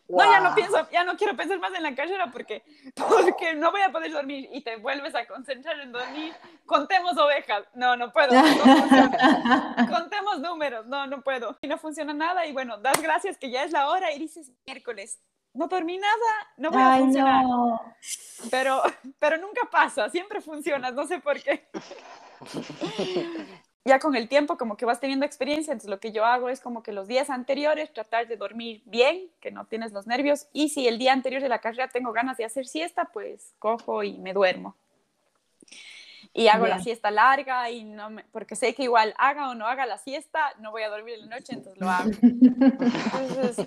No, 0.08 0.24
ya 0.24 0.40
no 0.40 0.54
pienso, 0.54 0.86
ya 0.90 1.04
no 1.04 1.16
quiero 1.16 1.34
pensar 1.36 1.58
más 1.60 1.72
en 1.74 1.82
la 1.82 1.94
carrera 1.94 2.30
porque, 2.30 2.62
porque 2.94 3.54
no 3.54 3.70
voy 3.70 3.80
a 3.80 3.90
poder 3.90 4.12
dormir 4.12 4.50
y 4.52 4.60
te 4.60 4.76
vuelves 4.76 5.14
a 5.14 5.26
concentrar 5.26 5.80
en 5.80 5.92
dormir. 5.92 6.34
Contemos 6.66 7.16
ovejas, 7.16 7.64
no, 7.74 7.96
no 7.96 8.12
puedo. 8.12 8.30
Contemos 9.90 10.40
números, 10.40 10.86
no, 10.86 11.06
no 11.06 11.22
puedo. 11.22 11.58
Y 11.62 11.68
no 11.68 11.78
funciona 11.78 12.12
nada 12.12 12.46
y 12.46 12.49
bueno, 12.52 12.78
das 12.78 13.00
gracias 13.02 13.36
que 13.36 13.50
ya 13.50 13.64
es 13.64 13.72
la 13.72 13.88
hora 13.88 14.12
y 14.12 14.18
dices 14.18 14.50
miércoles, 14.66 15.20
no 15.52 15.66
dormí 15.66 15.98
nada, 15.98 16.52
no 16.56 16.70
voy 16.70 16.82
a 16.82 16.98
funcionar. 16.98 17.44
Pero, 18.50 18.82
pero 19.18 19.36
nunca 19.38 19.62
pasa, 19.70 20.08
siempre 20.08 20.40
funciona, 20.40 20.90
no 20.90 21.06
sé 21.06 21.20
por 21.20 21.42
qué. 21.42 21.68
ya 23.84 23.98
con 23.98 24.14
el 24.14 24.28
tiempo 24.28 24.56
como 24.56 24.76
que 24.76 24.84
vas 24.84 25.00
teniendo 25.00 25.26
experiencia, 25.26 25.72
entonces 25.72 25.90
lo 25.90 26.00
que 26.00 26.12
yo 26.12 26.24
hago 26.24 26.48
es 26.48 26.60
como 26.60 26.82
que 26.82 26.92
los 26.92 27.08
días 27.08 27.30
anteriores 27.30 27.92
tratar 27.92 28.28
de 28.28 28.36
dormir 28.36 28.82
bien, 28.84 29.30
que 29.40 29.50
no 29.50 29.66
tienes 29.66 29.92
los 29.92 30.06
nervios, 30.06 30.46
y 30.52 30.68
si 30.68 30.86
el 30.86 30.98
día 30.98 31.12
anterior 31.12 31.42
de 31.42 31.48
la 31.48 31.60
carrera 31.60 31.88
tengo 31.88 32.12
ganas 32.12 32.36
de 32.36 32.44
hacer 32.44 32.66
siesta, 32.66 33.06
pues 33.06 33.54
cojo 33.58 34.02
y 34.02 34.18
me 34.18 34.32
duermo 34.32 34.76
y 36.32 36.48
hago 36.48 36.66
la 36.66 36.80
siesta 36.80 37.10
larga 37.10 37.70
y 37.70 37.84
no 37.84 38.10
me, 38.10 38.24
porque 38.24 38.54
sé 38.54 38.74
que 38.74 38.84
igual 38.84 39.14
haga 39.18 39.50
o 39.50 39.54
no 39.54 39.66
haga 39.66 39.86
la 39.86 39.98
siesta, 39.98 40.52
no 40.60 40.70
voy 40.70 40.82
a 40.82 40.88
dormir 40.88 41.14
en 41.14 41.28
la 41.28 41.36
noche, 41.36 41.54
entonces 41.54 41.80
lo 41.80 41.90
hago. 41.90 42.10
Entonces, 42.22 43.66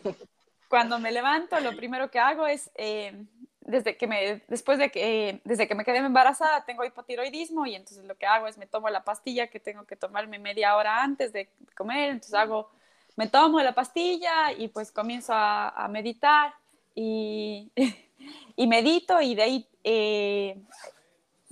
cuando 0.69 0.97
me 0.99 1.11
levanto, 1.11 1.59
lo 1.59 1.75
primero 1.75 2.09
que 2.09 2.19
hago 2.19 2.47
es, 2.47 2.71
eh, 2.75 3.25
desde 3.59 3.97
que 3.97 4.07
me, 4.07 4.41
después 4.47 4.77
de 4.79 4.89
que, 4.91 5.41
desde 5.43 5.67
que 5.67 5.75
me 5.75 5.83
quedé 5.83 5.97
embarazada, 5.97 6.63
tengo 6.65 6.85
hipotiroidismo 6.85 7.65
y 7.65 7.75
entonces 7.75 8.05
lo 8.05 8.15
que 8.15 8.25
hago 8.25 8.47
es 8.47 8.57
me 8.57 8.65
tomo 8.65 8.89
la 8.89 9.03
pastilla 9.03 9.47
que 9.47 9.59
tengo 9.59 9.85
que 9.85 9.95
tomarme 9.95 10.39
media 10.39 10.75
hora 10.77 11.03
antes 11.03 11.33
de 11.33 11.49
comer, 11.75 12.11
entonces 12.11 12.33
hago, 12.33 12.71
me 13.17 13.27
tomo 13.27 13.61
la 13.61 13.75
pastilla 13.75 14.53
y 14.57 14.69
pues 14.69 14.91
comienzo 14.91 15.33
a, 15.33 15.69
a 15.69 15.87
meditar 15.89 16.53
y, 16.95 17.71
y 18.55 18.67
medito 18.67 19.21
y 19.21 19.35
de 19.35 19.43
ahí 19.43 19.69
eh, 19.83 20.61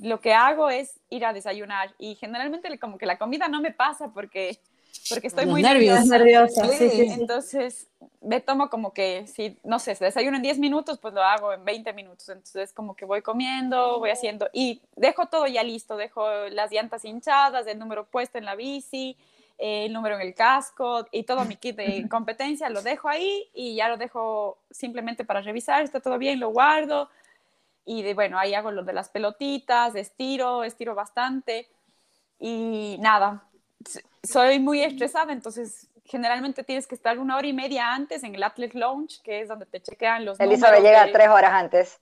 lo 0.02 0.20
que 0.20 0.34
hago 0.34 0.70
es 0.70 1.00
ir 1.10 1.26
a 1.26 1.34
desayunar 1.34 1.94
y 1.98 2.16
generalmente 2.16 2.78
como 2.80 2.98
que 2.98 3.06
la 3.06 3.18
comida 3.18 3.48
no 3.48 3.62
me 3.62 3.72
pasa 3.72 4.12
porque 4.14 4.60
porque 5.10 5.28
estoy 5.28 5.46
muy 5.46 5.62
nerviosa. 5.62 6.04
nerviosa. 6.06 6.68
Entonces 6.80 7.88
me 8.22 8.40
tomo 8.42 8.70
como 8.70 8.94
que 8.94 9.26
si 9.28 9.58
no 9.64 9.80
sé, 9.80 9.96
si 9.96 10.04
desayuno 10.04 10.38
en 10.38 10.44
10 10.44 10.60
minutos, 10.60 11.00
pues 11.00 11.14
lo 11.14 11.24
hago 11.24 11.54
en 11.54 11.64
20 11.64 11.94
minutos. 11.94 12.28
Entonces 12.30 12.74
como 12.74 12.96
que 12.96 13.06
voy 13.06 13.22
comiendo, 13.22 14.00
voy 14.00 14.10
haciendo 14.10 14.50
y 14.54 14.82
dejo 14.96 15.28
todo 15.28 15.48
ya 15.48 15.64
listo, 15.64 15.98
dejo 15.98 16.28
las 16.50 16.72
llantas 16.72 17.06
hinchadas, 17.06 17.68
el 17.68 17.80
número 17.80 18.06
puesto 18.06 18.38
en 18.38 18.46
la 18.46 18.56
bici, 18.56 19.18
eh, 19.58 19.86
el 19.86 19.94
número 19.94 20.16
en 20.16 20.22
el 20.22 20.34
casco 20.34 21.08
y 21.12 21.24
todo 21.24 21.46
mi 21.46 21.56
kit 21.56 21.78
de 21.78 22.08
competencia, 22.10 22.70
lo 22.70 22.82
dejo 22.82 23.08
ahí 23.08 23.50
y 23.54 23.76
ya 23.76 23.88
lo 23.88 23.98
dejo 23.98 24.58
simplemente 24.70 25.24
para 25.24 25.42
revisar, 25.42 25.84
está 25.84 26.00
todo 26.00 26.18
bien, 26.18 26.40
lo 26.40 26.50
guardo. 26.50 27.10
Y 27.86 28.04
de, 28.04 28.14
bueno, 28.14 28.38
ahí 28.38 28.54
hago 28.54 28.72
lo 28.72 28.84
de 28.84 28.94
las 28.94 29.10
pelotitas, 29.10 29.96
estiro, 29.96 30.64
estiro 30.64 30.96
bastante. 30.96 31.68
Y 32.40 32.98
nada, 33.00 33.44
soy 34.24 34.60
muy 34.60 34.82
estresada, 34.82 35.34
entonces 35.34 35.88
generalmente 36.06 36.64
tienes 36.64 36.88
que 36.88 36.96
estar 36.96 37.20
una 37.20 37.38
hora 37.38 37.48
y 37.48 37.54
media 37.54 37.94
antes 37.94 38.24
en 38.24 38.36
el 38.36 38.44
Athlete 38.44 38.78
Lounge, 38.78 39.22
que 39.24 39.42
es 39.42 39.48
donde 39.48 39.66
te 39.66 39.82
chequean 39.82 40.26
los 40.26 40.40
Elizabeth 40.40 40.82
llega 40.82 41.12
tres 41.12 41.30
horas 41.30 41.54
antes. 41.54 42.00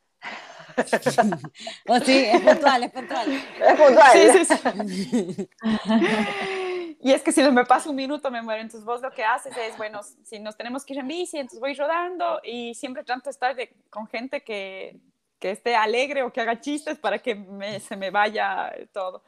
oh, 1.88 2.00
sí, 2.00 2.26
es 2.26 2.42
puntual, 2.42 2.84
es 2.84 2.92
puntual. 2.92 3.32
Es 3.32 3.76
puntual. 3.76 4.12
Sí, 4.14 4.46
sí, 4.46 4.46
sí. 4.46 5.50
y 7.02 7.12
es 7.12 7.22
que 7.22 7.32
si 7.32 7.42
no 7.42 7.52
me 7.52 7.66
pasa 7.66 7.90
un 7.90 7.96
minuto 7.96 8.32
me 8.32 8.42
muero. 8.42 8.62
Entonces 8.62 8.86
vos 8.86 9.02
lo 9.02 9.12
que 9.12 9.24
haces 9.24 9.56
es, 9.58 9.78
bueno, 9.78 10.02
si 10.24 10.40
nos 10.40 10.56
tenemos 10.56 10.86
que 10.86 10.94
ir 10.94 11.00
en 11.00 11.08
bici, 11.08 11.38
entonces 11.38 11.60
voy 11.60 11.74
rodando 11.74 12.40
y 12.44 12.74
siempre 12.76 13.04
trato 13.04 13.24
de 13.26 13.32
estar 13.32 13.56
con 13.90 14.08
gente 14.08 14.42
que, 14.42 14.98
que, 15.40 15.52
esté 15.52 15.76
alegre 15.76 16.24
o 16.24 16.32
que 16.32 16.42
haga 16.42 16.60
chistes 16.60 16.98
para 16.98 17.20
que 17.20 17.36
me, 17.36 17.80
se 17.80 17.96
me 17.96 18.12
vaya 18.12 18.74
todo. 18.92 19.24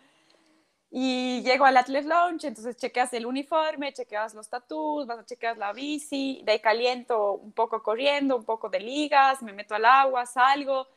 Y 0.94 1.42
llego 1.44 1.64
al 1.64 1.78
Atlas 1.78 2.04
Lounge, 2.04 2.48
entonces 2.48 2.76
chequeas 2.76 3.14
el 3.14 3.26
uniforme, 3.26 3.94
chequeas 3.94 4.34
los 4.34 4.50
tattoos, 4.50 5.08
vas 5.08 5.20
a 5.20 5.26
chequear 5.26 5.58
la 5.58 5.72
bici, 5.72 6.42
de 6.44 6.52
ahí 6.52 6.60
caliento 6.60 7.36
un 7.36 7.54
poco 7.54 7.82
corriendo, 7.82 8.36
un 8.36 8.44
poco 8.44 8.70
de 8.70 8.82
ligas, 8.82 9.42
me 9.42 9.54
meto 9.54 9.74
al 9.74 9.86
agua, 9.86 10.26
salgo, 10.26 10.88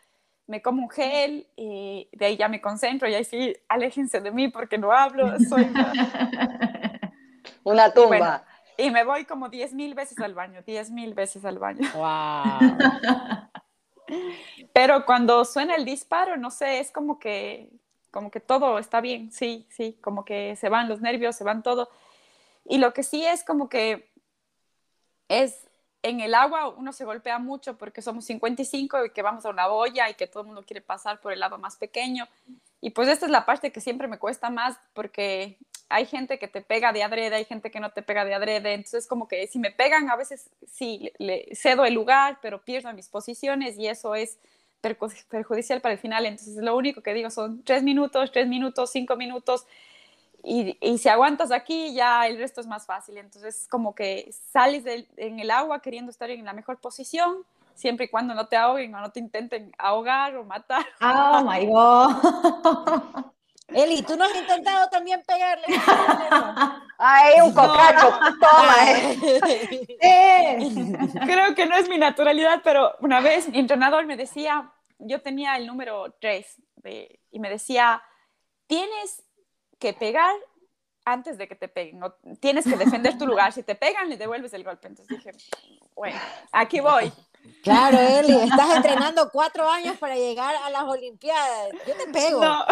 me 0.49 0.61
como 0.61 0.83
un 0.83 0.91
gel 0.91 1.47
y 1.55 2.09
de 2.11 2.27
ahí 2.27 2.37
ya 2.37 2.49
me 2.49 2.61
concentro 2.61 3.09
y 3.09 3.15
ahí 3.15 3.25
sí, 3.25 3.57
aléjense 3.69 4.21
de 4.21 4.33
mí 4.33 4.49
porque 4.49 4.79
no 4.79 4.91
hablo, 4.91 5.39
soy 5.49 5.71
una 7.63 7.93
tumba. 7.95 8.45
Y, 8.77 8.91
me 8.91 9.05
voy 9.05 9.25
como 9.25 9.49
10 9.49 9.75
mil 9.75 9.95
veces 9.95 10.19
al 10.19 10.35
baño, 10.35 10.61
10 10.63 10.91
mil 10.91 11.15
veces 11.15 11.45
al 11.45 11.61
baño. 11.61 11.89
Wow. 11.95 13.44
Pero 14.73 15.07
cuando 15.07 15.45
suena 15.45 15.75
el 15.77 15.85
disparo, 15.85 16.37
no 16.37 16.51
sé, 16.51 16.81
es 16.81 16.91
como 16.91 17.19
que, 17.19 17.71
como 18.11 18.31
que 18.31 18.41
todo 18.41 18.79
está 18.79 19.01
bien, 19.01 19.33
sí, 19.33 19.67
sí, 19.71 19.99
como 20.01 20.25
que 20.25 20.57
se 20.57 20.69
van 20.69 20.89
los 20.89 21.01
nervios, 21.01 21.37
se 21.37 21.45
van 21.45 21.63
todo. 21.63 21.91
Y 22.65 22.79
lo 22.79 22.93
que 22.93 23.03
sí 23.03 23.25
es 23.25 23.45
como 23.45 23.69
que 23.69 24.11
es 25.29 25.67
en 26.03 26.21
el 26.21 26.35
agua 26.35 26.69
uno 26.69 26.93
se 26.93 27.07
golpea 27.07 27.39
mucho 27.39 27.79
porque 27.79 28.03
somos 28.03 28.27
55 28.27 29.07
y 29.07 29.11
que 29.11 29.23
vamos 29.23 29.47
a 29.47 29.49
una 29.49 29.69
boya 29.69 30.11
y 30.11 30.15
que 30.15 30.27
todo 30.27 30.43
el 30.43 30.49
mundo 30.49 30.63
quiere 30.67 30.83
pasar 30.83 31.21
por 31.21 31.33
el 31.33 31.41
lado 31.41 31.57
más 31.57 31.77
pequeño. 31.77 32.29
Y 32.83 32.91
pues 32.91 33.09
esta 33.09 33.25
es 33.25 33.33
la 33.33 33.47
parte 33.47 33.73
que 33.73 33.81
siempre 33.81 34.07
me 34.07 34.19
cuesta 34.19 34.51
más 34.51 34.79
porque 34.93 35.57
hay 35.89 36.07
gente 36.07 36.39
que 36.39 36.49
te 36.49 36.63
pega 36.63 36.93
de 36.93 37.03
adrede, 37.03 37.37
hay 37.37 37.45
gente 37.45 37.71
que 37.71 37.81
no 37.81 37.91
te 37.91 38.03
pega 38.03 38.25
de 38.25 38.35
adrede. 38.35 38.75
Entonces 38.75 39.07
como 39.07 39.29
que 39.29 39.47
si 39.47 39.59
me 39.59 39.71
pegan 39.71 40.11
a 40.11 40.17
veces 40.17 40.51
sí 40.67 41.13
le 41.19 41.49
cedo 41.55 41.85
el 41.85 41.95
lugar, 41.95 42.39
pero 42.43 42.63
pierdo 42.63 42.93
mis 42.93 43.09
posiciones 43.09 43.79
y 43.79 43.87
eso 43.87 44.15
es 44.15 44.39
perjudicial 44.81 45.81
para 45.81 45.95
el 45.95 45.99
final. 45.99 46.27
Entonces 46.27 46.57
lo 46.57 46.77
único 46.77 47.03
que 47.03 47.15
digo 47.15 47.31
son 47.31 47.63
tres 47.63 47.83
minutos, 47.83 48.33
tres 48.33 48.47
minutos, 48.49 48.91
cinco 48.91 49.17
minutos 49.17 49.67
y, 50.45 50.77
y, 50.81 50.99
si 50.99 51.09
aguantas 51.09 51.51
aquí, 51.51 51.95
ya 51.95 52.27
el 52.27 52.37
resto 52.37 52.61
es 52.61 52.67
más 52.67 52.85
fácil. 52.85 53.17
Entonces, 53.17 53.67
como 53.71 53.95
que 53.95 54.31
sales 54.53 54.85
en 55.17 55.41
el 55.41 55.51
agua 55.51 55.81
queriendo 55.81 56.11
estar 56.11 56.31
en 56.31 56.45
la 56.45 56.53
mejor 56.53 56.79
posición, 56.81 57.39
siempre 57.75 58.07
y 58.07 58.09
cuando 58.11 58.35
no 58.35 58.47
te 58.47 58.57
ahoguen 58.57 58.95
o 58.95 59.01
no 59.01 59.11
te 59.11 59.21
intenten 59.21 59.73
ahogar 59.79 60.37
o 60.37 60.45
matar. 60.45 60.85
Oh 61.01 61.43
my 61.43 61.67
God. 61.67 63.25
Eli, 63.69 64.03
¿tú 64.03 64.17
no 64.17 64.25
has 64.25 64.37
intentado 64.37 64.89
también 64.91 65.23
pegarle? 65.27 65.65
Ay, 66.99 67.41
un 67.43 67.55
cocacho, 67.55 68.11
toma. 68.41 68.77
Creo 71.27 71.55
que 71.55 71.67
no 71.67 71.77
es 71.77 71.89
mi 71.89 71.99
naturalidad, 71.99 72.61
pero 72.63 72.95
una 73.01 73.21
vez 73.21 73.49
mi 73.49 73.59
entrenador 73.59 74.07
me 74.07 74.17
decía, 74.17 74.71
yo 74.99 75.23
tenía 75.23 75.57
el 75.57 75.67
número 75.67 76.15
3 76.21 76.63
y 77.31 77.41
me 77.41 77.51
decía, 77.51 78.03
tienes 78.67 79.23
que 79.79 79.93
pegar 79.93 80.35
antes 81.05 81.39
de 81.39 81.49
que 81.49 81.55
te 81.55 81.69
peguen. 81.69 82.01
Tienes 82.41 82.65
que 82.65 82.77
defender 82.77 83.19
tu 83.19 83.27
lugar. 83.27 83.53
Si 83.53 83.63
te 83.63 83.75
pegan, 83.75 84.09
le 84.09 84.17
devuelves 84.17 84.53
el 84.55 84.65
golpe. 84.65 84.89
Entonces 84.89 85.19
dije, 85.19 85.33
bueno, 85.95 86.19
aquí 86.53 86.81
voy. 86.81 87.13
Claro, 87.63 87.99
Eli, 88.21 88.33
estás 88.33 88.77
entrenando 88.77 89.31
cuatro 89.31 89.69
años 89.69 89.97
para 89.99 90.17
llegar 90.17 90.55
a 90.55 90.71
las 90.71 90.83
Olimpiadas. 90.83 91.71
Yo 91.87 91.95
te 91.95 92.07
pego. 92.13 92.41
No, 92.41 92.67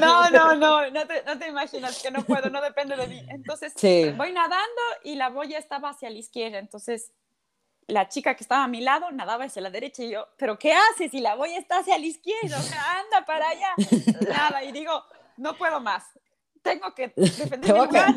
no, 0.30 0.54
no, 0.56 0.90
no, 0.90 1.06
te, 1.06 1.22
no 1.22 1.38
te, 1.38 1.48
imaginas 1.48 2.02
que 2.02 2.10
no 2.10 2.22
puedo, 2.24 2.50
no 2.50 2.60
depende 2.60 2.96
de 2.96 3.06
mí. 3.06 3.22
Entonces 3.28 3.72
voy 4.16 4.32
nadando 4.32 4.82
y 5.04 5.14
la 5.14 5.30
boya 5.30 5.58
estaba 5.58 5.90
hacia 5.90 6.10
la 6.10 6.18
izquierda. 6.18 6.58
Entonces 6.58 7.12
la 7.86 8.08
chica 8.08 8.34
que 8.34 8.44
estaba 8.44 8.64
a 8.64 8.68
mi 8.68 8.80
lado 8.80 9.10
nadaba 9.10 9.44
hacia 9.44 9.62
la 9.62 9.70
derecha 9.70 10.02
y 10.02 10.10
yo, 10.10 10.26
¿pero 10.36 10.58
qué 10.58 10.72
haces 10.72 11.10
si 11.10 11.20
la 11.20 11.34
boya 11.34 11.58
está 11.58 11.78
hacia 11.78 11.98
la 11.98 12.06
izquierda? 12.06 12.58
O 12.58 12.62
sea, 12.62 13.00
anda 13.00 13.24
para 13.26 13.48
allá. 13.48 13.74
Nada, 14.28 14.62
y 14.64 14.72
digo, 14.72 15.04
no 15.36 15.56
puedo 15.56 15.80
más. 15.80 16.04
Tengo 16.62 16.94
que 16.94 17.12
defender 17.16 17.60
mi 17.60 17.80
lugar. 17.80 18.14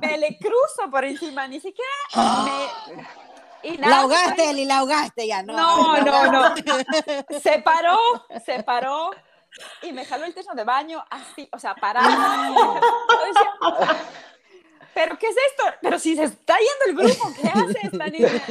Me 0.00 0.18
le 0.18 0.38
cruzo 0.38 0.90
por 0.90 1.04
encima, 1.04 1.48
ni 1.48 1.58
siquiera 1.58 1.90
me... 2.44 3.27
Y 3.62 3.76
la 3.76 4.00
ahogaste, 4.00 4.50
Eli, 4.50 4.64
la 4.64 4.78
ahogaste 4.78 5.26
ya. 5.26 5.42
No, 5.42 5.96
no, 6.00 6.32
no. 6.32 6.54
no. 6.54 6.54
Se 7.42 7.58
paró, 7.60 7.98
se 8.44 8.62
paró 8.62 9.10
y 9.82 9.92
me 9.92 10.04
jaló 10.04 10.24
el 10.24 10.34
techo 10.34 10.50
de 10.54 10.64
baño 10.64 11.04
así, 11.10 11.48
o 11.52 11.58
sea, 11.58 11.74
parado. 11.74 12.80
¿Pero 14.94 15.18
qué 15.18 15.28
es 15.28 15.36
esto? 15.50 15.64
Pero 15.80 15.98
si 15.98 16.16
se 16.16 16.24
está 16.24 16.56
yendo 16.58 17.02
el 17.02 17.08
grupo, 17.08 17.32
¿qué 17.40 17.48
hace 17.48 17.78
esta 17.86 18.06
niña? 18.06 18.42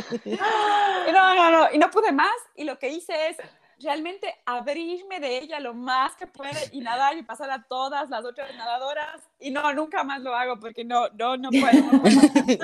No, 1.11 1.35
no, 1.35 1.51
no, 1.51 1.71
y 1.73 1.77
no 1.77 1.89
pude 1.89 2.11
más. 2.11 2.35
Y 2.55 2.63
lo 2.63 2.79
que 2.79 2.89
hice 2.89 3.29
es 3.29 3.37
realmente 3.79 4.33
abrirme 4.45 5.19
de 5.19 5.37
ella 5.37 5.59
lo 5.59 5.73
más 5.73 6.15
que 6.15 6.27
puede 6.27 6.69
y 6.71 6.81
nadar 6.81 7.17
y 7.17 7.23
pasar 7.23 7.51
a 7.51 7.63
todas 7.63 8.09
las 8.09 8.25
otras 8.25 8.55
nadadoras 8.55 9.21
y 9.39 9.51
no, 9.51 9.71
nunca 9.73 10.03
más 10.03 10.21
lo 10.21 10.33
hago 10.35 10.59
porque 10.59 10.83
no, 10.83 11.09
no, 11.09 11.37
no 11.37 11.49
puedo. 11.49 11.63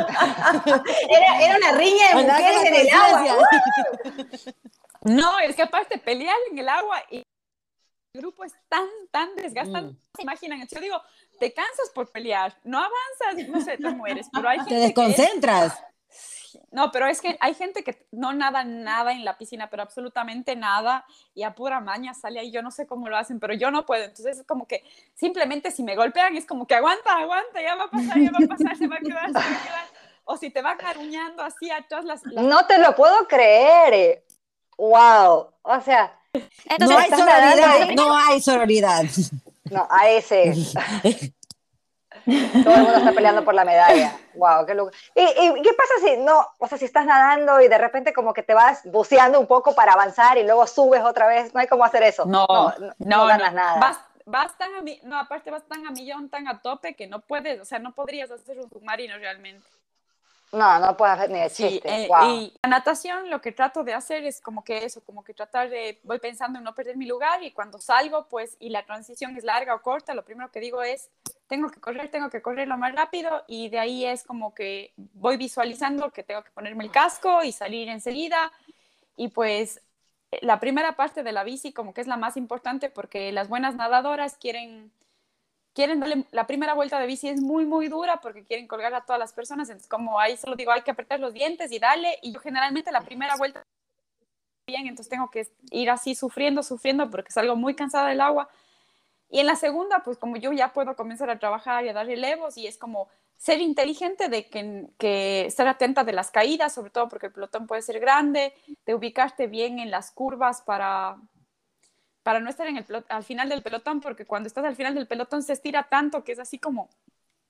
era, 1.09 1.41
era, 1.41 1.57
una 1.57 1.71
riña 1.73 2.09
de 2.09 2.23
mujeres 2.23 2.65
en 2.65 2.75
el 2.75 2.89
agua. 2.89 3.47
no, 5.03 5.39
es 5.39 5.55
que 5.55 5.61
aparte 5.61 5.97
pelear 5.99 6.37
en 6.51 6.57
el 6.57 6.69
agua 6.69 7.03
y 7.09 7.17
el 7.17 8.21
grupo 8.21 8.43
es 8.43 8.53
tan, 8.67 8.87
tan 9.11 9.35
desgastante. 9.35 9.93
Mm. 9.93 10.15
¿Se 10.15 10.21
imaginan? 10.21 10.67
Yo 10.67 10.79
digo, 10.79 11.01
te 11.39 11.53
cansas 11.53 11.89
por 11.93 12.11
pelear, 12.11 12.55
no 12.63 12.79
avanzas, 12.79 13.47
no 13.49 13.61
sé, 13.61 13.77
te 13.77 13.89
mueres, 13.89 14.27
pero 14.31 14.49
hay 14.49 14.59
gente 14.59 14.75
Te 14.75 14.81
desconcentras. 14.81 15.83
No, 16.71 16.91
pero 16.91 17.07
es 17.07 17.21
que 17.21 17.37
hay 17.39 17.53
gente 17.53 17.83
que 17.83 18.05
no 18.11 18.33
nada 18.33 18.63
nada 18.63 19.11
en 19.11 19.25
la 19.25 19.37
piscina, 19.37 19.69
pero 19.69 19.83
absolutamente 19.83 20.55
nada, 20.55 21.05
y 21.33 21.43
a 21.43 21.55
pura 21.55 21.79
maña 21.79 22.13
sale 22.13 22.39
ahí, 22.39 22.51
yo 22.51 22.61
no 22.61 22.71
sé 22.71 22.87
cómo 22.87 23.09
lo 23.09 23.17
hacen, 23.17 23.39
pero 23.39 23.53
yo 23.53 23.71
no 23.71 23.85
puedo. 23.85 24.03
Entonces 24.03 24.39
es 24.39 24.45
como 24.45 24.67
que 24.67 24.83
simplemente 25.13 25.71
si 25.71 25.83
me 25.83 25.95
golpean 25.95 26.35
es 26.35 26.45
como 26.45 26.67
que 26.67 26.75
aguanta, 26.75 27.17
aguanta, 27.17 27.61
ya 27.61 27.75
va 27.75 27.85
a 27.85 27.89
pasar, 27.89 28.19
ya 28.19 28.31
va 28.31 28.39
a 28.43 28.47
pasar, 28.47 28.77
se 28.77 28.87
va 28.87 28.95
a 28.95 28.99
quedar, 28.99 29.27
se 29.27 29.33
va 29.33 29.39
a 29.39 29.63
quedar. 29.63 29.85
O 30.25 30.37
si 30.37 30.49
te 30.49 30.61
van 30.61 30.79
aruñando 30.85 31.43
así 31.43 31.69
atrás 31.69 32.05
las, 32.05 32.23
las... 32.25 32.45
No 32.45 32.65
te 32.65 32.77
lo 32.77 32.95
puedo 32.95 33.27
creer. 33.27 34.23
Wow. 34.77 35.49
O 35.61 35.81
sea, 35.81 36.17
no 36.79 36.97
hay 36.97 37.09
sororidad, 37.09 37.87
no 37.95 38.15
hay 38.15 38.41
sororidad. 38.41 39.03
No, 39.69 39.87
a 39.89 40.09
ese. 40.09 40.53
Todo 42.63 42.75
el 42.75 42.81
mundo 42.81 42.97
está 42.97 43.11
peleando 43.11 43.43
por 43.43 43.53
la 43.53 43.65
medalla. 43.65 44.17
Wow, 44.35 44.65
qué 44.65 44.73
loco. 44.73 44.91
¿Y, 45.15 45.61
qué 45.61 45.73
pasa 45.73 45.93
si 46.01 46.17
no, 46.17 46.47
o 46.57 46.67
sea, 46.67 46.77
si 46.77 46.85
estás 46.85 47.05
nadando 47.05 47.59
y 47.61 47.67
de 47.67 47.77
repente 47.77 48.13
como 48.13 48.33
que 48.33 48.43
te 48.43 48.53
vas 48.53 48.81
buceando 48.85 49.39
un 49.39 49.47
poco 49.47 49.75
para 49.75 49.93
avanzar 49.93 50.37
y 50.37 50.43
luego 50.43 50.65
subes 50.67 51.03
otra 51.03 51.27
vez? 51.27 51.53
No 51.53 51.59
hay 51.59 51.67
cómo 51.67 51.83
hacer 51.83 52.03
eso. 52.03 52.25
No, 52.25 52.47
no, 52.47 52.93
no, 52.97 53.25
ganas 53.25 53.53
nada. 53.53 53.79
Vas, 53.79 53.99
vas, 54.25 54.57
tan 54.57 54.73
a 54.75 54.81
no, 55.03 55.19
aparte 55.19 55.51
vas 55.51 55.63
tan 55.63 55.85
a 55.85 55.91
millón, 55.91 56.29
tan 56.29 56.47
a 56.47 56.61
tope 56.61 56.95
que 56.95 57.07
no 57.07 57.19
puedes, 57.19 57.59
o 57.59 57.65
sea, 57.65 57.79
no 57.79 57.93
podrías 57.93 58.31
hacer 58.31 58.57
un 58.59 58.69
submarino 58.69 59.17
realmente. 59.17 59.67
No, 60.53 60.79
no 60.79 60.95
puedo 60.95 61.11
hacer 61.11 61.31
ni 61.31 61.39
de 61.39 61.49
chiste. 61.49 61.89
Eh, 61.89 62.09
y 62.27 62.53
la 62.61 62.69
natación 62.69 63.31
lo 63.31 63.41
que 63.41 63.51
trato 63.51 63.83
de 63.83 63.95
hacer 63.95 64.23
es 64.23 64.39
como 64.39 64.63
que 64.63 64.85
eso, 64.85 65.01
como 65.03 65.23
que 65.23 65.33
tratar 65.33 65.67
de, 65.67 65.99
voy 66.03 66.19
pensando 66.19 66.59
en 66.59 66.63
no 66.63 66.75
perder 66.75 66.95
mi 66.95 67.07
lugar 67.07 67.41
y 67.41 67.51
cuando 67.51 67.79
salgo, 67.79 68.27
pues, 68.29 68.55
y 68.59 68.69
la 68.69 68.85
transición 68.85 69.35
es 69.35 69.43
larga 69.43 69.73
o 69.73 69.81
corta, 69.81 70.13
lo 70.13 70.23
primero 70.23 70.51
que 70.51 70.59
digo 70.59 70.83
es, 70.83 71.09
tengo 71.53 71.69
que 71.69 71.79
correr, 71.79 72.09
tengo 72.09 72.31
que 72.31 72.41
correr 72.41 72.67
lo 72.67 72.79
más 72.79 72.95
rápido 72.95 73.43
y 73.47 73.69
de 73.69 73.77
ahí 73.77 74.05
es 74.05 74.23
como 74.23 74.55
que 74.55 74.91
voy 75.13 75.37
visualizando 75.37 76.09
que 76.09 76.23
tengo 76.23 76.43
que 76.43 76.49
ponerme 76.49 76.83
el 76.83 76.89
casco 76.89 77.43
y 77.43 77.51
salir 77.51 77.89
enseguida. 77.89 78.51
Y 79.15 79.27
pues 79.27 79.79
la 80.41 80.59
primera 80.59 80.95
parte 80.95 81.21
de 81.21 81.31
la 81.31 81.43
bici 81.43 81.71
como 81.71 81.93
que 81.93 82.01
es 82.01 82.07
la 82.07 82.17
más 82.17 82.37
importante 82.37 82.89
porque 82.89 83.31
las 83.31 83.49
buenas 83.49 83.75
nadadoras 83.75 84.35
quieren 84.35 84.91
quieren 85.73 85.99
darle 85.99 86.25
la 86.31 86.47
primera 86.47 86.73
vuelta 86.73 86.99
de 86.99 87.05
bici 87.05 87.29
es 87.29 87.39
muy 87.39 87.67
muy 87.67 87.87
dura 87.87 88.19
porque 88.19 88.43
quieren 88.43 88.67
colgar 88.67 88.95
a 88.95 89.05
todas 89.05 89.19
las 89.19 89.31
personas. 89.31 89.69
Entonces 89.69 89.87
como 89.87 90.19
ahí 90.19 90.35
solo 90.37 90.55
digo 90.55 90.71
hay 90.71 90.81
que 90.81 90.89
apretar 90.89 91.19
los 91.19 91.35
dientes 91.35 91.71
y 91.71 91.77
darle 91.77 92.17
y 92.23 92.33
yo 92.33 92.39
generalmente 92.39 92.91
la 92.91 93.01
primera 93.01 93.35
vuelta 93.35 93.61
bien 94.65 94.87
entonces 94.87 95.09
tengo 95.09 95.29
que 95.29 95.47
ir 95.69 95.91
así 95.91 96.15
sufriendo 96.15 96.63
sufriendo 96.63 97.11
porque 97.11 97.31
salgo 97.31 97.55
muy 97.55 97.75
cansada 97.75 98.07
del 98.09 98.21
agua 98.21 98.49
y 99.33 99.39
en 99.39 99.47
la 99.47 99.55
segunda 99.55 100.03
pues 100.03 100.19
como 100.19 100.37
yo 100.37 100.51
ya 100.51 100.73
puedo 100.73 100.95
comenzar 100.95 101.31
a 101.31 101.39
trabajar 101.39 101.83
y 101.83 101.89
a 101.89 101.93
dar 101.93 102.05
relevos 102.05 102.55
y 102.55 102.67
es 102.67 102.77
como 102.77 103.09
ser 103.35 103.61
inteligente 103.61 104.29
de 104.29 104.47
que, 104.47 104.85
que 104.99 105.47
estar 105.47 105.67
atenta 105.67 106.03
de 106.03 106.13
las 106.13 106.29
caídas, 106.29 106.71
sobre 106.71 106.91
todo 106.91 107.09
porque 107.09 107.25
el 107.25 107.33
pelotón 107.33 107.65
puede 107.65 107.81
ser 107.81 107.99
grande, 107.99 108.53
de 108.85 108.93
ubicarte 108.93 109.47
bien 109.47 109.79
en 109.79 109.89
las 109.89 110.11
curvas 110.11 110.61
para, 110.61 111.17
para 112.21 112.41
no 112.41 112.47
estar 112.47 112.67
en 112.67 112.77
el 112.77 112.85
al 113.09 113.23
final 113.23 113.49
del 113.49 113.63
pelotón, 113.63 114.01
porque 114.01 114.27
cuando 114.27 114.45
estás 114.45 114.65
al 114.65 114.75
final 114.75 114.93
del 114.93 115.07
pelotón 115.07 115.41
se 115.41 115.53
estira 115.53 115.81
tanto 115.89 116.23
que 116.23 116.33
es 116.33 116.39
así 116.39 116.59
como 116.59 116.91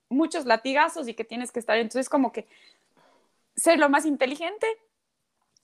muchos 0.08 0.46
latigazos 0.46 1.06
y 1.06 1.12
que 1.12 1.24
tienes 1.24 1.52
que 1.52 1.58
estar, 1.58 1.76
entonces 1.76 2.08
como 2.08 2.32
que 2.32 2.46
ser 3.56 3.78
lo 3.78 3.90
más 3.90 4.06
inteligente 4.06 4.66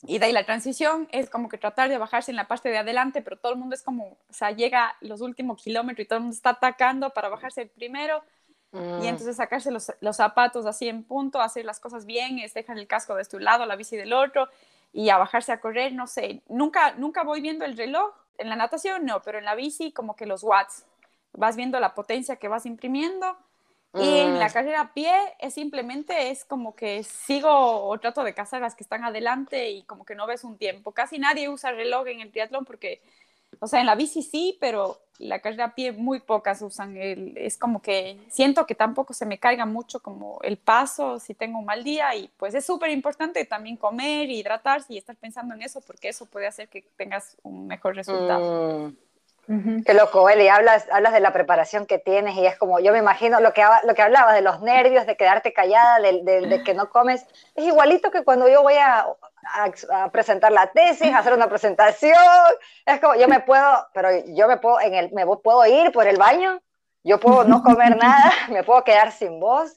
y 0.06 0.18
de 0.18 0.26
ahí 0.26 0.32
la 0.32 0.46
transición 0.46 1.08
es 1.12 1.28
como 1.28 1.48
que 1.48 1.58
tratar 1.58 1.88
de 1.88 1.98
bajarse 1.98 2.30
en 2.30 2.36
la 2.36 2.48
parte 2.48 2.70
de 2.70 2.78
adelante, 2.78 3.20
pero 3.22 3.36
todo 3.36 3.52
el 3.52 3.58
mundo 3.58 3.74
es 3.74 3.82
como, 3.82 4.18
o 4.28 4.32
sea, 4.32 4.50
llega 4.50 4.96
los 5.00 5.20
últimos 5.20 5.62
kilómetros 5.62 6.04
y 6.04 6.08
todo 6.08 6.18
el 6.18 6.22
mundo 6.22 6.34
está 6.34 6.50
atacando 6.50 7.10
para 7.10 7.28
bajarse 7.28 7.62
el 7.62 7.68
primero 7.68 8.22
y 8.72 8.78
mm. 8.78 9.02
entonces 9.04 9.36
sacarse 9.36 9.70
los, 9.70 9.92
los, 10.00 10.16
zapatos 10.16 10.64
así 10.64 10.88
en 10.88 11.02
punto, 11.02 11.40
hacer 11.40 11.64
las 11.64 11.80
cosas 11.80 12.06
bien, 12.06 12.38
es 12.38 12.54
dejar 12.54 12.78
el 12.78 12.86
casco 12.86 13.14
de 13.14 13.22
este 13.22 13.38
lado, 13.40 13.66
la 13.66 13.76
bici 13.76 13.96
del 13.96 14.12
otro 14.12 14.48
y 14.92 15.10
a 15.10 15.18
bajarse 15.18 15.52
a 15.52 15.60
correr, 15.60 15.92
no 15.92 16.06
sé, 16.06 16.42
nunca, 16.48 16.92
nunca 16.92 17.22
voy 17.22 17.40
viendo 17.40 17.64
el 17.64 17.76
reloj, 17.76 18.14
en 18.38 18.48
la 18.48 18.56
natación 18.56 19.04
no, 19.04 19.20
pero 19.22 19.38
en 19.38 19.44
la 19.44 19.54
bici 19.54 19.92
como 19.92 20.16
que 20.16 20.24
los 20.24 20.42
watts, 20.42 20.86
vas 21.32 21.56
viendo 21.56 21.78
la 21.78 21.94
potencia 21.94 22.36
que 22.36 22.48
vas 22.48 22.64
imprimiendo 22.64 23.36
y 23.94 24.18
en 24.18 24.38
la 24.38 24.48
mm. 24.48 24.52
carrera 24.52 24.80
a 24.82 24.94
pie 24.94 25.12
es 25.40 25.54
simplemente 25.54 26.30
es 26.30 26.44
como 26.44 26.76
que 26.76 27.02
sigo 27.02 27.50
o 27.50 27.98
trato 27.98 28.22
de 28.22 28.34
cazar 28.34 28.60
las 28.60 28.76
que 28.76 28.84
están 28.84 29.02
adelante 29.04 29.70
y 29.70 29.82
como 29.82 30.04
que 30.04 30.14
no 30.14 30.26
ves 30.26 30.44
un 30.44 30.56
tiempo. 30.56 30.92
Casi 30.92 31.18
nadie 31.18 31.48
usa 31.48 31.72
reloj 31.72 32.06
en 32.06 32.20
el 32.20 32.30
triatlón 32.30 32.64
porque, 32.64 33.02
o 33.58 33.66
sea, 33.66 33.80
en 33.80 33.86
la 33.86 33.96
bici 33.96 34.22
sí, 34.22 34.56
pero 34.60 35.00
la 35.18 35.40
carrera 35.40 35.64
a 35.64 35.74
pie 35.74 35.90
muy 35.90 36.20
pocas 36.20 36.62
usan. 36.62 36.96
El, 36.96 37.36
es 37.36 37.58
como 37.58 37.82
que 37.82 38.16
siento 38.28 38.64
que 38.64 38.76
tampoco 38.76 39.12
se 39.12 39.26
me 39.26 39.38
caiga 39.38 39.66
mucho 39.66 40.00
como 40.00 40.38
el 40.42 40.56
paso 40.56 41.18
si 41.18 41.34
tengo 41.34 41.58
un 41.58 41.64
mal 41.64 41.82
día 41.82 42.14
y 42.14 42.30
pues 42.36 42.54
es 42.54 42.64
súper 42.64 42.90
importante 42.90 43.44
también 43.44 43.76
comer, 43.76 44.30
hidratarse 44.30 44.94
y 44.94 44.98
estar 44.98 45.16
pensando 45.16 45.54
en 45.56 45.62
eso 45.62 45.80
porque 45.80 46.08
eso 46.08 46.26
puede 46.26 46.46
hacer 46.46 46.68
que 46.68 46.82
tengas 46.96 47.36
un 47.42 47.66
mejor 47.66 47.96
resultado. 47.96 48.88
Mm. 48.88 49.09
Qué 49.84 49.94
loco, 49.94 50.28
Eli, 50.28 50.46
hablas, 50.46 50.86
hablas 50.92 51.12
de 51.12 51.18
la 51.18 51.32
preparación 51.32 51.84
que 51.84 51.98
tienes 51.98 52.36
y 52.36 52.46
es 52.46 52.56
como, 52.56 52.78
yo 52.78 52.92
me 52.92 52.98
imagino 52.98 53.40
lo 53.40 53.52
que, 53.52 53.64
lo 53.84 53.94
que 53.94 54.02
hablabas 54.02 54.34
de 54.34 54.42
los 54.42 54.60
nervios, 54.60 55.06
de 55.06 55.16
quedarte 55.16 55.52
callada, 55.52 55.98
de, 55.98 56.22
de, 56.22 56.62
que 56.62 56.72
no 56.72 56.88
comes, 56.88 57.26
es 57.56 57.64
igualito 57.64 58.12
que 58.12 58.22
cuando 58.22 58.48
yo 58.48 58.62
voy 58.62 58.74
a, 58.74 59.06
presentar 60.12 60.52
la 60.52 60.68
tesis, 60.68 61.12
hacer 61.12 61.32
una 61.32 61.48
presentación, 61.48 62.14
es 62.86 63.00
como, 63.00 63.16
yo 63.16 63.26
me 63.26 63.40
puedo, 63.40 63.88
pero 63.92 64.10
yo 64.28 64.46
me 64.46 64.58
puedo, 64.58 64.80
en 64.80 64.94
el, 64.94 65.12
me 65.12 65.26
puedo 65.26 65.66
ir 65.66 65.90
por 65.90 66.06
el 66.06 66.16
baño, 66.16 66.60
yo 67.02 67.18
puedo 67.18 67.42
no 67.42 67.62
comer 67.64 67.96
nada, 67.96 68.30
me 68.50 68.62
puedo 68.62 68.84
quedar 68.84 69.10
sin 69.10 69.40
voz, 69.40 69.76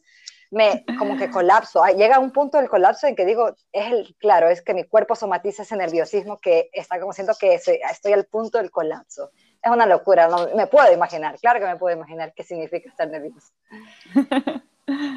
me 0.51 0.85
como 0.99 1.17
que 1.17 1.31
colapso. 1.31 1.83
Llega 1.97 2.19
un 2.19 2.31
punto 2.31 2.59
del 2.59 2.69
colapso 2.69 3.07
en 3.07 3.15
que 3.15 3.25
digo, 3.25 3.55
es 3.71 3.91
el, 3.91 4.15
claro, 4.19 4.49
es 4.49 4.61
que 4.61 4.75
mi 4.75 4.83
cuerpo 4.83 5.15
somatiza 5.15 5.63
ese 5.63 5.75
nerviosismo 5.75 6.39
que 6.39 6.69
está 6.73 6.99
como 6.99 7.11
siento 7.11 7.33
que 7.39 7.55
estoy 7.55 8.13
al 8.13 8.25
punto 8.25 8.59
del 8.59 8.69
colapso 8.69 9.31
es 9.63 9.71
una 9.71 9.85
locura, 9.85 10.27
no, 10.27 10.49
me 10.55 10.67
puedo 10.67 10.91
imaginar, 10.93 11.39
claro 11.39 11.59
que 11.59 11.65
me 11.65 11.77
puedo 11.77 11.95
imaginar 11.95 12.33
qué 12.35 12.43
significa 12.43 12.89
estar 12.89 13.09
nervioso. 13.09 13.51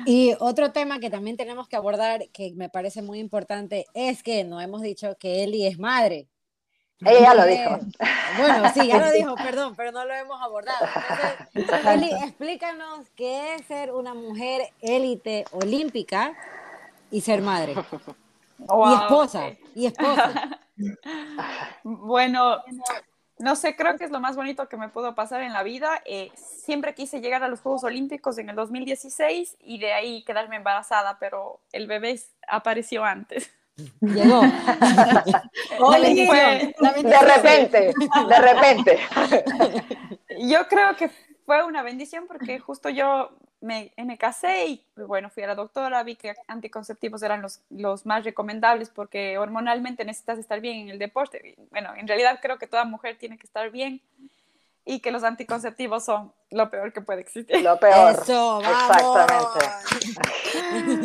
Y 0.06 0.36
otro 0.38 0.70
tema 0.70 1.00
que 1.00 1.10
también 1.10 1.36
tenemos 1.36 1.66
que 1.66 1.74
abordar, 1.74 2.28
que 2.32 2.52
me 2.54 2.68
parece 2.68 3.02
muy 3.02 3.18
importante, 3.18 3.86
es 3.94 4.22
que 4.22 4.44
no 4.44 4.60
hemos 4.60 4.80
dicho 4.80 5.16
que 5.18 5.42
Eli 5.42 5.66
es 5.66 5.78
madre. 5.78 6.28
Ella 7.00 7.20
ya 7.20 7.34
lo 7.34 7.44
dijo. 7.44 7.78
Bueno, 8.38 8.72
sí, 8.72 8.86
ya 8.86 8.98
lo 8.98 9.10
dijo, 9.12 9.34
perdón, 9.34 9.74
pero 9.76 9.92
no 9.92 10.04
lo 10.04 10.14
hemos 10.14 10.40
abordado. 10.40 10.86
Eli, 11.92 12.10
explícanos 12.22 13.10
qué 13.16 13.56
es 13.56 13.66
ser 13.66 13.92
una 13.92 14.14
mujer 14.14 14.72
élite 14.80 15.44
olímpica 15.50 16.32
y 17.10 17.20
ser 17.20 17.42
madre. 17.42 17.74
y 18.58 18.94
esposa, 18.94 19.50
y 19.74 19.86
esposa. 19.86 20.60
Bueno, 21.82 22.62
no 23.38 23.54
sé, 23.54 23.76
creo 23.76 23.96
que 23.98 24.04
es 24.04 24.10
lo 24.10 24.20
más 24.20 24.34
bonito 24.36 24.68
que 24.68 24.76
me 24.76 24.88
pudo 24.88 25.14
pasar 25.14 25.42
en 25.42 25.52
la 25.52 25.62
vida. 25.62 26.02
Eh, 26.06 26.32
siempre 26.36 26.94
quise 26.94 27.20
llegar 27.20 27.42
a 27.42 27.48
los 27.48 27.60
Juegos 27.60 27.84
Olímpicos 27.84 28.38
en 28.38 28.48
el 28.48 28.56
2016 28.56 29.56
y 29.60 29.78
de 29.78 29.92
ahí 29.92 30.24
quedarme 30.24 30.56
embarazada, 30.56 31.18
pero 31.18 31.60
el 31.72 31.86
bebé 31.86 32.18
apareció 32.48 33.04
antes. 33.04 33.50
Llegó. 34.00 34.40
de 34.40 34.50
repente, 37.20 37.92
de 38.28 38.40
repente. 38.40 38.98
Yo 40.40 40.66
creo 40.66 40.96
que 40.96 41.10
fue 41.44 41.62
una 41.62 41.82
bendición 41.82 42.26
porque 42.26 42.58
justo 42.58 42.88
yo 42.88 43.36
me, 43.66 43.92
me, 43.96 44.16
casé 44.16 44.66
y 44.66 44.86
bueno, 44.96 45.28
fui 45.28 45.42
a 45.42 45.48
la 45.48 45.54
doctora, 45.54 46.02
vi 46.02 46.16
que 46.16 46.34
anticonceptivos 46.46 47.22
eran 47.22 47.42
los, 47.42 47.60
los, 47.68 48.06
más 48.06 48.24
recomendables 48.24 48.88
porque 48.88 49.36
hormonalmente 49.36 50.04
necesitas 50.04 50.38
estar 50.38 50.60
bien 50.60 50.82
en 50.82 50.88
el 50.90 50.98
deporte. 50.98 51.56
Bueno, 51.70 51.92
en 51.96 52.08
realidad 52.08 52.38
creo 52.40 52.58
que 52.58 52.66
toda 52.66 52.84
mujer 52.84 53.18
tiene 53.18 53.36
que 53.36 53.46
estar 53.46 53.70
bien 53.70 54.00
y 54.84 55.00
que 55.00 55.10
los 55.10 55.24
anticonceptivos 55.24 56.04
son 56.04 56.32
lo 56.50 56.70
peor 56.70 56.92
que 56.92 57.00
puede 57.00 57.20
existir. 57.20 57.60
Lo 57.60 57.78
peor. 57.78 58.12
Eso, 58.12 58.60
Exactamente. 58.60 59.66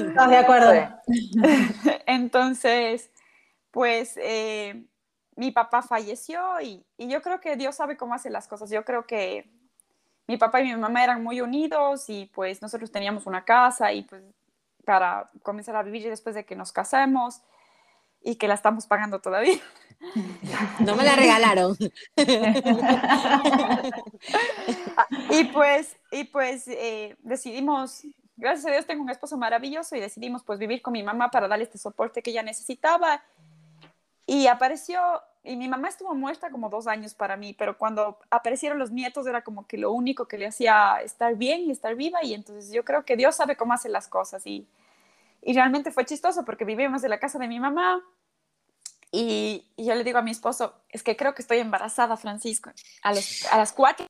Estás 0.07 0.30
de 0.30 0.38
acuerdo. 0.38 1.01
Entonces, 2.05 3.09
pues 3.72 4.18
eh, 4.18 4.86
mi 5.36 5.51
papá 5.51 5.82
falleció 5.82 6.62
y, 6.62 6.86
y 6.97 7.09
yo 7.09 7.24
creo 7.24 7.41
que 7.41 7.55
Dios 7.55 7.76
sabe 7.76 7.97
cómo 7.97 8.14
hace 8.14 8.30
las 8.30 8.47
cosas. 8.47 8.70
Yo 8.70 8.86
creo 8.86 9.07
que 9.07 9.49
mi 10.32 10.38
papá 10.38 10.61
y 10.61 10.63
mi 10.63 10.75
mamá 10.75 11.03
eran 11.03 11.21
muy 11.21 11.41
unidos 11.41 12.09
y 12.09 12.32
pues 12.34 12.61
nosotros 12.61 12.91
teníamos 12.91 13.25
una 13.25 13.43
casa 13.43 13.91
y 13.91 14.03
pues 14.03 14.23
para 14.86 15.29
comenzar 15.43 15.75
a 15.75 15.84
vivir 15.84 16.07
después 16.09 16.36
de 16.36 16.45
que 16.45 16.55
nos 16.55 16.71
casemos 16.71 17.41
y 18.23 18.36
que 18.36 18.47
la 18.47 18.53
estamos 18.53 18.88
pagando 18.88 19.19
todavía. 19.19 19.59
No 20.79 20.95
me 20.95 21.03
la 21.03 21.15
regalaron. 21.15 21.77
y 25.29 25.43
pues, 25.43 25.95
y 26.11 26.23
pues 26.23 26.67
eh, 26.67 27.15
decidimos, 27.19 28.01
gracias 28.36 28.65
a 28.65 28.71
Dios 28.71 28.88
tengo 28.88 29.03
un 29.03 29.11
esposo 29.11 29.38
maravilloso 29.38 29.95
y 29.95 29.99
decidimos 29.99 30.41
pues 30.43 30.57
vivir 30.57 30.82
con 30.82 30.93
mi 30.93 31.03
mamá 31.03 31.29
para 31.29 31.47
darle 31.47 31.65
este 31.65 31.77
soporte 31.77 32.23
que 32.23 32.32
ella 32.32 32.41
necesitaba. 32.41 33.21
Y 34.25 34.47
apareció 34.47 35.21
y 35.44 35.56
mi 35.56 35.68
mamá 35.68 35.89
estuvo 35.89 36.14
muerta 36.14 36.52
como 36.52 36.70
dos 36.70 36.88
años 36.88 37.16
para 37.16 37.36
mí, 37.36 37.54
pero 37.54 37.78
cuando 37.78 38.20
aparecieron 38.30 38.78
los 38.78 38.92
nietos 38.92 39.26
era 39.26 39.44
como 39.44 39.68
que 39.68 39.78
lo 39.78 39.92
único 39.92 40.28
que 40.28 40.38
le 40.38 40.48
hacía 40.48 41.02
estar 41.04 41.36
bien 41.36 41.62
y 41.62 41.72
estar 41.72 41.96
viva 41.96 42.24
y 42.24 42.34
entonces 42.34 42.72
yo 42.72 42.86
creo 42.86 43.06
que 43.06 43.16
Dios 43.16 43.36
sabe 43.36 43.56
cómo 43.56 43.74
hace 43.74 43.89
las 43.89 44.08
cosas 44.08 44.46
y, 44.46 44.68
y 45.42 45.54
realmente 45.54 45.92
fue 45.92 46.06
chistoso 46.06 46.46
porque 46.46 46.66
vivimos 46.66 47.04
en 47.04 47.10
la 47.10 47.20
casa 47.20 47.39
de 47.39 47.48
mi 47.48 47.60
mamá 47.60 48.04
y, 49.12 49.66
yo 49.78 49.96
le 49.96 50.04
digo 50.04 50.20
a 50.20 50.22
mi 50.22 50.32
esposo, 50.32 50.76
es 50.89 51.04
que 51.04 51.18
creo 51.18 51.34
que 51.34 51.42
estoy 51.42 51.58
embarazada, 51.58 52.16
Francisco, 52.18 52.70
a, 53.04 53.10
a 53.10 53.58
las 53.58 53.74
cuatro 53.74 54.06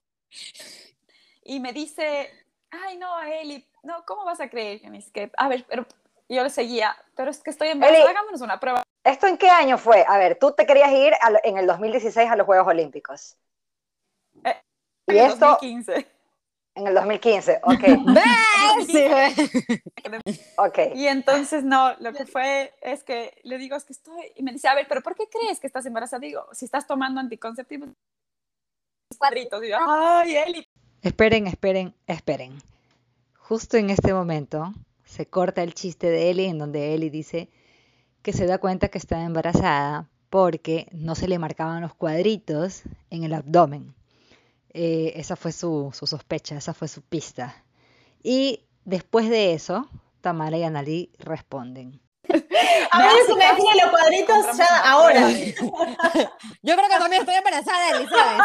y 1.44 1.60
me 1.60 1.72
dice, 1.74 2.30
ay 2.70 2.98
no, 2.98 3.22
Eli, 3.22 3.66
no, 3.84 4.06
¿cómo 4.06 4.26
vas 4.26 4.42
a 4.42 4.50
creer? 4.50 4.82
Es 4.96 5.12
que, 5.12 5.32
a 5.38 5.48
ver, 5.48 5.66
pero 5.68 5.86
yo 6.30 6.44
le 6.44 6.50
seguía, 6.50 6.96
pero 7.16 7.32
es 7.32 7.40
que 7.40 7.50
estoy 7.50 7.70
embarazada, 7.70 8.10
hagámonos 8.10 8.42
una 8.42 8.60
prueba. 8.60 8.84
¿Esto 9.04 9.28
en 9.28 9.38
qué 9.38 9.50
año 9.50 9.78
fue? 9.78 10.06
A 10.08 10.18
ver, 10.18 10.38
tú 10.38 10.52
te 10.52 10.66
querías 10.66 10.92
ir 10.92 11.14
en 11.44 11.58
el 11.58 11.66
2016 11.66 12.30
a 12.30 12.36
los 12.36 12.46
Juegos 12.46 12.68
Olímpicos. 12.68 13.38
Eh, 14.44 14.56
en 15.08 15.18
el 15.18 15.40
2015. 15.40 16.08
En 16.74 16.88
el 16.88 16.94
2015, 16.94 17.62
ok. 17.64 17.84
sí. 18.88 20.40
ok. 20.58 20.80
Y 20.96 21.08
entonces, 21.08 21.64
no, 21.64 21.94
lo 22.00 22.14
que 22.14 22.26
fue 22.26 22.74
es 22.82 23.04
que 23.04 23.34
le 23.44 23.58
digo, 23.58 23.76
es 23.76 23.84
que 23.84 23.94
estoy, 23.94 24.32
y 24.36 24.44
me 24.44 24.54
dice, 24.54 24.68
a 24.70 24.76
ver, 24.76 24.86
pero 24.88 25.02
¿por 25.02 25.16
qué 25.16 25.28
crees 25.28 25.60
que 25.60 25.68
estás 25.68 25.86
embarazada? 25.86 26.22
Digo, 26.22 26.48
si 26.54 26.66
estás 26.66 26.88
tomando 26.88 27.20
anticonceptivos, 27.20 27.90
cuadritos. 29.18 29.62
Digo, 29.62 29.78
ay, 29.80 30.38
Eli. 30.38 30.68
Esperen, 31.02 31.48
esperen, 31.48 31.96
esperen. 32.08 32.58
Justo 33.38 33.78
en 33.78 33.90
este 33.90 34.14
momento 34.14 34.72
se 35.04 35.26
corta 35.26 35.64
el 35.64 35.74
chiste 35.74 36.10
de 36.10 36.30
Eli 36.30 36.46
en 36.46 36.58
donde 36.58 36.94
Eli 36.94 37.10
dice 37.10 37.50
que 38.22 38.34
se 38.34 38.46
da 38.46 38.58
cuenta 38.58 38.90
que 38.90 38.98
está 38.98 39.24
embarazada 39.24 40.08
porque 40.30 40.88
no 40.92 41.16
se 41.16 41.28
le 41.28 41.40
marcaban 41.40 41.82
los 41.82 41.94
cuadritos 41.94 42.84
en 43.10 43.24
el 43.24 43.34
abdomen. 43.34 43.94
Eh, 44.74 45.14
esa 45.16 45.36
fue 45.36 45.52
su, 45.52 45.92
sospecha, 45.94 46.56
esa 46.56 46.74
fue 46.74 46.88
su 46.88 47.02
pista. 47.02 47.66
Y 48.24 48.64
después 48.86 49.30
de 49.30 49.54
eso, 49.54 49.90
Tamara 50.22 50.58
y 50.58 50.64
Analí 50.64 51.12
responden. 51.20 52.00
A 52.92 53.00
mí 53.00 53.10
se 53.26 53.36
me 53.36 53.44
los 53.46 53.92
cuadritos 53.92 54.58
ya 54.58 54.90
ahora. 54.90 55.30
Yo 56.62 56.76
creo 56.76 56.88
que 56.88 56.98
también 56.98 57.22
estoy 57.22 57.36
embarazada, 57.36 57.90
Elizabeth. 57.90 58.42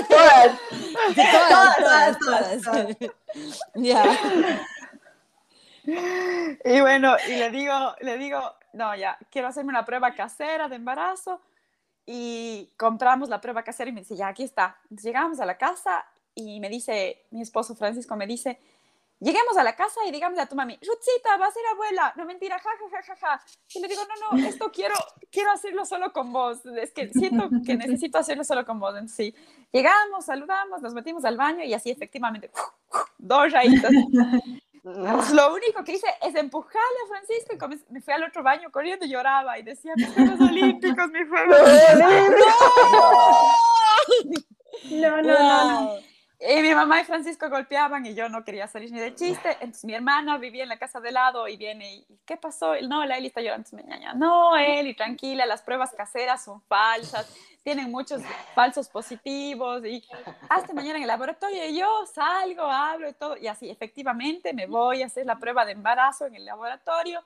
todas. 1.15 1.77
Todas, 1.77 2.17
todas, 2.19 2.61
todas. 2.61 2.97
Ya. 3.75 4.03
Y 5.83 6.81
bueno, 6.81 7.15
y 7.27 7.35
le 7.35 7.49
digo, 7.49 7.95
le 8.01 8.17
digo, 8.17 8.39
no, 8.73 8.95
ya, 8.95 9.17
quiero 9.31 9.47
hacerme 9.47 9.69
una 9.69 9.85
prueba 9.85 10.13
casera 10.13 10.67
de 10.67 10.75
embarazo. 10.75 11.41
y 12.05 12.69
compramos 12.77 13.29
la 13.29 13.39
prueba 13.39 13.63
casera 13.63 13.89
y 13.89 13.93
me 13.93 14.01
dice, 14.01 14.15
ya, 14.15 14.27
aquí 14.27 14.43
está. 14.43 14.77
Entonces 14.83 15.05
llegamos 15.05 15.39
a 15.39 15.45
la 15.45 15.57
casa 15.57 16.05
y 16.35 16.59
me 16.59 16.69
dice, 16.69 17.25
mi 17.31 17.41
esposo 17.41 17.75
Francisco 17.75 18.15
me 18.15 18.27
dice, 18.27 18.59
lleguemos 19.21 19.55
a 19.55 19.63
la 19.63 19.75
casa 19.75 20.01
y 20.05 20.11
digamos 20.11 20.37
a 20.39 20.47
tu 20.47 20.55
mami, 20.55 20.73
Rutzita, 20.75 21.37
va 21.37 21.47
a 21.47 21.51
ser 21.51 21.63
abuela. 21.71 22.13
No, 22.17 22.25
mentira, 22.25 22.59
ja, 22.59 22.69
ja, 22.91 23.03
ja, 23.03 23.15
ja, 23.15 23.41
Y 23.73 23.79
le 23.79 23.87
digo, 23.87 24.01
no, 24.03 24.37
no, 24.37 24.47
esto 24.47 24.71
quiero, 24.71 24.95
quiero 25.31 25.51
hacerlo 25.51 25.85
solo 25.85 26.11
con 26.11 26.33
vos. 26.33 26.65
Es 26.65 26.91
que 26.91 27.09
siento 27.09 27.49
que 27.65 27.75
necesito 27.77 28.17
hacerlo 28.17 28.43
solo 28.43 28.65
con 28.65 28.79
vos. 28.79 28.93
Entonces, 28.93 29.15
sí, 29.15 29.35
llegamos, 29.71 30.25
saludamos, 30.25 30.81
nos 30.81 30.93
metimos 30.93 31.23
al 31.23 31.37
baño 31.37 31.63
y 31.63 31.73
así 31.73 31.89
efectivamente, 31.91 32.51
dos 33.17 33.51
rayitas. 33.51 33.91
Lo 34.83 35.53
único 35.53 35.83
que 35.83 35.93
hice 35.93 36.07
es 36.23 36.33
empujarle 36.33 36.97
a 37.05 37.07
Francisco 37.07 37.53
y 37.53 37.93
me 37.93 38.01
fui 38.01 38.13
al 38.15 38.23
otro 38.23 38.41
baño 38.41 38.71
corriendo 38.71 39.05
y 39.05 39.09
lloraba 39.09 39.59
y 39.59 39.63
decía, 39.63 39.93
mis 39.95 40.11
Juegos 40.11 40.41
Olímpicos, 40.41 41.11
mis 41.11 41.29
Juegos 41.29 41.59
Olímpicos. 41.59 42.55
No, 44.89 45.21
no, 45.21 45.21
no. 45.21 45.81
no. 45.95 46.10
Y 46.43 46.61
mi 46.63 46.73
mamá 46.73 47.01
y 47.01 47.03
Francisco 47.03 47.47
golpeaban 47.49 48.03
y 48.03 48.15
yo 48.15 48.27
no 48.27 48.43
quería 48.43 48.67
salir 48.67 48.91
ni 48.91 48.99
de 48.99 49.13
chiste. 49.13 49.51
Entonces 49.59 49.85
mi 49.85 49.93
hermana 49.93 50.39
vivía 50.39 50.63
en 50.63 50.69
la 50.69 50.79
casa 50.79 50.99
de 50.99 51.11
lado 51.11 51.47
y 51.47 51.55
viene 51.55 51.97
y 51.97 52.07
¿qué 52.25 52.35
pasó? 52.35 52.73
No, 52.81 53.05
la 53.05 53.17
Eli 53.17 53.27
está 53.27 53.41
llorando. 53.41 53.67
Entonces 53.69 53.87
ñaña, 53.87 54.15
no, 54.15 54.57
Eli, 54.57 54.95
tranquila, 54.95 55.45
las 55.45 55.61
pruebas 55.61 55.93
caseras 55.93 56.43
son 56.43 56.59
falsas, 56.63 57.31
tienen 57.63 57.91
muchos 57.91 58.23
falsos 58.55 58.89
positivos 58.89 59.85
y 59.85 60.03
hasta 60.49 60.73
mañana 60.73 60.95
en 60.95 61.03
el 61.03 61.07
laboratorio 61.07 61.63
y 61.67 61.77
yo 61.77 62.05
salgo, 62.11 62.63
hablo 62.63 63.07
y 63.07 63.13
todo. 63.13 63.37
Y 63.37 63.45
así, 63.45 63.69
efectivamente, 63.69 64.51
me 64.51 64.65
voy 64.65 65.03
a 65.03 65.05
hacer 65.05 65.27
la 65.27 65.37
prueba 65.37 65.63
de 65.63 65.73
embarazo 65.73 66.25
en 66.25 66.33
el 66.33 66.45
laboratorio 66.45 67.23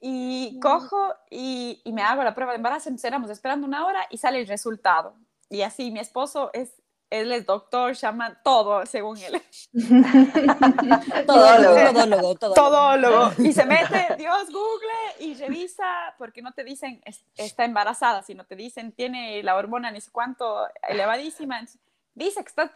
y 0.00 0.58
cojo 0.60 1.14
y, 1.30 1.80
y 1.84 1.92
me 1.92 2.02
hago 2.02 2.24
la 2.24 2.34
prueba 2.34 2.50
de 2.50 2.56
embarazo. 2.56 2.88
Entonces 2.88 3.06
éramos 3.06 3.30
esperando 3.30 3.64
una 3.64 3.86
hora 3.86 4.08
y 4.10 4.18
sale 4.18 4.40
el 4.40 4.48
resultado. 4.48 5.14
Y 5.48 5.62
así, 5.62 5.92
mi 5.92 6.00
esposo 6.00 6.50
es 6.52 6.82
él 7.20 7.32
es 7.32 7.46
doctor, 7.46 7.94
llama 7.94 8.40
todo, 8.42 8.84
según 8.86 9.18
él. 9.18 9.40
todólogo, 11.26 11.92
todólogo, 11.92 12.34
todólogo. 12.54 13.32
Y 13.38 13.52
se 13.52 13.64
mete, 13.64 14.16
Dios, 14.18 14.50
Google, 14.50 14.88
y 15.20 15.34
revisa, 15.34 16.14
porque 16.18 16.42
no 16.42 16.52
te 16.52 16.64
dicen 16.64 17.00
está 17.36 17.64
embarazada, 17.64 18.22
sino 18.22 18.44
te 18.44 18.56
dicen 18.56 18.92
tiene 18.92 19.42
la 19.42 19.56
hormona 19.56 19.90
ni 19.90 20.00
sé 20.00 20.10
cuánto 20.10 20.66
elevadísima. 20.88 21.64
Dice 22.14 22.42
que 22.42 22.48
está 22.48 22.72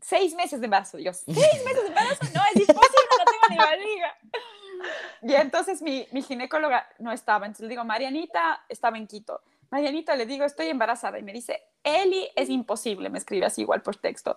seis 0.00 0.34
meses 0.34 0.60
de 0.60 0.66
embarazo. 0.66 0.98
Yo, 0.98 1.12
¿seis 1.12 1.64
meses 1.64 1.82
de 1.82 1.88
embarazo? 1.88 2.24
No, 2.34 2.40
es 2.54 2.60
imposible, 2.60 3.16
no 3.18 3.24
tengo 3.24 3.46
ni 3.50 3.56
barriga. 3.56 4.16
Y 5.22 5.34
entonces 5.34 5.82
mi, 5.82 6.06
mi 6.12 6.22
ginecóloga 6.22 6.88
no 6.98 7.12
estaba. 7.12 7.46
Entonces 7.46 7.64
le 7.64 7.70
digo, 7.70 7.84
Marianita 7.84 8.64
estaba 8.68 8.96
en 8.98 9.06
Quito. 9.06 9.40
Marianita, 9.70 10.16
le 10.16 10.26
digo, 10.26 10.44
estoy 10.44 10.68
embarazada. 10.68 11.18
Y 11.18 11.22
me 11.22 11.32
dice, 11.32 11.62
Eli, 11.82 12.28
es 12.36 12.48
imposible, 12.48 13.10
me 13.10 13.18
escribe 13.18 13.46
así 13.46 13.62
igual 13.62 13.82
por 13.82 13.96
texto. 13.96 14.36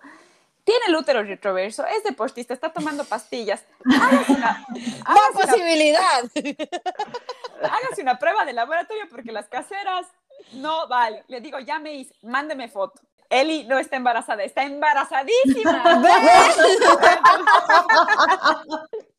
Tiene 0.64 0.86
el 0.88 0.96
útero 0.96 1.22
retroverso, 1.22 1.86
es 1.86 2.02
deportista, 2.04 2.54
está 2.54 2.72
tomando 2.72 3.04
pastillas. 3.04 3.64
Hágase 3.84 4.32
una, 4.32 4.66
posibilidad! 5.32 6.24
hágase 7.62 8.02
una 8.02 8.18
prueba 8.18 8.44
de 8.44 8.52
laboratorio 8.52 9.04
porque 9.10 9.32
las 9.32 9.48
caseras 9.48 10.06
no 10.52 10.86
vale. 10.88 11.24
Le 11.28 11.40
digo, 11.40 11.58
ya 11.60 11.78
me 11.78 11.94
hice, 11.94 12.14
mándeme 12.22 12.68
foto. 12.68 13.00
Eli 13.30 13.64
no 13.64 13.78
está 13.78 13.96
embarazada, 13.96 14.42
está 14.42 14.64
embarazadísima. 14.64 15.82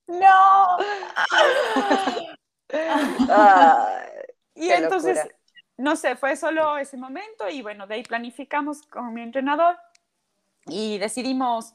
no. 0.07 0.77
y 4.53 4.69
entonces 4.69 5.27
no 5.81 5.95
sé, 5.95 6.15
fue 6.15 6.35
solo 6.35 6.77
ese 6.77 6.95
momento 6.95 7.49
y 7.49 7.61
bueno, 7.61 7.87
de 7.87 7.95
ahí 7.95 8.03
planificamos 8.03 8.83
con 8.83 9.13
mi 9.13 9.21
entrenador 9.21 9.77
y 10.67 10.99
decidimos 10.99 11.73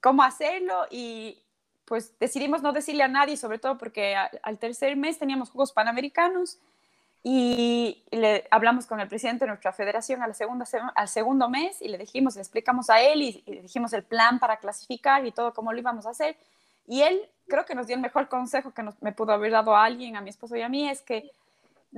cómo 0.00 0.22
hacerlo 0.22 0.86
y 0.90 1.42
pues 1.86 2.18
decidimos 2.18 2.62
no 2.62 2.72
decirle 2.72 3.02
a 3.02 3.08
nadie, 3.08 3.36
sobre 3.36 3.58
todo 3.58 3.78
porque 3.78 4.14
al 4.14 4.58
tercer 4.58 4.96
mes 4.96 5.18
teníamos 5.18 5.50
Juegos 5.50 5.72
Panamericanos 5.72 6.58
y 7.22 8.04
le 8.10 8.46
hablamos 8.50 8.86
con 8.86 9.00
el 9.00 9.08
presidente 9.08 9.44
de 9.44 9.48
nuestra 9.48 9.72
federación 9.72 10.22
a 10.22 10.28
la 10.28 10.34
al 10.94 11.08
segundo 11.08 11.48
mes 11.48 11.80
y 11.80 11.88
le 11.88 11.96
dijimos, 11.96 12.36
le 12.36 12.42
explicamos 12.42 12.90
a 12.90 13.00
él 13.00 13.22
y, 13.22 13.42
le 13.46 13.62
dijimos 13.62 13.92
el 13.94 14.04
plan 14.04 14.38
para 14.38 14.58
clasificar 14.58 15.24
y 15.26 15.32
todo 15.32 15.54
cómo 15.54 15.72
lo 15.72 15.78
íbamos 15.78 16.04
a 16.06 16.10
hacer. 16.10 16.36
Y 16.86 17.02
él 17.02 17.20
creo 17.48 17.64
que 17.64 17.74
nos 17.74 17.86
dio 17.86 17.96
el 17.96 18.02
mejor 18.02 18.28
consejo 18.28 18.72
que 18.72 18.84
me 19.00 19.12
pudo 19.12 19.32
haber 19.32 19.52
dado 19.52 19.74
alguien, 19.74 20.16
a 20.16 20.20
mi 20.20 20.30
esposo 20.30 20.54
y 20.56 20.62
a 20.62 20.68
mí, 20.68 20.88
es 20.88 21.02
que 21.02 21.30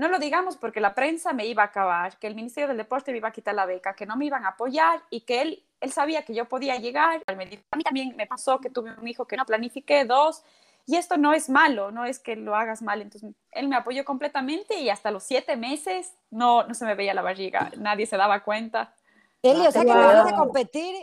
no 0.01 0.09
lo 0.09 0.19
digamos 0.19 0.57
porque 0.57 0.81
la 0.81 0.95
prensa 0.95 1.35
me 1.35 1.45
iba 1.45 1.63
a 1.63 1.67
acabar, 1.67 2.19
que 2.19 2.27
el 2.27 2.35
Ministerio 2.35 2.69
del 2.69 2.79
Deporte 2.79 3.13
me 3.13 3.19
iba 3.19 3.29
a 3.29 3.33
quitar 3.33 3.55
la 3.55 3.67
beca, 3.67 3.95
que 3.95 4.07
no 4.07 4.17
me 4.17 4.25
iban 4.25 4.47
a 4.47 4.49
apoyar 4.49 5.03
y 5.11 5.21
que 5.21 5.43
él, 5.43 5.63
él 5.79 5.93
sabía 5.93 6.25
que 6.25 6.35
yo 6.35 6.47
podía 6.47 6.77
llegar. 6.77 7.23
A 7.27 7.35
mí 7.35 7.85
también 7.85 8.17
me 8.17 8.27
pasó 8.27 8.61
que 8.61 8.71
tuve 8.71 8.95
un 8.99 9.07
hijo 9.07 9.27
que 9.27 9.37
no 9.37 9.45
planifiqué, 9.45 10.07
dos, 10.07 10.43
y 10.87 10.97
esto 10.97 11.19
no 11.19 11.35
es 11.35 11.51
malo, 11.51 11.91
no 11.91 12.07
es 12.07 12.19
que 12.19 12.35
lo 12.35 12.57
hagas 12.57 12.81
mal. 12.81 13.03
Entonces, 13.03 13.31
él 13.51 13.69
me 13.69 13.77
apoyó 13.77 14.07
completamente 14.07 14.81
y 14.81 14.89
hasta 14.89 15.11
los 15.11 15.23
siete 15.23 15.59
meses 15.59 16.15
no, 16.31 16.65
no 16.65 16.73
se 16.73 16.87
me 16.87 16.95
veía 16.95 17.13
la 17.13 17.21
barriga, 17.21 17.71
nadie 17.77 18.07
se 18.07 18.17
daba 18.17 18.43
cuenta. 18.43 18.95
Eli, 19.43 19.67
o 19.67 19.71
sea 19.71 19.85
que 19.85 19.93
fuiste 19.93 20.35
a 20.35 20.37
competir, 20.37 20.95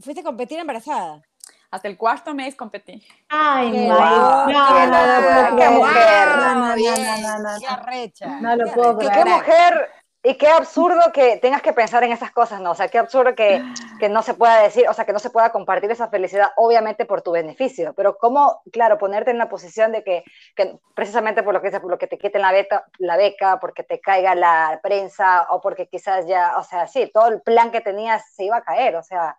fuiste 0.00 0.20
a 0.22 0.24
competir 0.24 0.58
embarazada 0.58 1.22
hasta 1.70 1.88
el 1.88 1.96
cuarto 1.96 2.34
mes 2.34 2.54
competí. 2.54 3.06
Ay, 3.28 3.70
no, 3.70 4.46
no, 4.46 5.56
qué 5.56 5.68
mujer. 5.68 6.28
No, 6.36 6.54
no, 6.54 6.76
no, 6.76 7.38
no, 7.38 7.60
Qué 7.60 7.66
arrecha. 7.66 8.40
No 8.40 8.56
lo 8.56 8.72
puedo 8.72 8.98
creer. 8.98 9.12
Qué 9.12 9.30
mujer 9.30 9.90
y 10.22 10.34
qué 10.34 10.48
absurdo 10.48 11.12
que 11.12 11.36
tengas 11.36 11.62
que 11.62 11.72
pensar 11.72 12.02
en 12.02 12.10
esas 12.10 12.32
cosas, 12.32 12.60
¿no? 12.60 12.72
O 12.72 12.74
sea, 12.74 12.88
qué 12.88 12.98
absurdo 12.98 13.34
que, 13.36 13.62
que, 14.00 14.08
no 14.08 14.22
se 14.22 14.34
pueda 14.34 14.60
decir, 14.60 14.88
o 14.88 14.92
sea, 14.92 15.04
que 15.04 15.12
no 15.12 15.20
se 15.20 15.30
pueda 15.30 15.52
compartir 15.52 15.90
esa 15.92 16.08
felicidad, 16.08 16.50
obviamente 16.56 17.04
por 17.06 17.22
tu 17.22 17.30
beneficio, 17.30 17.94
pero 17.94 18.18
cómo, 18.18 18.60
claro, 18.72 18.98
ponerte 18.98 19.30
en 19.30 19.38
la 19.38 19.48
posición 19.48 19.92
de 19.92 20.02
que, 20.02 20.24
que 20.56 20.76
precisamente 20.94 21.44
por 21.44 21.54
lo 21.54 21.62
que 21.62 21.70
por 21.70 21.90
lo 21.90 21.98
que 21.98 22.08
te 22.08 22.18
quiten 22.18 22.42
la, 22.42 22.50
beca, 22.50 22.84
la 22.98 23.16
beca, 23.16 23.60
porque 23.60 23.84
te 23.84 24.00
caiga 24.00 24.34
la 24.34 24.80
prensa, 24.82 25.46
o 25.50 25.60
porque 25.60 25.86
quizás 25.86 26.26
ya, 26.26 26.56
o 26.58 26.64
sea, 26.64 26.88
sí, 26.88 27.08
todo 27.14 27.28
el 27.28 27.40
plan 27.40 27.70
que 27.70 27.80
tenías 27.80 28.24
se 28.34 28.44
iba 28.44 28.56
a 28.56 28.64
caer, 28.64 28.96
o 28.96 29.02
sea, 29.04 29.38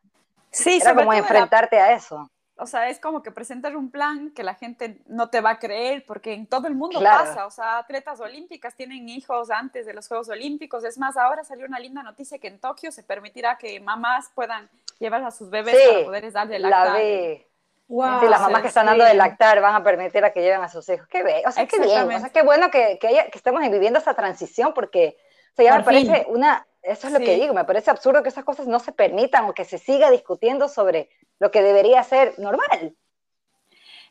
Sí, 0.51 0.79
Era 0.81 0.95
como 0.95 1.13
enfrentarte 1.13 1.79
a 1.79 1.93
eso. 1.93 2.29
O 2.61 2.65
sea, 2.65 2.89
es 2.89 2.99
como 2.99 3.23
que 3.23 3.31
presentar 3.31 3.77
un 3.77 3.89
plan 3.89 4.31
que 4.31 4.43
la 4.43 4.53
gente 4.53 5.01
no 5.07 5.29
te 5.29 5.39
va 5.39 5.51
a 5.51 5.59
creer, 5.59 6.03
porque 6.05 6.33
en 6.33 6.45
todo 6.45 6.67
el 6.67 6.75
mundo 6.75 7.01
pasa. 7.01 7.45
O 7.45 7.51
sea, 7.51 7.77
atletas 7.77 8.19
olímpicas 8.19 8.75
tienen 8.75 9.07
hijos 9.07 9.49
antes 9.49 9.85
de 9.85 9.93
los 9.93 10.09
Juegos 10.09 10.27
Olímpicos. 10.27 10.83
Es 10.83 10.97
más, 10.97 11.15
ahora 11.15 11.45
salió 11.45 11.65
una 11.65 11.79
linda 11.79 12.03
noticia 12.03 12.37
que 12.37 12.47
en 12.47 12.59
Tokio 12.59 12.91
se 12.91 13.03
permitirá 13.03 13.57
que 13.57 13.79
mamás 13.79 14.29
puedan 14.35 14.69
llevar 14.99 15.23
a 15.23 15.31
sus 15.31 15.49
bebés 15.49 15.77
para 15.87 16.05
poder 16.05 16.31
darle 16.33 16.59
lactar. 16.59 16.87
La 16.87 16.99
vi. 16.99 17.45
Wow, 17.87 18.19
sí, 18.19 18.27
las 18.27 18.41
mamás 18.41 18.61
que 18.61 18.67
están 18.67 18.85
dando 18.85 19.03
de 19.03 19.15
lactar 19.15 19.61
van 19.61 19.73
a 19.73 19.83
permitir 19.83 20.23
a 20.23 20.31
que 20.31 20.41
lleven 20.41 20.61
a 20.61 20.69
sus 20.69 20.87
hijos. 20.89 21.07
Qué 21.07 21.23
bien, 21.23 21.41
o 21.47 21.51
sea, 21.51 21.65
qué 21.65 21.79
bien, 21.79 22.11
o 22.11 22.19
sea, 22.19 22.29
qué 22.29 22.43
bueno 22.43 22.69
que, 22.69 22.99
que, 22.99 23.07
haya, 23.07 23.29
que 23.31 23.37
estemos 23.37 23.61
viviendo 23.61 23.97
esta 23.97 24.13
transición 24.13 24.73
porque 24.75 25.17
o 25.53 25.55
sea, 25.55 25.65
ya 25.65 25.77
me 25.77 25.83
parece 25.83 26.25
una, 26.29 26.67
eso 26.81 27.07
es 27.07 27.13
lo 27.13 27.19
que 27.19 27.35
digo, 27.35 27.53
me 27.53 27.65
parece 27.65 27.91
absurdo 27.91 28.23
que 28.23 28.29
esas 28.29 28.45
cosas 28.45 28.67
no 28.67 28.79
se 28.79 28.91
permitan 28.91 29.45
o 29.45 29.53
que 29.53 29.65
se 29.65 29.77
siga 29.77 30.09
discutiendo 30.11 30.67
sobre 30.67 31.09
lo 31.39 31.51
que 31.51 31.61
debería 31.61 32.03
ser 32.03 32.37
normal. 32.39 32.95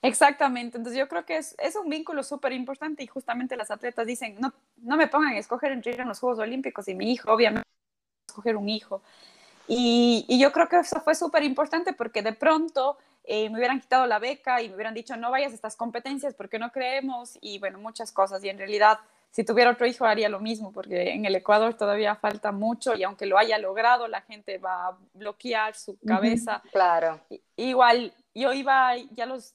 Exactamente, 0.00 0.76
entonces 0.76 0.98
yo 0.98 1.08
creo 1.08 1.24
que 1.24 1.38
es, 1.38 1.56
es 1.58 1.74
un 1.74 1.88
vínculo 1.88 2.22
súper 2.22 2.52
importante 2.52 3.02
y 3.02 3.06
justamente 3.06 3.56
las 3.56 3.70
atletas 3.70 4.06
dicen, 4.06 4.36
no, 4.38 4.52
no 4.76 4.96
me 4.96 5.08
pongan 5.08 5.34
a 5.34 5.38
escoger 5.38 5.72
entre 5.72 5.92
ir 5.92 6.00
a 6.00 6.04
los 6.04 6.20
Juegos 6.20 6.38
Olímpicos 6.38 6.86
y 6.88 6.94
mi 6.94 7.12
hijo, 7.12 7.32
obviamente, 7.32 7.68
escoger 8.28 8.56
un 8.56 8.68
hijo. 8.68 9.02
Y, 9.66 10.24
y 10.28 10.38
yo 10.38 10.52
creo 10.52 10.68
que 10.68 10.78
eso 10.78 11.00
fue 11.00 11.14
súper 11.14 11.42
importante 11.42 11.92
porque 11.92 12.22
de 12.22 12.32
pronto 12.32 12.96
eh, 13.24 13.50
me 13.50 13.58
hubieran 13.58 13.80
quitado 13.80 14.06
la 14.06 14.18
beca 14.18 14.62
y 14.62 14.70
me 14.70 14.74
hubieran 14.76 14.94
dicho, 14.94 15.14
no 15.16 15.30
vayas 15.30 15.52
a 15.52 15.54
estas 15.54 15.76
competencias 15.76 16.32
porque 16.32 16.58
no 16.58 16.72
creemos 16.72 17.36
y 17.42 17.58
bueno, 17.58 17.78
muchas 17.78 18.10
cosas. 18.10 18.42
Y 18.42 18.48
en 18.48 18.56
realidad 18.56 19.00
si 19.30 19.44
tuviera 19.44 19.70
otro 19.70 19.86
hijo 19.86 20.04
haría 20.04 20.28
lo 20.28 20.40
mismo, 20.40 20.72
porque 20.72 21.12
en 21.12 21.24
el 21.24 21.34
Ecuador 21.34 21.74
todavía 21.74 22.16
falta 22.16 22.50
mucho 22.52 22.94
y 22.94 23.02
aunque 23.04 23.26
lo 23.26 23.38
haya 23.38 23.58
logrado, 23.58 24.08
la 24.08 24.22
gente 24.22 24.58
va 24.58 24.88
a 24.88 24.98
bloquear 25.14 25.74
su 25.74 25.98
cabeza. 26.06 26.62
claro. 26.72 27.20
Igual, 27.56 28.12
yo 28.34 28.52
iba 28.52 28.96
ya 29.12 29.26
los, 29.26 29.54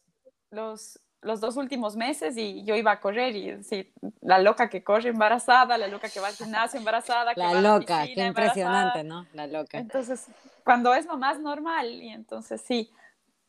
los, 0.52 1.00
los, 1.22 1.42
dos 1.42 1.58
últimos 1.58 1.96
meses 1.96 2.38
y 2.38 2.64
yo 2.64 2.76
iba 2.76 2.92
a 2.92 3.00
correr 3.00 3.36
y 3.36 3.64
sí, 3.64 3.92
la 4.22 4.40
loca 4.40 4.70
que 4.70 4.84
corre 4.84 5.10
embarazada, 5.10 5.78
la 5.78 5.88
loca 5.88 6.10
que 6.10 6.20
va 6.20 6.28
al 6.28 6.36
gimnasio 6.36 6.80
embarazada. 6.80 7.34
La 7.36 7.54
loca, 7.60 8.06
qué 8.06 8.26
impresionante, 8.26 9.04
¿no? 9.04 9.26
La 9.34 9.48
loca. 9.48 9.80
Entonces, 9.80 10.28
cuando 10.64 10.94
es 10.94 11.06
lo 11.06 11.18
más 11.18 11.40
normal 11.40 11.92
y 11.92 12.10
entonces 12.10 12.62
sí, 12.62 12.92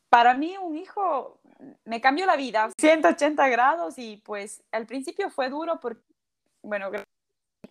para 0.09 0.33
mí 0.33 0.55
un 0.57 0.77
hijo 0.77 1.39
me 1.83 2.01
cambió 2.01 2.25
la 2.25 2.35
vida 2.35 2.69
180 2.79 3.47
grados 3.49 3.97
y 3.97 4.17
pues 4.17 4.63
al 4.71 4.85
principio 4.85 5.29
fue 5.29 5.49
duro 5.49 5.79
porque 5.79 6.14
bueno, 6.65 6.91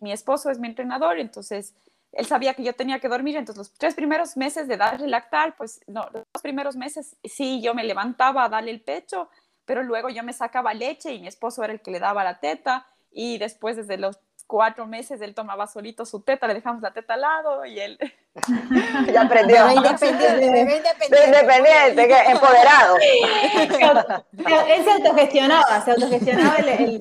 mi 0.00 0.12
esposo 0.12 0.50
es 0.50 0.58
mi 0.58 0.68
entrenador, 0.68 1.18
entonces 1.18 1.74
él 2.12 2.26
sabía 2.26 2.54
que 2.54 2.62
yo 2.62 2.74
tenía 2.74 3.00
que 3.00 3.08
dormir, 3.08 3.36
entonces 3.36 3.58
los 3.58 3.72
tres 3.72 3.94
primeros 3.94 4.36
meses 4.36 4.68
de 4.68 4.76
darle 4.76 5.08
lactar, 5.08 5.56
pues 5.56 5.80
no, 5.86 6.08
los 6.12 6.42
primeros 6.42 6.76
meses 6.76 7.16
sí, 7.24 7.60
yo 7.60 7.74
me 7.74 7.84
levantaba 7.84 8.44
a 8.44 8.48
darle 8.48 8.70
el 8.70 8.80
pecho, 8.80 9.28
pero 9.64 9.82
luego 9.82 10.08
yo 10.10 10.22
me 10.22 10.32
sacaba 10.32 10.74
leche 10.74 11.12
y 11.12 11.20
mi 11.20 11.26
esposo 11.26 11.64
era 11.64 11.72
el 11.72 11.80
que 11.80 11.90
le 11.90 11.98
daba 11.98 12.22
la 12.22 12.38
teta 12.38 12.86
y 13.10 13.38
después 13.38 13.76
desde 13.76 13.96
los 13.96 14.18
cuatro 14.46 14.86
meses 14.86 15.20
él 15.20 15.34
tomaba 15.34 15.66
solito 15.66 16.04
su 16.04 16.20
teta, 16.20 16.46
le 16.46 16.54
dejamos 16.54 16.82
la 16.82 16.92
teta 16.92 17.14
al 17.14 17.20
lado 17.22 17.64
y 17.64 17.80
él... 17.80 17.98
ya 19.12 19.22
aprendió. 19.22 19.70
independiente, 19.70 20.44
independiente. 20.44 21.24
independiente, 21.26 22.30
empoderado. 22.30 22.96
él 24.68 24.84
se 24.84 24.90
autogestionaba, 24.90 25.84
se 25.84 25.90
autogestionaba 25.92 26.56
el... 26.56 27.00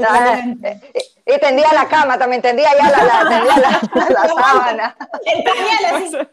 y 1.26 1.40
tendía 1.40 1.74
la 1.74 1.88
cama, 1.88 2.20
también 2.20 2.42
tendía 2.42 2.70
ya 2.78 2.90
la, 2.90 3.04
la, 3.04 3.30
tendía 3.30 3.58
la, 3.58 3.82
la, 4.10 4.28
sábana. 4.42 4.96
El 5.26 5.44
pañal 5.44 6.30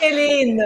Qué 0.00 0.10
lindo. 0.10 0.64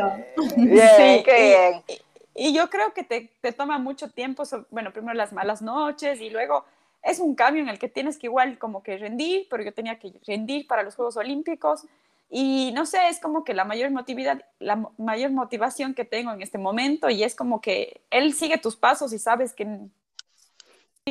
Bien, 0.57 1.23
qué 1.25 1.83
bien. 1.87 2.01
Y 2.37 2.53
yo 2.53 2.69
creo 2.69 2.93
que 2.93 3.03
te, 3.03 3.33
te 3.41 3.53
toma 3.53 3.79
mucho 3.79 4.11
tiempo, 4.11 4.43
bueno, 4.71 4.93
primero 4.93 5.15
las 5.15 5.33
malas 5.33 5.63
noches 5.63 6.21
y 6.21 6.29
luego 6.29 6.67
es 7.03 7.19
un 7.19 7.35
cambio 7.35 7.63
en 7.63 7.71
el 7.71 7.79
que 7.79 7.89
tienes 7.89 8.19
que 8.19 8.27
igual 8.27 8.59
como 8.59 8.83
que 8.83 8.99
rendir, 8.99 9.47
pero 9.49 9.63
yo 9.63 9.73
tenía 9.73 9.99
que 9.99 10.13
rendir 10.27 10.67
para 10.67 10.83
los 10.83 10.95
Juegos 10.95 11.17
Olímpicos 11.17 11.87
y 12.29 12.73
no 12.75 12.85
sé, 12.85 13.09
es 13.09 13.21
como 13.21 13.43
que 13.43 13.55
la 13.55 13.65
mayor 13.65 13.91
motividad, 13.91 14.45
la 14.59 14.77
mayor 14.99 15.31
motivación 15.31 15.95
que 15.95 16.05
tengo 16.05 16.31
en 16.33 16.43
este 16.43 16.59
momento 16.59 17.09
y 17.09 17.23
es 17.23 17.35
como 17.35 17.63
que 17.63 18.03
él 18.11 18.35
sigue 18.35 18.59
tus 18.59 18.77
pasos 18.77 19.15
y 19.15 19.19
sabes 19.19 19.55
que 19.55 19.67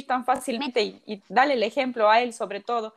tan 0.07 0.25
fácilmente 0.25 0.83
y, 0.83 1.01
y 1.07 1.23
dale 1.29 1.53
el 1.53 1.63
ejemplo 1.63 2.07
a 2.09 2.21
él 2.21 2.33
sobre 2.33 2.59
todo. 2.59 2.93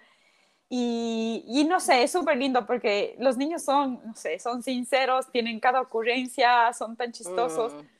Y, 0.69 1.45
y, 1.47 1.65
no 1.65 1.81
sé, 1.81 2.03
es 2.03 2.13
súper 2.13 2.37
lindo 2.37 2.67
porque 2.67 3.17
los 3.19 3.39
niños 3.39 3.63
son, 3.63 4.03
no 4.05 4.15
sé, 4.15 4.39
son 4.39 4.63
sinceros, 4.63 5.31
tienen 5.33 5.61
cada 5.61 5.81
ocurrencia, 5.81 6.71
son 6.75 6.95
tan 6.95 7.11
chistosos. 7.11 7.73
Mm 7.73 7.98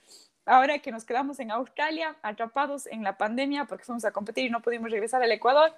ahora 0.49 0.79
que 0.79 0.91
nos 0.91 1.05
quedamos 1.05 1.39
en 1.41 1.51
Australia, 1.51 2.17
atrapados 2.23 2.87
en 2.87 3.05
la 3.05 3.17
pandemia 3.17 3.67
porque 3.67 3.85
fuimos 3.85 4.05
a 4.05 4.11
competir 4.11 4.47
y 4.47 4.51
no 4.51 4.61
pudimos 4.61 4.91
regresar 4.91 5.23
al 5.23 5.31
Ecuador. 5.31 5.73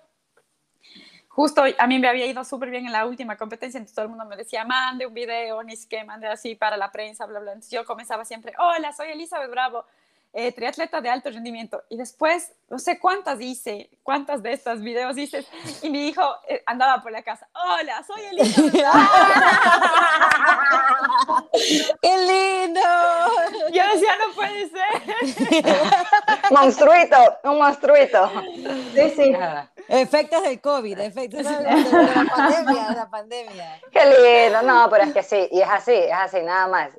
Justo 1.28 1.62
a 1.78 1.86
mí 1.86 1.98
me 1.98 2.08
había 2.08 2.26
ido 2.26 2.44
súper 2.44 2.70
bien 2.70 2.86
en 2.86 2.92
la 2.92 3.06
última 3.06 3.36
competencia, 3.36 3.78
entonces 3.78 3.94
todo 3.94 4.04
el 4.04 4.10
mundo 4.10 4.24
me 4.24 4.36
decía, 4.36 4.64
mande 4.64 5.06
un 5.06 5.14
video, 5.14 5.62
ni 5.62 5.76
siquiera 5.76 6.04
mande 6.04 6.26
así 6.26 6.54
para 6.54 6.76
la 6.76 6.90
prensa, 6.90 7.26
bla, 7.26 7.38
bla. 7.38 7.52
Entonces 7.52 7.70
yo 7.70 7.84
comenzaba 7.84 8.24
siempre, 8.24 8.52
hola, 8.58 8.92
soy 8.92 9.10
Elizabeth 9.10 9.50
Bravo, 9.50 9.84
eh, 10.32 10.52
triatleta 10.52 11.00
de 11.00 11.10
alto 11.10 11.30
rendimiento. 11.30 11.82
Y 11.88 11.96
después, 11.96 12.52
no 12.68 12.78
sé 12.78 12.98
cuántas 12.98 13.40
hice, 13.40 13.90
cuántas 14.02 14.42
de 14.42 14.52
estos 14.52 14.80
videos 14.80 15.16
hice. 15.18 15.44
Y 15.82 15.90
mi 15.90 16.08
hijo 16.08 16.22
eh, 16.48 16.62
andaba 16.66 17.02
por 17.02 17.12
la 17.12 17.22
casa. 17.22 17.48
Hola, 17.52 18.02
soy 18.04 18.22
Elisa. 18.30 18.62
¡Qué 22.02 22.16
lindo! 22.18 22.80
Yo 23.72 23.82
decía, 23.94 24.12
no 24.26 24.34
puede 24.34 24.68
ser. 24.68 24.86
monstruito, 26.50 27.16
un 27.44 27.58
monstruito. 27.58 28.30
Sí, 28.94 29.12
sí. 29.16 29.32
Efectos 29.90 30.42
del 30.44 30.60
COVID, 30.60 31.00
efectos 31.00 31.44
de 31.44 31.50
la 31.50 32.26
pandemia, 32.36 32.88
de 32.90 32.94
la 32.94 33.10
pandemia. 33.10 33.80
Qué 33.90 34.46
lindo, 34.46 34.62
no, 34.62 34.88
pero 34.88 35.02
es 35.02 35.12
que 35.12 35.22
sí, 35.24 35.48
y 35.50 35.60
es 35.60 35.68
así, 35.68 35.92
es 35.92 36.12
así, 36.12 36.40
nada 36.42 36.68
más. 36.68 36.92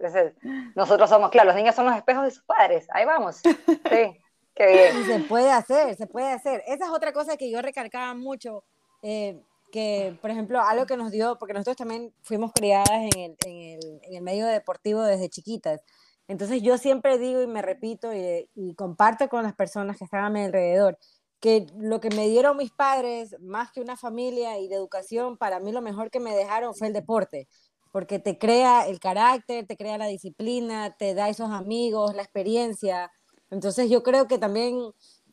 nosotros 0.76 1.10
somos, 1.10 1.30
claro, 1.32 1.48
los 1.48 1.56
niños 1.56 1.74
son 1.74 1.86
los 1.86 1.96
espejos 1.96 2.26
de 2.26 2.32
sus 2.32 2.44
padres, 2.44 2.88
ahí 2.92 3.06
vamos. 3.06 3.38
Sí, 3.38 4.20
qué 4.54 4.68
bien. 4.68 5.06
Se 5.06 5.20
puede 5.28 5.52
hacer, 5.52 5.96
se 5.96 6.06
puede 6.06 6.34
hacer. 6.34 6.64
Esa 6.68 6.86
es 6.86 6.92
otra 6.92 7.14
cosa 7.14 7.38
que 7.38 7.50
yo 7.50 7.62
recalcaba 7.62 8.14
mucho, 8.14 8.66
eh, 9.02 9.42
que, 9.72 10.18
por 10.22 10.30
ejemplo, 10.30 10.60
algo 10.62 10.86
que 10.86 10.98
nos 10.98 11.12
dio, 11.12 11.38
porque 11.40 11.54
nosotros 11.54 11.78
también 11.78 12.14
fuimos 12.24 12.52
criadas 12.52 12.90
en 12.90 13.18
el, 13.18 13.38
en 13.46 13.58
el, 13.58 14.00
en 14.04 14.16
el 14.16 14.22
medio 14.22 14.46
deportivo 14.48 15.02
desde 15.02 15.30
chiquitas. 15.30 15.82
Entonces 16.28 16.62
yo 16.62 16.78
siempre 16.78 17.18
digo 17.18 17.42
y 17.42 17.48
me 17.48 17.62
repito 17.62 18.14
y, 18.14 18.50
y 18.54 18.76
comparto 18.76 19.30
con 19.30 19.44
las 19.44 19.54
personas 19.54 19.98
que 19.98 20.04
están 20.04 20.26
a 20.26 20.30
mi 20.30 20.44
alrededor, 20.44 20.98
que 21.42 21.66
lo 21.78 22.00
que 22.00 22.10
me 22.12 22.30
dieron 22.30 22.56
mis 22.56 22.72
padres, 22.72 23.36
más 23.42 23.72
que 23.72 23.82
una 23.82 23.98
familia 23.98 24.60
y 24.60 24.68
de 24.68 24.76
educación, 24.76 25.38
para 25.38 25.60
mí 25.60 25.72
lo 25.72 25.82
mejor 25.82 26.12
que 26.12 26.20
me 26.20 26.36
dejaron 26.36 26.76
fue 26.76 26.88
el 26.88 26.94
deporte, 26.94 27.48
porque 27.92 28.20
te 28.20 28.38
crea 28.38 28.88
el 28.88 29.00
carácter, 29.00 29.66
te 29.66 29.76
crea 29.76 29.98
la 29.98 30.06
disciplina, 30.06 30.96
te 30.98 31.16
da 31.16 31.30
esos 31.30 31.50
amigos, 31.50 32.16
la 32.16 32.22
experiencia. 32.22 33.12
Entonces 33.50 33.90
yo 33.90 34.04
creo 34.04 34.28
que 34.28 34.38
también 34.38 34.78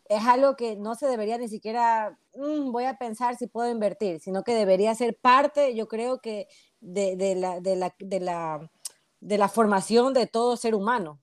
es 0.09 0.25
algo 0.27 0.57
que 0.57 0.77
no 0.77 0.95
se 0.95 1.07
debería 1.07 1.37
ni 1.37 1.49
siquiera, 1.49 2.19
mm, 2.35 2.73
voy 2.73 2.85
a 2.85 2.97
pensar 2.97 3.37
si 3.37 3.47
puedo 3.47 3.71
invertir, 3.71 4.21
sino 4.21 4.43
que 4.43 4.55
debería 4.55 4.95
ser 4.95 5.19
parte, 5.21 5.75
yo 5.75 5.89
creo 5.89 6.21
que, 6.21 6.49
de, 6.81 7.17
de, 7.17 7.35
la, 7.35 7.61
de, 7.61 7.77
la, 7.77 7.95
de, 7.99 8.21
la, 8.21 8.71
de 9.21 9.39
la 9.39 9.49
formación 9.49 10.15
de 10.15 10.27
todo 10.27 10.57
ser 10.57 10.75
humano. 10.75 11.21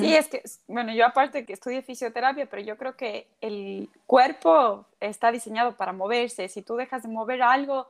Sí, 0.00 0.14
es 0.14 0.28
que, 0.28 0.42
bueno, 0.66 0.92
yo 0.92 1.06
aparte 1.06 1.46
que 1.46 1.52
estudié 1.52 1.82
fisioterapia, 1.82 2.46
pero 2.46 2.62
yo 2.62 2.76
creo 2.76 2.96
que 2.96 3.28
el 3.40 3.88
cuerpo 4.06 4.86
está 5.00 5.30
diseñado 5.30 5.76
para 5.76 5.92
moverse. 5.92 6.48
Si 6.48 6.62
tú 6.62 6.76
dejas 6.76 7.02
de 7.02 7.08
mover 7.08 7.42
algo 7.42 7.88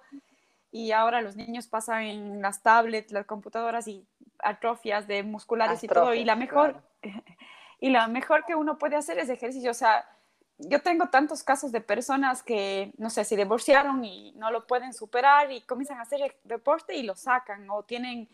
y 0.71 0.93
ahora 0.93 1.23
los 1.23 1.37
niños 1.37 1.67
pasan 1.67 2.03
en 2.03 2.43
las 2.43 2.63
tablets, 2.63 3.13
las 3.13 3.25
computadoras 3.25 3.89
y 3.89 4.05
atrofias 4.41 5.07
de 5.07 5.23
musculares 5.23 5.83
y 5.83 5.89
todo, 5.89 6.13
y 6.13 6.25
la 6.25 6.37
mejor, 6.37 6.83
y 7.81 7.91
la 7.91 8.09
mejor 8.09 8.45
que 8.45 8.55
uno 8.55 8.77
puede 8.79 8.97
hacer 8.97 9.19
es 9.19 9.31
ejercicio. 9.31 9.71
O 9.71 9.75
sea, 9.75 10.07
yo 10.59 10.83
tengo 10.83 11.09
tantos 11.09 11.43
casos 11.43 11.73
de 11.73 11.81
personas 11.81 12.43
que, 12.43 12.93
no 12.99 13.11
sé, 13.11 13.25
se 13.25 13.37
divorciaron 13.37 14.05
y 14.05 14.33
no 14.33 14.51
lo 14.51 14.67
pueden 14.67 14.93
superar 14.93 15.51
y 15.51 15.63
comienzan 15.63 15.99
a 15.99 16.03
hacer 16.03 16.37
deporte 16.45 16.95
y 16.95 17.03
lo 17.03 17.15
sacan 17.15 17.69
o 17.71 17.83
tienen 17.83 18.29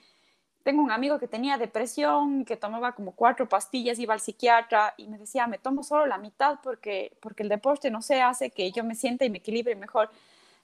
tengo 0.63 0.83
un 0.83 0.91
amigo 0.91 1.19
que 1.19 1.29
tenía 1.29 1.59
depresión, 1.59 2.45
que 2.45 2.57
tomaba 2.57 2.93
como 2.93 3.13
cuatro 3.13 3.49
pastillas, 3.49 3.99
iba 3.99 4.15
al 4.15 4.21
psiquiatra 4.21 4.95
y 4.97 5.09
me 5.09 5.19
decía, 5.19 5.47
me 5.47 5.59
tomo 5.59 5.83
solo 5.83 6.07
la 6.07 6.19
mitad 6.19 6.59
porque, 6.63 7.17
porque 7.21 7.43
el 7.43 7.49
deporte, 7.49 7.91
no 7.91 8.03
sé, 8.03 8.23
hace 8.23 8.51
que 8.51 8.71
yo 8.73 8.85
me 8.85 8.95
sienta 8.95 9.25
y 9.25 9.31
me 9.31 9.39
equilibre 9.39 9.75
mejor. 9.75 10.11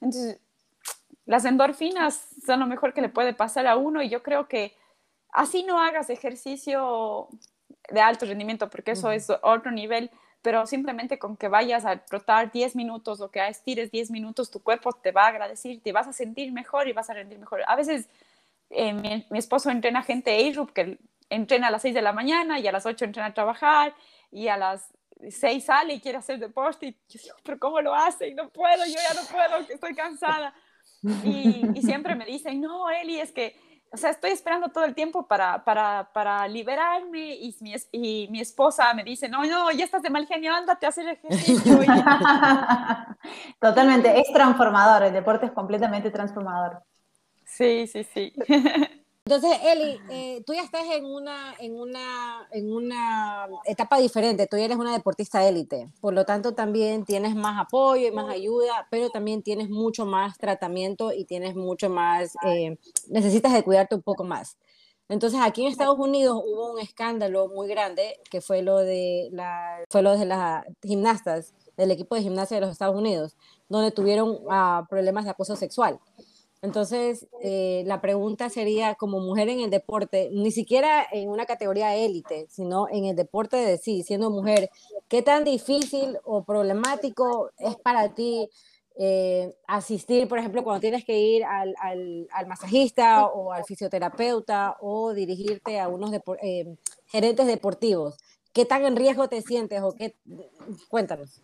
Entonces, 0.01 0.41
las 1.27 1.45
endorfinas 1.45 2.29
son 2.45 2.61
lo 2.61 2.67
mejor 2.67 2.95
que 2.95 3.03
le 3.03 3.09
puede 3.09 3.35
pasar 3.35 3.67
a 3.67 3.77
uno 3.77 4.03
y 4.03 4.09
yo 4.09 4.23
creo 4.23 4.49
que 4.49 4.75
así 5.31 5.63
no 5.63 5.81
hagas 5.81 6.11
ejercicio 6.11 7.29
de 7.91 8.01
alto 8.01 8.27
rendimiento, 8.27 8.71
porque 8.71 8.93
eso 8.93 9.11
es 9.11 9.31
otro 9.43 9.71
nivel, 9.71 10.11
pero 10.43 10.67
simplemente 10.67 11.19
con 11.19 11.37
que 11.37 11.49
vayas 11.49 11.85
a 11.85 11.99
trotar 11.99 12.53
10 12.53 12.77
minutos 12.77 13.21
o 13.21 13.31
que 13.31 13.47
estires 13.47 13.91
10 13.91 14.11
minutos, 14.11 14.51
tu 14.51 14.63
cuerpo 14.63 14.93
te 14.93 15.13
va 15.13 15.25
a 15.25 15.29
agradecer, 15.29 15.81
te 15.83 15.93
vas 15.93 16.07
a 16.07 16.13
sentir 16.13 16.53
mejor 16.53 16.89
y 16.89 16.93
vas 16.93 17.11
a 17.11 17.15
rendir 17.15 17.39
mejor. 17.39 17.63
A 17.67 17.77
veces 17.77 18.09
eh, 18.71 18.93
mi, 18.93 19.39
esposo 19.39 19.71
entrena 19.71 20.03
gente 20.03 20.49
ARUP 20.49 20.71
que 20.73 20.99
entrena 21.31 21.69
a 21.69 21.71
las 21.71 21.83
6 21.83 21.95
de 21.95 22.03
la 22.03 22.13
mañana 22.13 22.59
y 22.59 22.67
a 22.67 22.73
las 22.73 22.87
8 22.87 23.05
entrena 23.05 23.29
a 23.29 23.35
trabajar 23.35 23.95
y 24.31 24.49
a 24.49 24.57
las 24.57 24.91
6 25.29 25.65
sale 25.65 25.95
y 25.95 26.01
quiere 26.01 26.19
hacer 26.19 26.39
deporte 26.39 26.87
y 26.87 26.93
yo 27.09 27.21
digo, 27.23 27.37
pero 27.43 27.59
¿cómo 27.59 27.81
lo 27.81 27.95
hace? 27.95 28.29
Y 28.29 28.35
no 28.35 28.49
puedo, 28.51 28.85
yo 28.87 28.95
ya 28.95 29.15
no 29.15 29.27
puedo, 29.29 29.67
que 29.67 29.75
estoy 29.75 29.95
cansada. 29.95 30.55
Y, 31.25 31.65
y, 31.75 31.83
siempre 31.83 32.15
me 32.17 32.25
dicen, 32.25 32.61
no, 32.61 32.91
Eli, 32.91 33.21
es 33.21 33.31
que, 33.31 33.57
o 33.93 33.97
sea, 33.97 34.11
estoy 34.11 34.33
esperando 34.33 34.69
todo 34.69 34.85
el 34.85 34.95
tiempo 34.95 35.27
para, 35.27 35.65
para, 35.65 36.11
para 36.13 36.47
liberarme 36.49 37.37
y 37.37 37.57
mi, 37.61 37.75
y 37.93 38.29
mi 38.31 38.41
esposa 38.41 38.93
me 38.95 39.05
dice, 39.05 39.29
no, 39.29 39.45
no, 39.45 39.71
ya 39.71 39.85
estás 39.85 40.03
de 40.03 40.11
mal 40.11 40.27
genio, 40.27 40.55
ándate 40.55 40.87
a 40.87 40.89
hacer 40.89 41.09
ejercicio. 41.09 41.79
Totalmente, 43.61 44.21
es 44.21 44.33
transformador, 44.33 45.05
el 45.05 45.13
deporte 45.13 45.47
es 45.47 45.53
completamente 45.53 46.11
transformador. 46.11 46.83
Sí, 47.59 47.89
sí, 47.89 48.05
sí. 48.05 48.33
Entonces, 49.27 49.59
Eli, 49.63 50.01
eh, 50.11 50.43
tú 50.47 50.55
ya 50.55 50.63
estás 50.63 50.87
en 50.91 51.05
una, 51.05 51.55
en, 51.59 51.79
una, 51.79 52.49
en 52.51 52.73
una 52.73 53.47
etapa 53.67 53.99
diferente, 53.99 54.47
tú 54.47 54.57
ya 54.57 54.65
eres 54.65 54.79
una 54.79 54.93
deportista 54.93 55.47
élite, 55.47 55.93
por 56.01 56.15
lo 56.15 56.25
tanto 56.25 56.55
también 56.55 57.05
tienes 57.05 57.35
más 57.35 57.61
apoyo 57.61 58.09
y 58.09 58.11
más 58.11 58.31
ayuda, 58.31 58.87
pero 58.91 59.11
también 59.11 59.43
tienes 59.43 59.69
mucho 59.69 60.07
más 60.07 60.39
tratamiento 60.39 61.13
y 61.13 61.27
tienes 61.27 61.57
mucho 61.57 61.91
más, 61.91 62.37
eh, 62.47 62.79
necesitas 63.09 63.53
de 63.53 63.63
cuidarte 63.63 63.97
un 63.97 64.03
poco 64.03 64.25
más. 64.25 64.57
Entonces, 65.11 65.41
aquí 65.43 65.63
en 65.63 65.73
Estados 65.73 65.99
Unidos 65.99 66.41
hubo 66.47 66.73
un 66.73 66.81
escándalo 66.81 67.49
muy 67.49 67.69
grande, 67.69 68.21
que 68.31 68.41
fue 68.41 68.63
lo 68.63 68.79
de, 68.79 69.29
la, 69.33 69.85
fue 69.91 70.01
lo 70.01 70.17
de 70.17 70.25
las 70.25 70.65
gimnastas, 70.83 71.53
del 71.77 71.91
equipo 71.91 72.15
de 72.15 72.23
gimnasia 72.23 72.57
de 72.57 72.63
los 72.63 72.71
Estados 72.71 72.97
Unidos, 72.97 73.37
donde 73.69 73.91
tuvieron 73.91 74.39
ah, 74.51 74.87
problemas 74.89 75.25
de 75.25 75.31
acoso 75.31 75.55
sexual. 75.55 75.99
Entonces, 76.61 77.29
eh, 77.41 77.85
la 77.87 78.01
pregunta 78.01 78.51
sería, 78.51 78.97
como 78.97 79.21
mujer 79.21 79.49
en 79.49 79.61
el 79.61 79.71
deporte, 79.71 80.29
ni 80.33 80.51
siquiera 80.51 81.07
en 81.13 81.29
una 81.29 81.47
categoría 81.47 81.95
élite, 81.95 82.47
sino 82.51 82.89
en 82.91 83.05
el 83.05 83.15
deporte 83.15 83.57
de 83.57 83.79
sí, 83.79 84.03
siendo 84.03 84.31
mujer, 84.31 84.71
¿qué 85.09 85.23
tan 85.23 85.45
difícil 85.45 86.19
o 86.25 86.45
problemático 86.45 87.51
es 87.59 87.77
para 87.77 88.15
ti 88.15 88.49
eh, 89.01 89.55
asistir, 89.69 90.27
por 90.27 90.39
ejemplo, 90.39 90.65
cuando 90.65 90.81
tienes 90.81 91.05
que 91.05 91.17
ir 91.17 91.45
al, 91.45 91.77
al, 91.81 92.47
masajista 92.49 93.27
o 93.27 93.53
al 93.53 93.65
fisioterapeuta 93.65 94.77
o 94.81 95.15
dirigirte 95.15 95.79
a 95.79 95.87
unos 95.87 96.13
eh, 96.43 96.77
gerentes 97.07 97.47
deportivos? 97.47 98.17
¿Qué 98.53 98.65
tan 98.65 98.85
en 98.85 98.97
riesgo 98.97 99.29
te 99.29 99.41
sientes 99.43 99.81
o 99.83 99.93
qué? 99.93 100.17
Cuéntanos. 100.89 101.41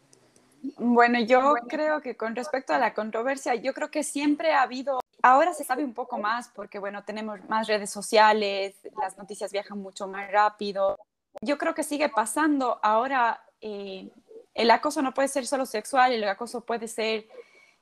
Bueno, 0.79 1.21
yo 1.21 1.55
creo 1.69 2.01
que 2.01 2.17
con 2.17 2.35
respecto 2.35 2.73
a 2.73 2.79
la 2.79 2.95
controversia, 2.95 3.55
yo 3.55 3.75
creo 3.75 3.91
que 3.91 4.03
siempre 4.03 4.53
ha 4.53 4.63
habido 4.63 5.01
Ahora 5.27 5.55
se 5.55 5.65
sabe 5.65 5.83
un 5.83 5.95
poco 5.95 6.19
más 6.19 6.49
porque, 6.49 6.79
bueno, 6.79 7.03
tenemos 7.03 7.41
más 7.49 7.67
redes 7.67 7.89
sociales, 7.89 8.75
las 9.01 9.17
noticias 9.17 9.53
viajan 9.53 9.79
mucho 9.79 10.07
más 10.07 10.31
rápido. 10.31 10.99
Yo 11.41 11.57
creo 11.57 11.75
que 11.75 11.83
sigue 11.83 12.11
pasando. 12.11 12.79
Ahora, 12.83 13.43
eh, 13.63 14.11
el 14.53 14.71
acoso 14.71 15.01
no 15.01 15.15
puede 15.15 15.29
ser 15.29 15.47
solo 15.47 15.65
sexual, 15.65 16.13
el 16.13 16.25
acoso 16.25 16.61
puede 16.61 16.89
ser 16.89 17.27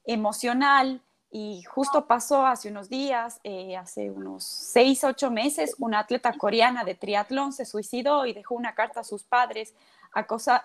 emocional. 0.04 1.02
Y 1.32 1.64
justo 1.64 2.06
pasó 2.06 2.46
hace 2.46 2.68
unos 2.68 2.88
días, 2.88 3.40
eh, 3.42 3.76
hace 3.76 4.08
unos 4.08 4.44
seis, 4.44 5.02
ocho 5.02 5.28
meses, 5.32 5.74
una 5.80 5.98
atleta 5.98 6.32
coreana 6.34 6.84
de 6.84 6.94
triatlón 6.94 7.52
se 7.52 7.64
suicidó 7.64 8.24
y 8.24 8.34
dejó 8.34 8.54
una 8.54 8.76
carta 8.76 9.00
a 9.00 9.04
sus 9.04 9.24
padres 9.24 9.74
acosa, 10.12 10.62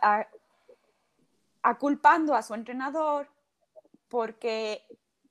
aculpando 1.69 2.33
a 2.33 2.41
su 2.41 2.53
entrenador 2.53 3.27
porque 4.07 4.85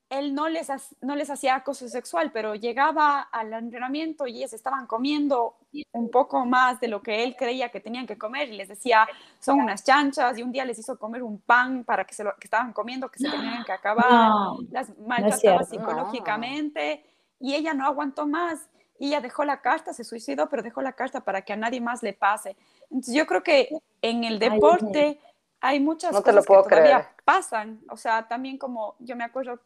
él 0.09 0.33
no 0.33 0.47
les, 0.47 0.69
no 1.01 1.15
les 1.15 1.29
hacía 1.29 1.55
acoso 1.55 1.89
sexual, 1.89 2.31
pero 2.31 2.55
llegaba 2.55 3.21
al 3.21 3.51
entrenamiento 3.51 4.25
y 4.25 4.37
ellas 4.37 4.53
estaban 4.53 4.87
comiendo 4.87 5.57
un 5.91 6.09
poco 6.09 6.45
más 6.45 6.79
de 6.79 6.87
lo 6.87 7.01
que 7.01 7.23
él 7.23 7.35
creía 7.35 7.69
que 7.69 7.81
tenían 7.81 8.07
que 8.07 8.17
comer 8.17 8.49
y 8.49 8.55
les 8.55 8.69
decía, 8.69 9.07
son 9.39 9.59
unas 9.59 9.83
chanchas 9.83 10.37
y 10.37 10.43
un 10.43 10.51
día 10.51 10.63
les 10.63 10.79
hizo 10.79 10.97
comer 10.97 11.23
un 11.23 11.39
pan 11.41 11.83
para 11.83 12.05
que 12.05 12.13
se 12.13 12.23
lo 12.23 12.33
que 12.35 12.45
estaban 12.45 12.71
comiendo, 12.71 13.09
que 13.09 13.19
se 13.19 13.29
tenían 13.29 13.65
que 13.65 13.73
acabar, 13.73 14.31
las 14.71 14.97
maltrataba 14.99 15.63
psicológicamente 15.63 17.03
y 17.39 17.55
ella 17.55 17.73
no 17.73 17.85
aguantó 17.85 18.27
más. 18.27 18.69
Y 18.99 19.09
ella 19.09 19.21
dejó 19.21 19.43
la 19.43 19.61
carta, 19.61 19.93
se 19.93 20.03
suicidó, 20.03 20.49
pero 20.49 20.63
dejó 20.63 20.81
la 20.81 20.93
carta 20.93 21.21
para 21.21 21.43
que 21.43 21.53
a 21.53 21.55
nadie 21.55 21.79
más 21.79 22.01
le 22.01 22.13
pase. 22.13 22.55
Entonces 22.89 23.13
yo 23.13 23.27
creo 23.27 23.43
que 23.43 23.69
en 24.01 24.23
el 24.23 24.39
deporte 24.39 25.19
hay 25.61 25.79
muchas 25.79 26.11
cosas 26.11 26.45
que 26.45 26.53
todavía 26.53 27.11
pasan, 27.25 27.81
o 27.89 27.97
sea, 27.97 28.27
también 28.27 28.57
como 28.57 28.95
yo 28.99 29.15
me 29.15 29.23
acuerdo 29.23 29.59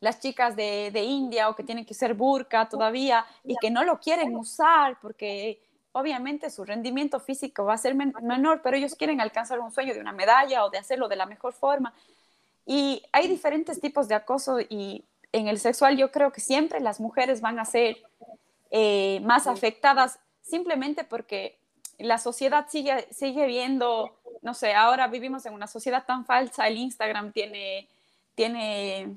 las 0.00 0.18
chicas 0.18 0.56
de, 0.56 0.90
de, 0.92 1.02
India 1.02 1.48
o 1.48 1.54
que 1.54 1.62
tienen 1.62 1.84
que 1.84 1.94
ser 1.94 2.14
burka 2.14 2.68
todavía 2.68 3.26
y 3.44 3.54
que 3.60 3.70
no 3.70 3.84
lo 3.84 4.00
quieren 4.00 4.34
usar 4.34 4.98
porque 5.00 5.60
obviamente 5.92 6.50
su 6.50 6.64
rendimiento 6.64 7.20
físico 7.20 7.64
va 7.64 7.74
a 7.74 7.78
ser 7.78 7.94
menor, 7.94 8.60
pero 8.62 8.76
ellos 8.76 8.94
quieren 8.94 9.20
alcanzar 9.20 9.58
un 9.60 9.72
sueño 9.72 9.94
de 9.94 10.00
una 10.00 10.12
medalla 10.12 10.64
o 10.64 10.70
de 10.70 10.78
hacerlo 10.78 11.08
de 11.08 11.16
la 11.16 11.26
mejor 11.26 11.52
forma. 11.52 11.92
Y 12.64 13.02
hay 13.12 13.28
diferentes 13.28 13.80
tipos 13.80 14.06
de 14.08 14.14
acoso 14.14 14.60
y 14.60 15.04
en 15.32 15.48
el 15.48 15.58
sexual 15.58 15.96
yo 15.96 16.10
creo 16.10 16.32
que 16.32 16.40
siempre 16.40 16.80
las 16.80 17.00
mujeres 17.00 17.40
van 17.40 17.58
a 17.58 17.64
ser 17.64 17.98
eh, 18.70 19.20
más 19.24 19.46
afectadas 19.46 20.20
simplemente 20.42 21.04
porque 21.04 21.58
la 21.98 22.18
sociedad 22.18 22.66
sigue, 22.68 23.06
sigue 23.12 23.46
viendo, 23.46 24.19
no 24.42 24.54
sé, 24.54 24.74
ahora 24.74 25.06
vivimos 25.08 25.44
en 25.46 25.54
una 25.54 25.66
sociedad 25.66 26.04
tan 26.06 26.24
falsa, 26.24 26.66
el 26.66 26.78
Instagram 26.78 27.32
tiene, 27.32 27.88
tiene 28.34 29.16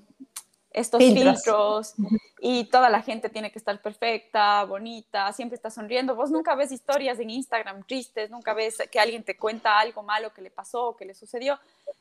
estos 0.71 1.01
filtros. 1.01 1.93
y 2.41 2.65
toda 2.65 2.89
la 2.89 3.01
gente 3.01 3.29
tiene 3.29 3.51
que 3.51 3.59
estar 3.59 3.81
perfecta, 3.81 4.65
bonita, 4.65 5.31
siempre 5.31 5.55
está 5.55 5.69
sonriendo. 5.69 6.13
Vos 6.13 6.29
nunca 6.29 6.55
ves 6.55 6.73
historias 6.73 7.17
en 7.19 7.29
Instagram 7.29 7.85
tristes, 7.85 8.29
nunca 8.29 8.53
ves 8.53 8.79
que 8.91 8.99
alguien 8.99 9.23
te 9.23 9.37
cuenta 9.37 9.79
algo 9.79 10.03
malo 10.03 10.33
que 10.33 10.41
le 10.41 10.51
pasó, 10.51 10.95
que 10.97 11.05
le 11.05 11.13
sucedió. 11.13 11.57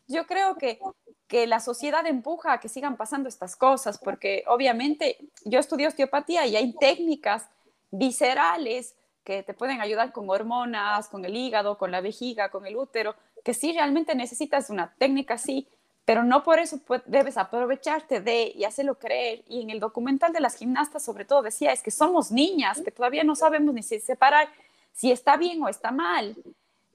Yo 0.08 0.26
creo 0.26 0.56
que, 0.56 0.80
que 1.28 1.46
la 1.46 1.60
sociedad 1.60 2.04
empuja 2.06 2.54
a 2.54 2.60
que 2.60 2.68
sigan 2.68 2.96
pasando 2.96 3.28
estas 3.28 3.54
cosas, 3.54 3.98
porque 3.98 4.42
obviamente 4.48 5.16
yo 5.44 5.60
estudio 5.60 5.86
osteopatía 5.86 6.44
y 6.46 6.56
hay 6.56 6.72
técnicas 6.72 7.46
viscerales 7.92 8.96
que 9.24 9.42
te 9.42 9.54
pueden 9.54 9.80
ayudar 9.80 10.12
con 10.12 10.28
hormonas, 10.28 11.08
con 11.08 11.24
el 11.24 11.36
hígado, 11.36 11.78
con 11.78 11.90
la 11.90 12.00
vejiga, 12.00 12.50
con 12.50 12.66
el 12.66 12.76
útero, 12.76 13.14
que 13.44 13.54
si 13.54 13.72
realmente 13.72 14.14
necesitas 14.14 14.70
una 14.70 14.94
técnica 14.98 15.34
así, 15.34 15.68
pero 16.04 16.24
no 16.24 16.42
por 16.42 16.58
eso 16.58 16.80
debes 17.06 17.36
aprovecharte 17.36 18.20
de 18.20 18.52
y 18.54 18.64
hacerlo 18.64 18.98
creer. 18.98 19.44
Y 19.48 19.62
en 19.62 19.70
el 19.70 19.80
documental 19.80 20.32
de 20.32 20.40
las 20.40 20.56
gimnastas 20.56 21.04
sobre 21.04 21.24
todo 21.24 21.42
decía, 21.42 21.72
es 21.72 21.82
que 21.82 21.90
somos 21.90 22.32
niñas, 22.32 22.80
que 22.82 22.90
todavía 22.90 23.22
no 23.22 23.36
sabemos 23.36 23.74
ni 23.74 23.82
si 23.82 24.00
separar 24.00 24.48
si 24.92 25.12
está 25.12 25.36
bien 25.36 25.62
o 25.62 25.68
está 25.68 25.92
mal. 25.92 26.36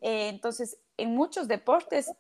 Eh, 0.02 0.30
entonces, 0.30 0.78
en 0.98 1.16
muchos 1.16 1.48
deportes, 1.48 2.12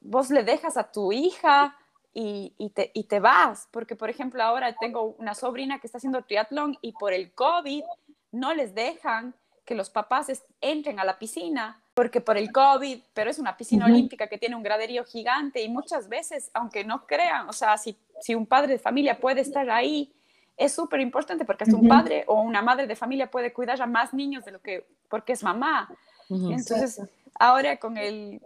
vos 0.00 0.30
le 0.30 0.44
dejas 0.44 0.76
a 0.76 0.90
tu 0.90 1.12
hija 1.12 1.76
y, 2.14 2.72
te, 2.74 2.90
y 2.94 3.04
te 3.04 3.20
vas, 3.20 3.68
porque 3.70 3.94
por 3.94 4.10
ejemplo 4.10 4.42
ahora 4.42 4.74
tengo 4.74 5.14
una 5.18 5.36
sobrina 5.36 5.78
que 5.78 5.86
está 5.86 5.98
haciendo 5.98 6.22
triatlón 6.22 6.76
y 6.80 6.90
por 6.92 7.12
el 7.12 7.30
COVID 7.32 7.84
no 8.32 8.54
les 8.54 8.74
dejan 8.74 9.34
que 9.68 9.74
los 9.74 9.90
papás 9.90 10.32
entren 10.62 10.98
a 10.98 11.04
la 11.04 11.18
piscina 11.18 11.78
porque 11.92 12.22
por 12.22 12.38
el 12.38 12.50
COVID, 12.50 13.02
pero 13.12 13.28
es 13.28 13.38
una 13.38 13.54
piscina 13.54 13.84
olímpica 13.84 14.26
que 14.26 14.38
tiene 14.38 14.56
un 14.56 14.62
graderío 14.62 15.04
gigante 15.04 15.60
y 15.62 15.68
muchas 15.68 16.08
veces, 16.08 16.50
aunque 16.54 16.84
no 16.84 17.06
crean, 17.06 17.46
o 17.50 17.52
sea, 17.52 17.76
si, 17.76 17.98
si 18.22 18.34
un 18.34 18.46
padre 18.46 18.72
de 18.72 18.78
familia 18.78 19.20
puede 19.20 19.42
estar 19.42 19.68
ahí, 19.68 20.10
es 20.56 20.72
súper 20.72 21.00
importante 21.00 21.44
porque 21.44 21.64
hasta 21.64 21.76
un 21.76 21.86
padre 21.86 22.24
o 22.28 22.40
una 22.40 22.62
madre 22.62 22.86
de 22.86 22.96
familia 22.96 23.30
puede 23.30 23.52
cuidar 23.52 23.82
a 23.82 23.86
más 23.86 24.14
niños 24.14 24.46
de 24.46 24.52
lo 24.52 24.62
que, 24.62 24.86
porque 25.10 25.34
es 25.34 25.42
mamá. 25.42 25.94
Entonces, 26.30 27.02
ahora 27.38 27.76
con, 27.76 27.98
el, 27.98 28.40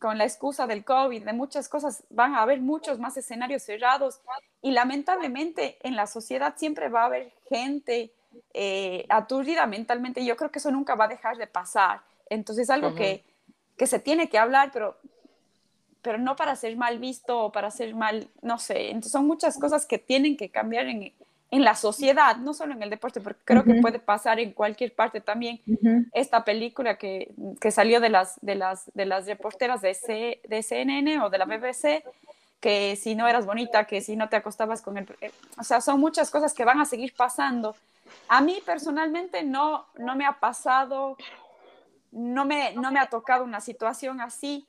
con 0.00 0.18
la 0.18 0.24
excusa 0.24 0.66
del 0.66 0.84
COVID, 0.84 1.24
de 1.24 1.32
muchas 1.32 1.68
cosas, 1.68 2.02
van 2.10 2.34
a 2.34 2.42
haber 2.42 2.60
muchos 2.60 2.98
más 2.98 3.16
escenarios 3.16 3.62
cerrados 3.62 4.22
y 4.60 4.72
lamentablemente 4.72 5.78
en 5.86 5.94
la 5.94 6.08
sociedad 6.08 6.54
siempre 6.56 6.88
va 6.88 7.02
a 7.02 7.06
haber 7.06 7.32
gente 7.48 8.12
eh, 8.54 9.06
aturdida 9.08 9.66
mentalmente. 9.66 10.24
Yo 10.24 10.36
creo 10.36 10.50
que 10.50 10.58
eso 10.58 10.70
nunca 10.70 10.94
va 10.94 11.04
a 11.04 11.08
dejar 11.08 11.36
de 11.36 11.46
pasar. 11.46 12.00
Entonces 12.30 12.64
es 12.64 12.70
algo 12.70 12.94
que, 12.94 13.24
que, 13.76 13.86
se 13.86 13.98
tiene 13.98 14.28
que 14.28 14.38
hablar, 14.38 14.70
pero, 14.72 14.96
pero 16.02 16.18
no 16.18 16.36
para 16.36 16.56
ser 16.56 16.76
mal 16.76 16.98
visto 16.98 17.38
o 17.44 17.52
para 17.52 17.70
ser 17.70 17.94
mal, 17.94 18.28
no 18.42 18.58
sé. 18.58 18.88
Entonces 18.88 19.12
son 19.12 19.26
muchas 19.26 19.58
cosas 19.58 19.86
que 19.86 19.98
tienen 19.98 20.36
que 20.36 20.50
cambiar 20.50 20.86
en, 20.86 21.12
en 21.50 21.64
la 21.64 21.74
sociedad, 21.74 22.36
no 22.36 22.52
solo 22.52 22.74
en 22.74 22.82
el 22.82 22.90
deporte, 22.90 23.20
porque 23.20 23.40
creo 23.44 23.64
que 23.64 23.74
puede 23.80 23.98
pasar 23.98 24.38
en 24.38 24.52
cualquier 24.52 24.94
parte 24.94 25.20
también. 25.20 25.60
Esta 26.12 26.44
película 26.44 26.98
que, 26.98 27.32
que, 27.60 27.70
salió 27.70 28.00
de 28.00 28.10
las, 28.10 28.38
de 28.42 28.54
las, 28.54 28.90
de 28.94 29.06
las 29.06 29.26
reporteras 29.26 29.80
de, 29.80 29.94
C, 29.94 30.40
de 30.46 30.62
CNN 30.62 31.20
o 31.20 31.30
de 31.30 31.38
la 31.38 31.46
BBC, 31.46 32.04
que 32.60 32.96
si 32.96 33.14
no 33.14 33.26
eras 33.26 33.46
bonita, 33.46 33.84
que 33.84 34.00
si 34.02 34.16
no 34.16 34.28
te 34.28 34.36
acostabas 34.36 34.82
con 34.82 34.98
el... 34.98 35.06
Eh, 35.20 35.30
o 35.58 35.64
sea, 35.64 35.80
son 35.80 36.00
muchas 36.00 36.30
cosas 36.30 36.52
que 36.52 36.64
van 36.64 36.80
a 36.80 36.84
seguir 36.84 37.14
pasando. 37.16 37.74
A 38.28 38.40
mí 38.40 38.62
personalmente 38.64 39.42
no, 39.42 39.86
no 39.96 40.16
me 40.16 40.26
ha 40.26 40.38
pasado 40.38 41.16
no 42.10 42.44
me, 42.44 42.72
no 42.72 42.90
me 42.90 43.00
ha 43.00 43.06
tocado 43.06 43.44
una 43.44 43.60
situación 43.60 44.20
así, 44.20 44.66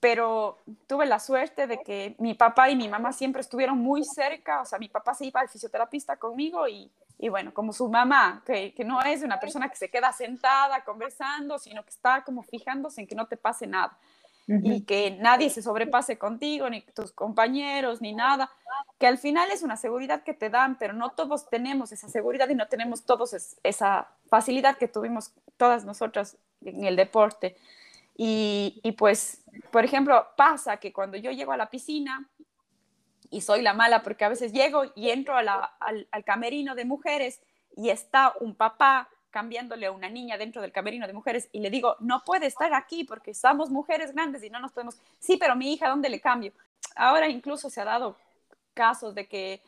pero 0.00 0.58
tuve 0.86 1.06
la 1.06 1.18
suerte 1.18 1.66
de 1.66 1.78
que 1.78 2.16
mi 2.18 2.34
papá 2.34 2.70
y 2.70 2.76
mi 2.76 2.88
mamá 2.88 3.12
siempre 3.12 3.40
estuvieron 3.40 3.78
muy 3.78 4.02
cerca, 4.04 4.62
o 4.62 4.64
sea, 4.64 4.78
mi 4.78 4.88
papá 4.88 5.14
se 5.14 5.26
iba 5.26 5.40
al 5.40 5.48
fisioterapista 5.48 6.16
conmigo 6.16 6.66
y, 6.66 6.90
y 7.18 7.28
bueno, 7.28 7.54
como 7.54 7.72
su 7.72 7.88
mamá, 7.88 8.42
que, 8.44 8.74
que, 8.74 8.84
no 8.84 9.00
es 9.02 9.22
una 9.22 9.38
persona 9.38 9.68
que 9.68 9.76
se 9.76 9.90
queda 9.90 10.12
sentada 10.12 10.82
conversando, 10.84 11.58
sino 11.58 11.84
que 11.84 11.90
está 11.90 12.24
como 12.24 12.42
fijándose 12.42 13.00
en 13.00 13.06
que 13.06 13.14
no 13.14 13.26
te 13.26 13.36
pase 13.36 13.66
nada 13.66 13.96
y 14.46 14.82
que 14.82 15.12
nadie 15.20 15.50
se 15.50 15.62
sobrepase 15.62 16.18
contigo, 16.18 16.68
ni 16.68 16.82
tus 16.82 17.12
compañeros, 17.12 18.00
ni 18.00 18.12
nada, 18.12 18.50
que 18.98 19.06
al 19.06 19.18
final 19.18 19.50
es 19.50 19.62
una 19.62 19.76
seguridad 19.76 20.22
que 20.24 20.34
te 20.34 20.50
dan, 20.50 20.76
pero 20.78 20.92
no 20.92 21.10
todos 21.10 21.48
tenemos 21.48 21.92
esa 21.92 22.08
seguridad 22.08 22.48
y 22.48 22.54
no 22.54 22.66
tenemos 22.68 23.04
todos 23.04 23.56
esa 23.62 24.08
facilidad 24.28 24.76
que 24.76 24.88
tuvimos 24.88 25.32
todas 25.56 25.84
nosotras 25.84 26.36
en 26.60 26.84
el 26.84 26.96
deporte. 26.96 27.56
Y, 28.16 28.80
y, 28.82 28.92
pues, 28.92 29.42
por 29.70 29.84
ejemplo, 29.84 30.26
pasa 30.36 30.76
que 30.78 30.92
cuando 30.92 31.16
yo 31.16 31.30
llego 31.30 31.52
a 31.52 31.56
la 31.56 31.70
piscina, 31.70 32.28
y 33.30 33.40
soy 33.40 33.62
la 33.62 33.72
mala 33.72 34.02
porque 34.02 34.26
a 34.26 34.28
veces 34.28 34.52
llego 34.52 34.84
y 34.94 35.08
entro 35.08 35.34
al, 35.34 35.48
al 35.48 36.24
camerino 36.24 36.74
de 36.74 36.84
mujeres 36.84 37.40
y 37.74 37.88
está 37.88 38.34
un 38.40 38.54
papá 38.54 39.08
cambiándole 39.32 39.86
a 39.86 39.90
una 39.90 40.08
niña 40.08 40.38
dentro 40.38 40.62
del 40.62 40.70
camerino 40.70 41.08
de 41.08 41.12
mujeres 41.12 41.48
y 41.50 41.58
le 41.58 41.70
digo, 41.70 41.96
no 41.98 42.22
puede 42.24 42.46
estar 42.46 42.72
aquí 42.74 43.02
porque 43.02 43.34
somos 43.34 43.70
mujeres 43.70 44.12
grandes 44.12 44.44
y 44.44 44.50
no 44.50 44.60
nos 44.60 44.70
podemos, 44.70 44.98
sí, 45.18 45.36
pero 45.38 45.56
mi 45.56 45.72
hija, 45.72 45.88
¿dónde 45.88 46.08
le 46.08 46.20
cambio? 46.20 46.52
Ahora 46.94 47.28
incluso 47.28 47.70
se 47.70 47.80
ha 47.80 47.84
dado 47.84 48.16
casos 48.74 49.14
de 49.14 49.26
que 49.26 49.60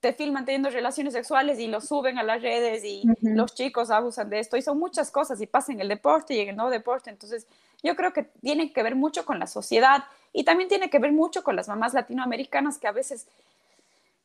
te 0.00 0.12
filman 0.12 0.44
teniendo 0.44 0.70
relaciones 0.70 1.12
sexuales 1.12 1.58
y 1.58 1.66
lo 1.66 1.80
suben 1.80 2.18
a 2.18 2.22
las 2.22 2.40
redes 2.40 2.84
y 2.84 3.02
los 3.20 3.54
chicos 3.54 3.90
abusan 3.90 4.30
de 4.30 4.38
esto 4.38 4.56
y 4.56 4.62
son 4.62 4.78
muchas 4.78 5.10
cosas 5.10 5.40
y 5.40 5.46
pasa 5.46 5.72
en 5.72 5.80
el 5.80 5.88
deporte 5.88 6.34
y 6.34 6.40
en 6.40 6.50
el 6.50 6.56
no 6.56 6.70
deporte. 6.70 7.10
Entonces, 7.10 7.48
yo 7.82 7.96
creo 7.96 8.12
que 8.12 8.22
tiene 8.22 8.72
que 8.72 8.82
ver 8.84 8.94
mucho 8.94 9.24
con 9.24 9.40
la 9.40 9.48
sociedad 9.48 10.04
y 10.32 10.44
también 10.44 10.68
tiene 10.68 10.88
que 10.88 11.00
ver 11.00 11.12
mucho 11.12 11.42
con 11.42 11.56
las 11.56 11.66
mamás 11.66 11.94
latinoamericanas 11.94 12.78
que 12.78 12.86
a 12.86 12.92
veces 12.92 13.26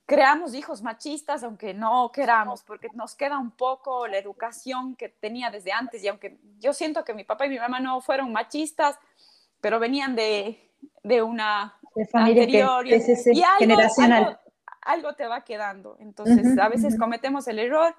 creamos 0.05 0.53
hijos 0.53 0.81
machistas, 0.81 1.43
aunque 1.43 1.73
no 1.73 2.11
queramos, 2.11 2.63
porque 2.63 2.87
nos 2.93 3.15
queda 3.15 3.37
un 3.37 3.51
poco 3.51 4.07
la 4.07 4.17
educación 4.17 4.95
que 4.95 5.09
tenía 5.09 5.49
desde 5.49 5.71
antes. 5.71 6.03
Y 6.03 6.07
aunque 6.07 6.37
yo 6.59 6.73
siento 6.73 7.03
que 7.03 7.13
mi 7.13 7.23
papá 7.23 7.45
y 7.45 7.49
mi 7.49 7.59
mamá 7.59 7.79
no 7.79 8.01
fueron 8.01 8.31
machistas, 8.31 8.97
pero 9.61 9.79
venían 9.79 10.15
de, 10.15 10.71
de 11.03 11.21
una 11.21 11.79
familia 12.11 12.43
anterior 12.43 12.87
y, 12.87 12.93
algo, 12.93 13.59
generacional. 13.59 14.39
Algo, 14.81 15.13
te 15.13 15.25
va 15.27 15.43
quedando. 15.43 15.95
Entonces, 15.99 16.57
a 16.57 16.67
veces 16.67 16.97
cometemos 16.99 17.47
el 17.47 17.59
error 17.59 17.95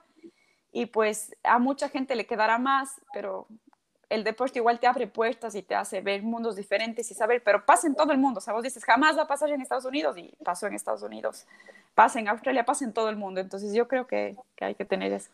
y 0.70 0.86
pues 0.86 1.34
a 1.42 1.58
mucha 1.58 1.88
gente 1.88 2.16
le 2.16 2.26
quedará 2.26 2.58
más, 2.58 3.00
pero 3.14 3.46
el 4.10 4.24
deporte 4.24 4.58
igual 4.58 4.78
te 4.78 4.86
abre 4.86 5.06
puertas 5.06 5.54
y 5.54 5.62
te 5.62 5.74
hace 5.74 6.00
ver 6.00 6.22
mundos 6.22 6.56
diferentes 6.56 7.10
y 7.10 7.14
saber, 7.14 7.42
pero 7.42 7.64
pasa 7.64 7.86
en 7.86 7.94
todo 7.94 8.12
el 8.12 8.18
mundo. 8.18 8.38
O 8.38 8.40
sea, 8.40 8.52
vos 8.52 8.62
dices, 8.62 8.84
jamás 8.84 9.16
va 9.16 9.22
a 9.22 9.26
pasar 9.26 9.50
en 9.50 9.60
Estados 9.60 9.86
Unidos 9.86 10.16
y 10.18 10.34
pasó 10.44 10.66
en 10.66 10.74
Estados 10.74 11.02
Unidos. 11.02 11.46
Pasa 11.94 12.18
en 12.20 12.28
Australia, 12.28 12.64
pasa 12.64 12.84
en 12.84 12.92
todo 12.92 13.08
el 13.08 13.16
mundo. 13.16 13.40
Entonces 13.40 13.74
yo 13.74 13.88
creo 13.88 14.06
que, 14.06 14.36
que 14.56 14.64
hay 14.64 14.74
que 14.74 14.84
tener 14.84 15.12
eso. 15.12 15.30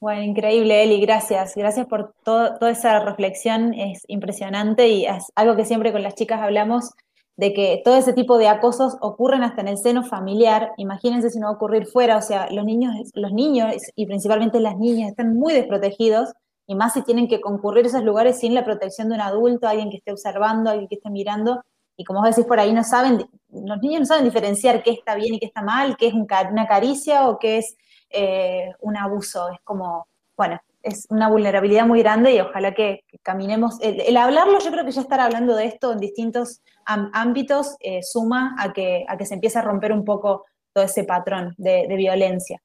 Bueno, 0.00 0.22
increíble, 0.22 0.84
Eli, 0.84 1.00
gracias. 1.00 1.54
Gracias 1.56 1.86
por 1.86 2.14
toda 2.22 2.70
esa 2.70 3.00
reflexión, 3.00 3.74
es 3.74 4.04
impresionante 4.06 4.88
y 4.88 5.06
es 5.06 5.32
algo 5.34 5.56
que 5.56 5.64
siempre 5.64 5.90
con 5.90 6.02
las 6.02 6.14
chicas 6.14 6.40
hablamos, 6.40 6.92
de 7.36 7.52
que 7.52 7.82
todo 7.84 7.96
ese 7.96 8.12
tipo 8.12 8.38
de 8.38 8.48
acosos 8.48 8.96
ocurren 9.00 9.42
hasta 9.42 9.60
en 9.60 9.68
el 9.68 9.78
seno 9.78 10.04
familiar. 10.04 10.72
Imagínense 10.76 11.30
si 11.30 11.40
no 11.40 11.46
va 11.46 11.52
a 11.52 11.56
ocurrir 11.56 11.86
fuera, 11.86 12.16
o 12.16 12.22
sea, 12.22 12.48
los 12.50 12.64
niños, 12.64 12.94
los 13.14 13.32
niños 13.32 13.74
y 13.96 14.06
principalmente 14.06 14.60
las 14.60 14.76
niñas 14.76 15.10
están 15.10 15.34
muy 15.34 15.52
desprotegidos 15.52 16.32
y 16.66 16.76
más 16.76 16.94
si 16.94 17.02
tienen 17.02 17.28
que 17.28 17.40
concurrir 17.40 17.84
a 17.84 17.88
esos 17.88 18.04
lugares 18.04 18.38
sin 18.38 18.54
la 18.54 18.64
protección 18.64 19.08
de 19.08 19.16
un 19.16 19.20
adulto, 19.20 19.66
alguien 19.66 19.90
que 19.90 19.96
esté 19.96 20.12
observando, 20.12 20.70
alguien 20.70 20.88
que 20.88 20.96
esté 20.96 21.10
mirando. 21.10 21.62
Y 21.98 22.04
como 22.04 22.20
vos 22.20 22.30
decís 22.30 22.46
por 22.46 22.60
ahí, 22.60 22.72
no 22.72 22.84
saben, 22.84 23.28
los 23.50 23.78
niños 23.80 24.00
no 24.00 24.06
saben 24.06 24.24
diferenciar 24.24 24.84
qué 24.84 24.92
está 24.92 25.16
bien 25.16 25.34
y 25.34 25.40
qué 25.40 25.46
está 25.46 25.62
mal, 25.62 25.96
qué 25.96 26.06
es 26.06 26.14
una 26.14 26.66
caricia 26.68 27.28
o 27.28 27.40
qué 27.40 27.58
es 27.58 27.76
eh, 28.10 28.70
un 28.80 28.96
abuso, 28.96 29.48
es 29.50 29.58
como, 29.64 30.06
bueno, 30.36 30.60
es 30.80 31.06
una 31.10 31.28
vulnerabilidad 31.28 31.86
muy 31.86 32.00
grande 32.00 32.34
y 32.34 32.40
ojalá 32.40 32.72
que, 32.72 33.04
caminemos. 33.22 33.78
El, 33.80 34.16
hablarlo, 34.16 34.60
yo 34.60 34.70
creo 34.70 34.84
que 34.84 34.92
ya 34.92 35.00
estar 35.00 35.18
hablando 35.18 35.56
de 35.56 35.66
esto 35.66 35.92
en 35.92 35.98
distintos 35.98 36.62
ámbitos 36.84 37.76
eh, 37.80 38.00
suma 38.02 38.54
a 38.58 38.72
que, 38.72 39.04
a 39.08 39.18
que 39.18 39.26
se 39.26 39.34
empiece 39.34 39.58
a 39.58 39.62
romper 39.62 39.92
un 39.92 40.04
poco 40.04 40.46
todo 40.72 40.84
ese 40.84 41.02
patrón 41.02 41.52
de, 41.58 41.86
violencia. 41.96 42.62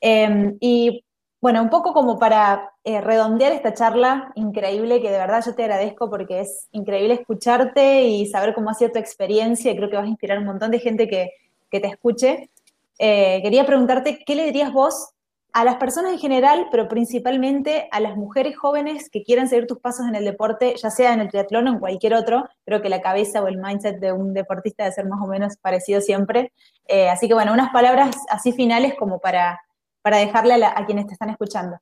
Em, 0.00 0.56
y 0.60 1.04
bueno, 1.42 1.60
un 1.60 1.70
poco 1.70 1.92
como 1.92 2.20
para 2.20 2.70
eh, 2.84 3.00
redondear 3.00 3.50
esta 3.50 3.74
charla 3.74 4.30
increíble, 4.36 5.02
que 5.02 5.10
de 5.10 5.18
verdad 5.18 5.42
yo 5.44 5.56
te 5.56 5.64
agradezco 5.64 6.08
porque 6.08 6.38
es 6.38 6.68
increíble 6.70 7.14
escucharte 7.14 8.04
y 8.04 8.26
saber 8.26 8.54
cómo 8.54 8.70
ha 8.70 8.74
sido 8.74 8.92
tu 8.92 9.00
experiencia 9.00 9.72
y 9.72 9.76
creo 9.76 9.90
que 9.90 9.96
vas 9.96 10.04
a 10.04 10.08
inspirar 10.08 10.38
a 10.38 10.40
un 10.40 10.46
montón 10.46 10.70
de 10.70 10.78
gente 10.78 11.08
que, 11.08 11.32
que 11.68 11.80
te 11.80 11.88
escuche. 11.88 12.48
Eh, 12.96 13.40
quería 13.42 13.66
preguntarte, 13.66 14.22
¿qué 14.24 14.36
le 14.36 14.44
dirías 14.44 14.72
vos 14.72 15.14
a 15.52 15.64
las 15.64 15.76
personas 15.76 16.12
en 16.12 16.20
general, 16.20 16.68
pero 16.70 16.86
principalmente 16.86 17.88
a 17.90 17.98
las 17.98 18.16
mujeres 18.16 18.56
jóvenes 18.56 19.10
que 19.10 19.24
quieran 19.24 19.48
seguir 19.48 19.66
tus 19.66 19.80
pasos 19.80 20.06
en 20.06 20.14
el 20.14 20.24
deporte, 20.24 20.76
ya 20.80 20.90
sea 20.90 21.12
en 21.12 21.18
el 21.18 21.28
triatlón 21.28 21.66
o 21.66 21.72
en 21.72 21.78
cualquier 21.80 22.14
otro? 22.14 22.48
Creo 22.64 22.82
que 22.82 22.88
la 22.88 23.00
cabeza 23.00 23.42
o 23.42 23.48
el 23.48 23.58
mindset 23.58 23.98
de 23.98 24.12
un 24.12 24.32
deportista 24.32 24.84
debe 24.84 24.94
ser 24.94 25.06
más 25.06 25.20
o 25.20 25.26
menos 25.26 25.56
parecido 25.56 26.00
siempre. 26.00 26.52
Eh, 26.86 27.08
así 27.08 27.26
que 27.26 27.34
bueno, 27.34 27.52
unas 27.52 27.72
palabras 27.72 28.14
así 28.30 28.52
finales 28.52 28.94
como 28.96 29.18
para, 29.18 29.60
para 30.02 30.18
dejarle 30.18 30.64
a, 30.64 30.84
quienes 30.84 31.06
te 31.06 31.12
están 31.12 31.30
escuchando. 31.30 31.80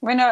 Bueno, 0.00 0.24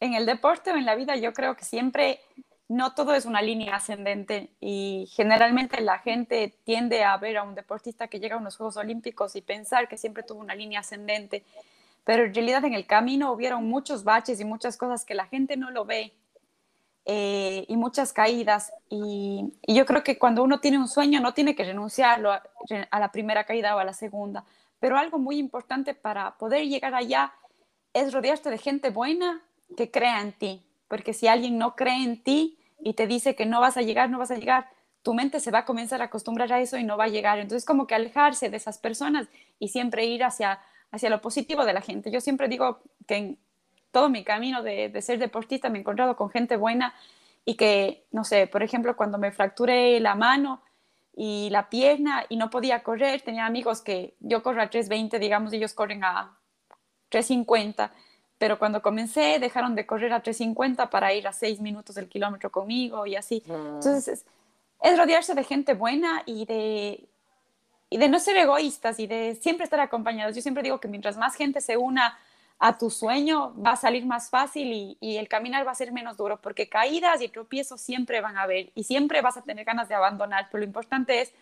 en 0.00 0.14
el 0.14 0.26
deporte 0.26 0.72
o 0.72 0.76
en 0.76 0.84
la 0.84 0.96
vida 0.96 1.16
yo 1.16 1.32
creo 1.32 1.56
que 1.56 1.64
siempre 1.64 2.20
no 2.68 2.94
todo 2.94 3.14
es 3.14 3.24
una 3.24 3.42
línea 3.42 3.76
ascendente 3.76 4.50
y 4.60 5.08
generalmente 5.12 5.80
la 5.80 5.98
gente 5.98 6.54
tiende 6.64 7.04
a 7.04 7.16
ver 7.16 7.38
a 7.38 7.42
un 7.42 7.54
deportista 7.54 8.08
que 8.08 8.20
llega 8.20 8.36
a 8.36 8.38
unos 8.38 8.56
Juegos 8.56 8.76
Olímpicos 8.76 9.34
y 9.36 9.42
pensar 9.42 9.88
que 9.88 9.96
siempre 9.96 10.22
tuvo 10.22 10.40
una 10.40 10.54
línea 10.54 10.80
ascendente, 10.80 11.44
pero 12.04 12.24
en 12.24 12.34
realidad 12.34 12.64
en 12.64 12.74
el 12.74 12.86
camino 12.86 13.32
hubieron 13.32 13.68
muchos 13.68 14.04
baches 14.04 14.40
y 14.40 14.44
muchas 14.44 14.76
cosas 14.76 15.04
que 15.04 15.14
la 15.14 15.26
gente 15.26 15.56
no 15.56 15.70
lo 15.70 15.84
ve 15.84 16.12
eh, 17.06 17.64
y 17.66 17.76
muchas 17.76 18.12
caídas. 18.12 18.72
Y, 18.88 19.52
yo 19.66 19.84
creo 19.86 20.04
que 20.04 20.18
cuando 20.18 20.42
uno 20.44 20.60
tiene 20.60 20.78
un 20.78 20.88
sueño 20.88 21.20
no 21.20 21.34
tiene 21.34 21.54
que 21.54 21.64
renunciarlo 21.64 22.32
a 22.32 23.00
la 23.00 23.12
primera 23.12 23.44
caída 23.44 23.74
o 23.74 23.78
a 23.78 23.84
la 23.84 23.92
segunda, 23.92 24.44
pero 24.80 24.98
algo 24.98 25.18
muy 25.18 25.38
importante 25.38 25.94
para 25.94 26.36
poder 26.38 26.66
llegar 26.66 26.94
allá 26.94 27.32
es 27.92 28.12
rodearte 28.12 28.50
de 28.50 28.58
gente 28.58 28.90
buena 28.90 29.42
que 29.76 29.90
crea 29.90 30.20
en 30.20 30.32
ti, 30.32 30.66
porque 30.88 31.12
si 31.12 31.28
alguien 31.28 31.58
no 31.58 31.76
cree 31.76 32.02
en 32.02 32.22
ti, 32.22 32.56
y 32.82 32.94
te 32.94 33.06
dice 33.06 33.34
que 33.34 33.46
no 33.46 33.60
vas 33.60 33.76
a 33.76 33.82
llegar, 33.82 34.10
no 34.10 34.18
vas 34.18 34.30
a 34.30 34.36
llegar, 34.36 34.68
tu 35.02 35.14
mente 35.14 35.40
se 35.40 35.50
va 35.50 35.60
a 35.60 35.64
comenzar 35.64 36.02
a 36.02 36.06
acostumbrar 36.06 36.52
a 36.52 36.60
eso 36.60 36.76
y 36.76 36.84
no 36.84 36.96
va 36.96 37.04
a 37.04 37.08
llegar. 37.08 37.38
Entonces, 37.38 37.64
como 37.64 37.86
que 37.86 37.94
alejarse 37.94 38.50
de 38.50 38.56
esas 38.56 38.78
personas 38.78 39.28
y 39.58 39.68
siempre 39.68 40.06
ir 40.06 40.24
hacia, 40.24 40.60
hacia 40.90 41.10
lo 41.10 41.20
positivo 41.20 41.64
de 41.64 41.72
la 41.72 41.80
gente. 41.80 42.10
Yo 42.10 42.20
siempre 42.20 42.48
digo 42.48 42.80
que 43.06 43.16
en 43.16 43.38
todo 43.90 44.08
mi 44.08 44.24
camino 44.24 44.62
de, 44.62 44.88
de 44.88 45.02
ser 45.02 45.18
deportista 45.18 45.68
me 45.68 45.78
he 45.78 45.80
encontrado 45.80 46.16
con 46.16 46.30
gente 46.30 46.56
buena 46.56 46.94
y 47.44 47.56
que, 47.56 48.06
no 48.12 48.24
sé, 48.24 48.46
por 48.46 48.62
ejemplo, 48.62 48.96
cuando 48.96 49.18
me 49.18 49.32
fracturé 49.32 49.98
la 50.00 50.14
mano 50.14 50.62
y 51.14 51.50
la 51.50 51.68
pierna 51.68 52.24
y 52.28 52.36
no 52.36 52.50
podía 52.50 52.82
correr, 52.82 53.22
tenía 53.22 53.46
amigos 53.46 53.82
que 53.82 54.14
yo 54.20 54.42
corro 54.42 54.62
a 54.62 54.70
3.20, 54.70 55.18
digamos, 55.18 55.52
y 55.52 55.56
ellos 55.56 55.74
corren 55.74 56.04
a 56.04 56.38
3.50 57.10 57.90
pero 58.40 58.58
cuando 58.58 58.80
comencé 58.80 59.38
dejaron 59.38 59.74
de 59.74 59.84
correr 59.84 60.14
a 60.14 60.22
3.50 60.22 60.88
para 60.88 61.12
ir 61.12 61.28
a 61.28 61.32
6 61.34 61.60
minutos 61.60 61.94
del 61.94 62.08
kilómetro 62.08 62.50
conmigo 62.50 63.04
y 63.04 63.14
así. 63.14 63.42
Mm. 63.46 63.52
Entonces, 63.52 64.24
es, 64.80 64.98
rodearse 64.98 65.34
de 65.34 65.44
gente 65.44 65.74
buena 65.74 66.22
y 66.24 66.46
de, 66.46 67.06
y 67.90 67.98
de 67.98 68.08
no 68.08 68.18
ser 68.18 68.38
egoístas 68.38 68.98
y 68.98 69.06
de 69.06 69.34
siempre 69.34 69.64
estar 69.64 69.78
acompañados. 69.80 70.34
Yo 70.34 70.40
siempre 70.40 70.62
digo 70.62 70.80
que 70.80 70.88
mientras 70.88 71.18
más 71.18 71.34
gente 71.34 71.60
se 71.60 71.76
una 71.76 72.18
a 72.60 72.76
tu 72.78 72.90
sueño, 72.90 73.54
va 73.60 73.72
a 73.72 73.76
salir 73.76 74.06
más 74.06 74.30
fácil 74.30 74.72
y, 74.72 74.98
y 75.00 75.16
el 75.16 75.28
caminar 75.28 75.66
va 75.66 75.72
a 75.72 75.74
ser 75.74 75.92
menos 75.92 76.16
duro, 76.16 76.40
porque 76.40 76.68
caídas 76.68 77.22
y 77.22 77.28
tropiezos 77.28 77.80
siempre 77.80 78.20
van 78.20 78.36
a 78.36 78.42
haber 78.42 78.70
y 78.74 78.84
siempre 78.84 79.22
vas 79.22 79.38
a 79.38 79.42
tener 79.42 79.64
ganas 79.64 79.88
de 79.88 79.94
abandonar, 79.94 80.48
pero 80.50 80.60
lo 80.60 80.66
importante 80.66 81.22
es 81.22 81.32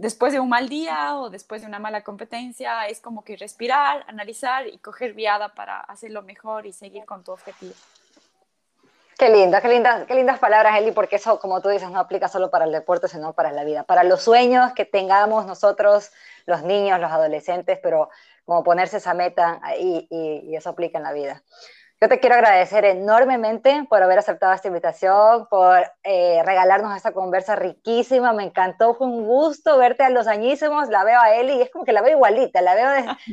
después 0.00 0.32
de 0.32 0.40
un 0.40 0.48
mal 0.48 0.68
día 0.68 1.16
o 1.16 1.30
después 1.30 1.62
de 1.62 1.68
una 1.68 1.78
mala 1.78 2.02
competencia, 2.02 2.86
es 2.88 3.00
como 3.00 3.22
que 3.22 3.36
respirar, 3.36 4.04
analizar 4.06 4.66
y 4.66 4.78
coger 4.78 5.12
viada 5.12 5.54
para 5.54 5.80
hacerlo 5.80 6.22
mejor 6.22 6.66
y 6.66 6.72
seguir 6.72 7.04
con 7.04 7.22
tu 7.22 7.32
objetivo. 7.32 7.74
Qué 9.18 9.28
linda, 9.28 9.60
qué 9.60 9.68
lindas, 9.68 10.06
qué 10.06 10.14
lindas 10.14 10.38
palabras, 10.38 10.78
Eli, 10.78 10.92
porque 10.92 11.16
eso, 11.16 11.38
como 11.38 11.60
tú 11.60 11.68
dices, 11.68 11.90
no 11.90 12.00
aplica 12.00 12.28
solo 12.28 12.50
para 12.50 12.64
el 12.64 12.72
deporte, 12.72 13.06
sino 13.06 13.34
para 13.34 13.52
la 13.52 13.64
vida, 13.64 13.82
para 13.82 14.02
los 14.02 14.22
sueños 14.22 14.72
que 14.72 14.86
tengamos 14.86 15.44
nosotros, 15.44 16.10
los 16.46 16.62
niños, 16.62 16.98
los 16.98 17.12
adolescentes, 17.12 17.78
pero 17.82 18.08
como 18.50 18.64
ponerse 18.64 18.96
esa 18.96 19.14
meta 19.14 19.60
y, 19.78 20.08
y 20.10 20.56
eso 20.56 20.70
aplica 20.70 20.98
en 20.98 21.04
la 21.04 21.12
vida. 21.12 21.40
Yo 22.02 22.08
te 22.08 22.18
quiero 22.18 22.34
agradecer 22.34 22.84
enormemente 22.84 23.86
por 23.88 24.02
haber 24.02 24.18
aceptado 24.18 24.54
esta 24.54 24.66
invitación, 24.66 25.46
por 25.50 25.80
eh, 26.02 26.42
regalarnos 26.46 26.96
esta 26.96 27.12
conversa 27.12 27.54
riquísima. 27.54 28.32
Me 28.32 28.42
encantó, 28.42 28.94
fue 28.94 29.06
un 29.06 29.26
gusto 29.26 29.76
verte 29.76 30.02
a 30.02 30.08
los 30.08 30.26
añísimos. 30.26 30.88
La 30.88 31.04
veo 31.04 31.20
a 31.20 31.34
Eli 31.34 31.58
y 31.58 31.60
es 31.60 31.70
como 31.70 31.84
que 31.84 31.92
la 31.92 32.00
veo 32.00 32.16
igualita. 32.16 32.62
La 32.62 32.74
veo 32.74 32.88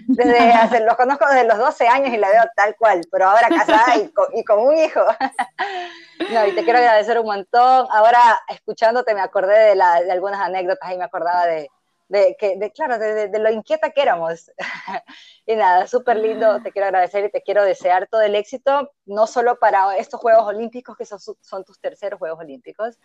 desde, 0.08 0.38
hace, 0.52 0.82
los 0.82 0.98
conozco 0.98 1.26
desde 1.30 1.48
los 1.48 1.58
12 1.58 1.88
años 1.88 2.14
y 2.14 2.18
la 2.18 2.30
veo 2.30 2.44
tal 2.58 2.76
cual, 2.76 3.02
pero 3.10 3.28
ahora 3.30 3.48
casada 3.48 3.96
y 3.96 4.10
con, 4.10 4.28
y 4.36 4.44
con 4.44 4.60
un 4.60 4.78
hijo. 4.78 5.00
no, 6.30 6.46
y 6.46 6.52
te 6.54 6.66
quiero 6.66 6.80
agradecer 6.80 7.18
un 7.20 7.26
montón. 7.26 7.88
Ahora, 7.90 8.20
escuchándote, 8.50 9.16
me 9.16 9.22
acordé 9.22 9.58
de, 9.58 9.76
la, 9.76 10.02
de 10.02 10.12
algunas 10.12 10.42
anécdotas 10.42 10.92
y 10.92 10.98
me 10.98 11.06
acordaba 11.06 11.46
de, 11.46 11.70
de, 12.10 12.36
que, 12.40 12.58
de 12.58 12.72
claro, 12.72 12.98
de, 12.98 13.28
de, 13.28 13.40
lo 13.40 13.52
inquieta 13.52 13.92
que 13.92 14.02
éramos. 14.02 14.52
y 15.46 15.56
nada, 15.56 15.88
súper 15.88 16.18
lindo, 16.18 16.62
te 16.62 16.72
quiero 16.72 16.88
agradecer 16.88 17.26
y 17.26 17.32
te 17.32 17.42
quiero 17.42 17.64
desear 17.64 18.08
todo 18.08 18.22
el 18.22 18.36
éxito, 18.36 18.92
no 19.06 19.28
solo 19.28 19.60
para 19.60 19.98
estos 19.98 20.20
Juegos 20.20 20.46
Olímpicos, 20.48 20.96
que 20.96 21.06
son, 21.06 21.20
son 21.20 21.64
tus 21.66 21.80
terceros 21.80 22.20
Juegos 22.20 22.40
Olímpicos, 22.40 22.98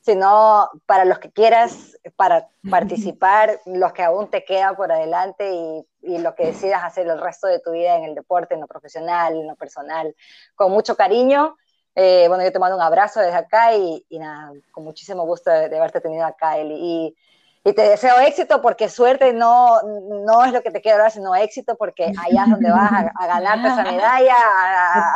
sino 0.00 0.68
para 0.84 1.04
los 1.04 1.18
que 1.18 1.30
quieras 1.30 1.96
para 2.16 2.48
participar, 2.68 3.60
los 3.66 3.92
que 3.92 4.02
aún 4.02 4.28
te 4.28 4.44
quedan 4.44 4.74
por 4.74 4.90
adelante 4.90 5.52
y, 5.52 5.86
y, 6.02 6.18
lo 6.18 6.34
que 6.34 6.46
decidas 6.46 6.82
hacer 6.82 7.06
el 7.06 7.20
resto 7.20 7.46
de 7.46 7.60
tu 7.60 7.70
vida 7.70 7.96
en 7.96 8.04
el 8.04 8.14
deporte, 8.14 8.54
en 8.54 8.60
lo 8.60 8.66
profesional, 8.66 9.34
en 9.34 9.46
lo 9.46 9.54
personal, 9.54 10.14
con 10.56 10.72
mucho 10.72 10.96
cariño. 10.96 11.56
Eh, 11.94 12.26
bueno, 12.26 12.42
yo 12.42 12.50
te 12.50 12.58
mando 12.58 12.76
un 12.76 12.82
abrazo 12.82 13.20
desde 13.20 13.36
acá 13.36 13.76
y, 13.76 14.04
y 14.08 14.18
nada, 14.18 14.52
con 14.72 14.82
muchísimo 14.82 15.24
gusto 15.24 15.50
de, 15.50 15.68
de 15.68 15.76
haberte 15.76 16.00
tenido 16.00 16.24
acá, 16.24 16.58
Eli. 16.58 16.74
Y, 16.74 17.16
y 17.64 17.72
te 17.74 17.82
deseo 17.82 18.18
éxito 18.18 18.60
porque 18.60 18.88
suerte 18.88 19.32
no, 19.32 19.80
no 19.82 20.44
es 20.44 20.52
lo 20.52 20.62
que 20.62 20.72
te 20.72 20.80
quiero 20.80 20.98
dar, 20.98 21.12
sino 21.12 21.34
éxito 21.36 21.76
porque 21.76 22.06
allá 22.06 22.44
es 22.44 22.50
donde 22.50 22.70
vas 22.70 22.90
a, 22.92 23.26
ganarte 23.26 23.68
esa 23.68 23.82
medalla, 23.84 24.34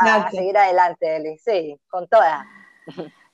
a, 0.00 0.30
seguir 0.30 0.56
adelante, 0.56 1.16
Eli. 1.16 1.38
Sí, 1.38 1.80
con 1.88 2.06
toda. 2.06 2.46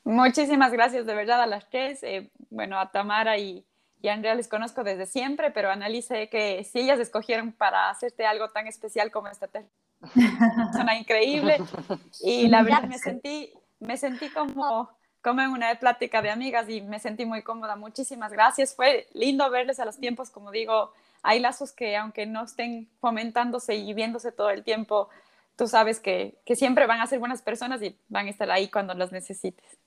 Muchísimas 0.04 0.72
gracias 0.72 1.04
de 1.04 1.14
verdad 1.14 1.42
a 1.42 1.46
las 1.46 1.68
tres. 1.68 2.02
Eh, 2.02 2.30
bueno, 2.48 2.78
a 2.78 2.90
Tamara 2.90 3.36
y, 3.36 3.66
y 4.00 4.08
a 4.08 4.14
Andrea 4.14 4.34
les 4.34 4.48
conozco 4.48 4.82
desde 4.82 5.04
siempre, 5.04 5.50
pero 5.50 5.70
analice 5.70 6.30
que 6.30 6.64
si 6.64 6.80
ellas 6.80 6.98
escogieron 6.98 7.52
para 7.52 7.90
hacerte 7.90 8.24
algo 8.24 8.48
tan 8.48 8.66
especial 8.66 9.10
como 9.10 9.28
esta 9.28 9.46
persona 10.00 10.96
increíble 10.98 11.58
y 12.22 12.48
la 12.48 12.62
verdad 12.62 12.84
me 12.84 12.98
sentí, 12.98 13.52
me 13.78 13.98
sentí 13.98 14.30
como 14.30 14.88
como 15.22 15.40
en 15.40 15.50
una 15.50 15.74
plática 15.76 16.20
de 16.20 16.30
amigas 16.30 16.68
y 16.68 16.80
me 16.80 16.98
sentí 16.98 17.24
muy 17.24 17.42
cómoda. 17.42 17.76
Muchísimas 17.76 18.32
gracias. 18.32 18.74
Fue 18.74 19.06
lindo 19.14 19.48
verles 19.50 19.78
a 19.80 19.84
los 19.84 19.98
tiempos, 19.98 20.30
como 20.30 20.50
digo, 20.50 20.92
hay 21.22 21.38
lazos 21.38 21.72
que 21.72 21.96
aunque 21.96 22.26
no 22.26 22.44
estén 22.44 22.88
fomentándose 23.00 23.76
y 23.76 23.94
viéndose 23.94 24.32
todo 24.32 24.50
el 24.50 24.64
tiempo, 24.64 25.08
tú 25.56 25.68
sabes 25.68 26.00
que, 26.00 26.34
que 26.44 26.56
siempre 26.56 26.86
van 26.86 27.00
a 27.00 27.06
ser 27.06 27.20
buenas 27.20 27.42
personas 27.42 27.82
y 27.82 27.96
van 28.08 28.26
a 28.26 28.30
estar 28.30 28.50
ahí 28.50 28.68
cuando 28.68 28.94
los 28.94 29.12
necesites. 29.12 29.78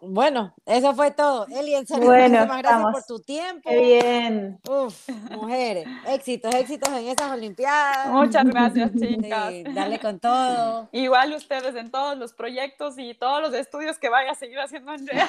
Bueno, 0.00 0.54
eso 0.66 0.94
fue 0.94 1.10
todo. 1.10 1.46
Eli, 1.48 1.74
en 1.74 1.86
serio, 1.86 2.04
bueno, 2.04 2.28
muchísimas 2.28 2.58
gracias 2.58 2.92
por 2.92 3.02
tu 3.04 3.20
tiempo. 3.20 3.70
Qué 3.70 3.80
bien. 3.80 4.60
Uf, 4.68 5.08
mujeres, 5.30 5.86
éxitos, 6.06 6.54
éxitos 6.54 6.90
en 6.90 7.08
esas 7.08 7.32
Olimpiadas. 7.32 8.08
Muchas 8.08 8.44
gracias, 8.44 8.92
chicas. 8.92 9.48
Sí, 9.48 9.64
dale 9.74 9.98
con 9.98 10.20
todo. 10.20 10.88
Igual 10.92 11.32
ustedes 11.32 11.74
en 11.76 11.90
todos 11.90 12.16
los 12.18 12.34
proyectos 12.34 12.98
y 12.98 13.14
todos 13.14 13.40
los 13.40 13.54
estudios 13.54 13.98
que 13.98 14.10
vaya 14.10 14.32
a 14.32 14.34
seguir 14.34 14.58
haciendo 14.60 14.92
Andrea. 14.92 15.28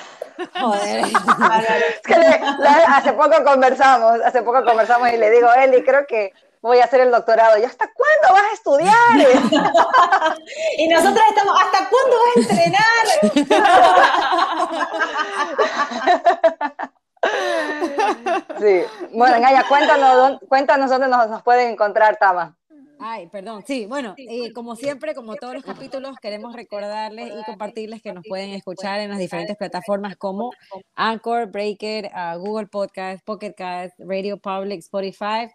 Joder. 0.59 1.05
es 1.05 2.01
que 2.05 2.18
le, 2.18 2.28
hace 2.88 3.13
poco 3.13 3.43
conversamos, 3.45 4.20
hace 4.26 4.41
poco 4.41 4.65
conversamos 4.65 5.09
y 5.13 5.18
le 5.18 5.32
digo, 5.32 5.47
Eli, 5.53 5.82
creo 5.84 6.05
que 6.07 6.34
voy 6.62 6.80
a 6.80 6.86
hacer 6.86 7.01
el 7.01 7.12
doctorado. 7.12 7.58
¿Y 7.58 7.64
hasta 7.64 7.91
cuándo 7.93 8.34
vas 8.34 8.43
a 8.49 8.53
estudiar? 8.53 8.95
y 10.78 10.88
nosotros 10.88 11.24
estamos, 11.30 11.55
¿hasta 11.62 11.89
cuándo 11.89 12.18
vas 12.26 12.36
a 12.36 12.39
entrenar? 12.39 13.08
sí. 18.60 18.82
Bueno, 19.14 19.41
Gaya, 19.41 19.66
cuéntanos, 19.68 20.39
cuéntanos 20.47 20.89
dónde 20.89 21.08
nos, 21.08 21.30
nos 21.30 21.43
pueden 21.43 21.72
encontrar, 21.72 22.18
Tama. 22.18 22.58
Ay, 22.99 23.28
perdón. 23.28 23.64
Sí, 23.66 23.86
bueno, 23.86 24.16
eh, 24.18 24.51
como 24.53 24.76
siempre, 24.76 25.14
como 25.14 25.36
todos 25.36 25.53
los 25.53 25.64
capítulos, 25.64 26.16
queremos 26.20 26.55
recordarles 26.55 27.32
y 27.39 27.43
compartirles 27.43 28.01
que 28.01 28.12
nos 28.12 28.24
pueden 28.28 28.49
escuchar 28.51 28.99
en 29.01 29.12
las 29.12 29.20
diferentes 29.20 29.55
plataformas 29.55 30.16
como 30.16 30.51
Anchor, 30.95 31.51
Breaker, 31.51 32.10
uh, 32.14 32.39
Google 32.39 32.68
Podcast, 32.68 33.24
Pocket 33.24 33.53
Cast, 33.53 33.93
Radio 33.99 34.38
Public, 34.38 34.80
Spotify 34.80 35.47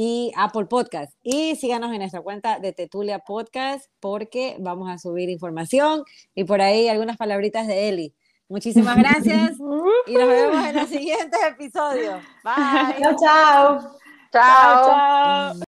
y 0.00 0.30
Apple 0.36 0.66
Podcast. 0.66 1.12
Y 1.24 1.56
síganos 1.56 1.90
en 1.90 1.98
nuestra 1.98 2.20
cuenta 2.20 2.60
de 2.60 2.72
Tetulia 2.72 3.18
Podcast 3.18 3.86
porque 3.98 4.56
vamos 4.60 4.88
a 4.88 4.96
subir 4.96 5.28
información 5.28 6.04
y 6.36 6.44
por 6.44 6.60
ahí 6.60 6.86
algunas 6.88 7.16
palabritas 7.16 7.66
de 7.66 7.88
Eli. 7.88 8.14
Muchísimas 8.48 8.96
gracias 8.96 9.58
y 10.06 10.14
nos 10.14 10.28
vemos 10.28 10.64
en 10.64 10.76
los 10.76 10.88
siguientes 10.88 11.40
episodios. 11.48 12.22
Bye. 12.44 13.16
chao. 13.18 13.80
Chao. 14.30 14.86
chao. 14.86 15.67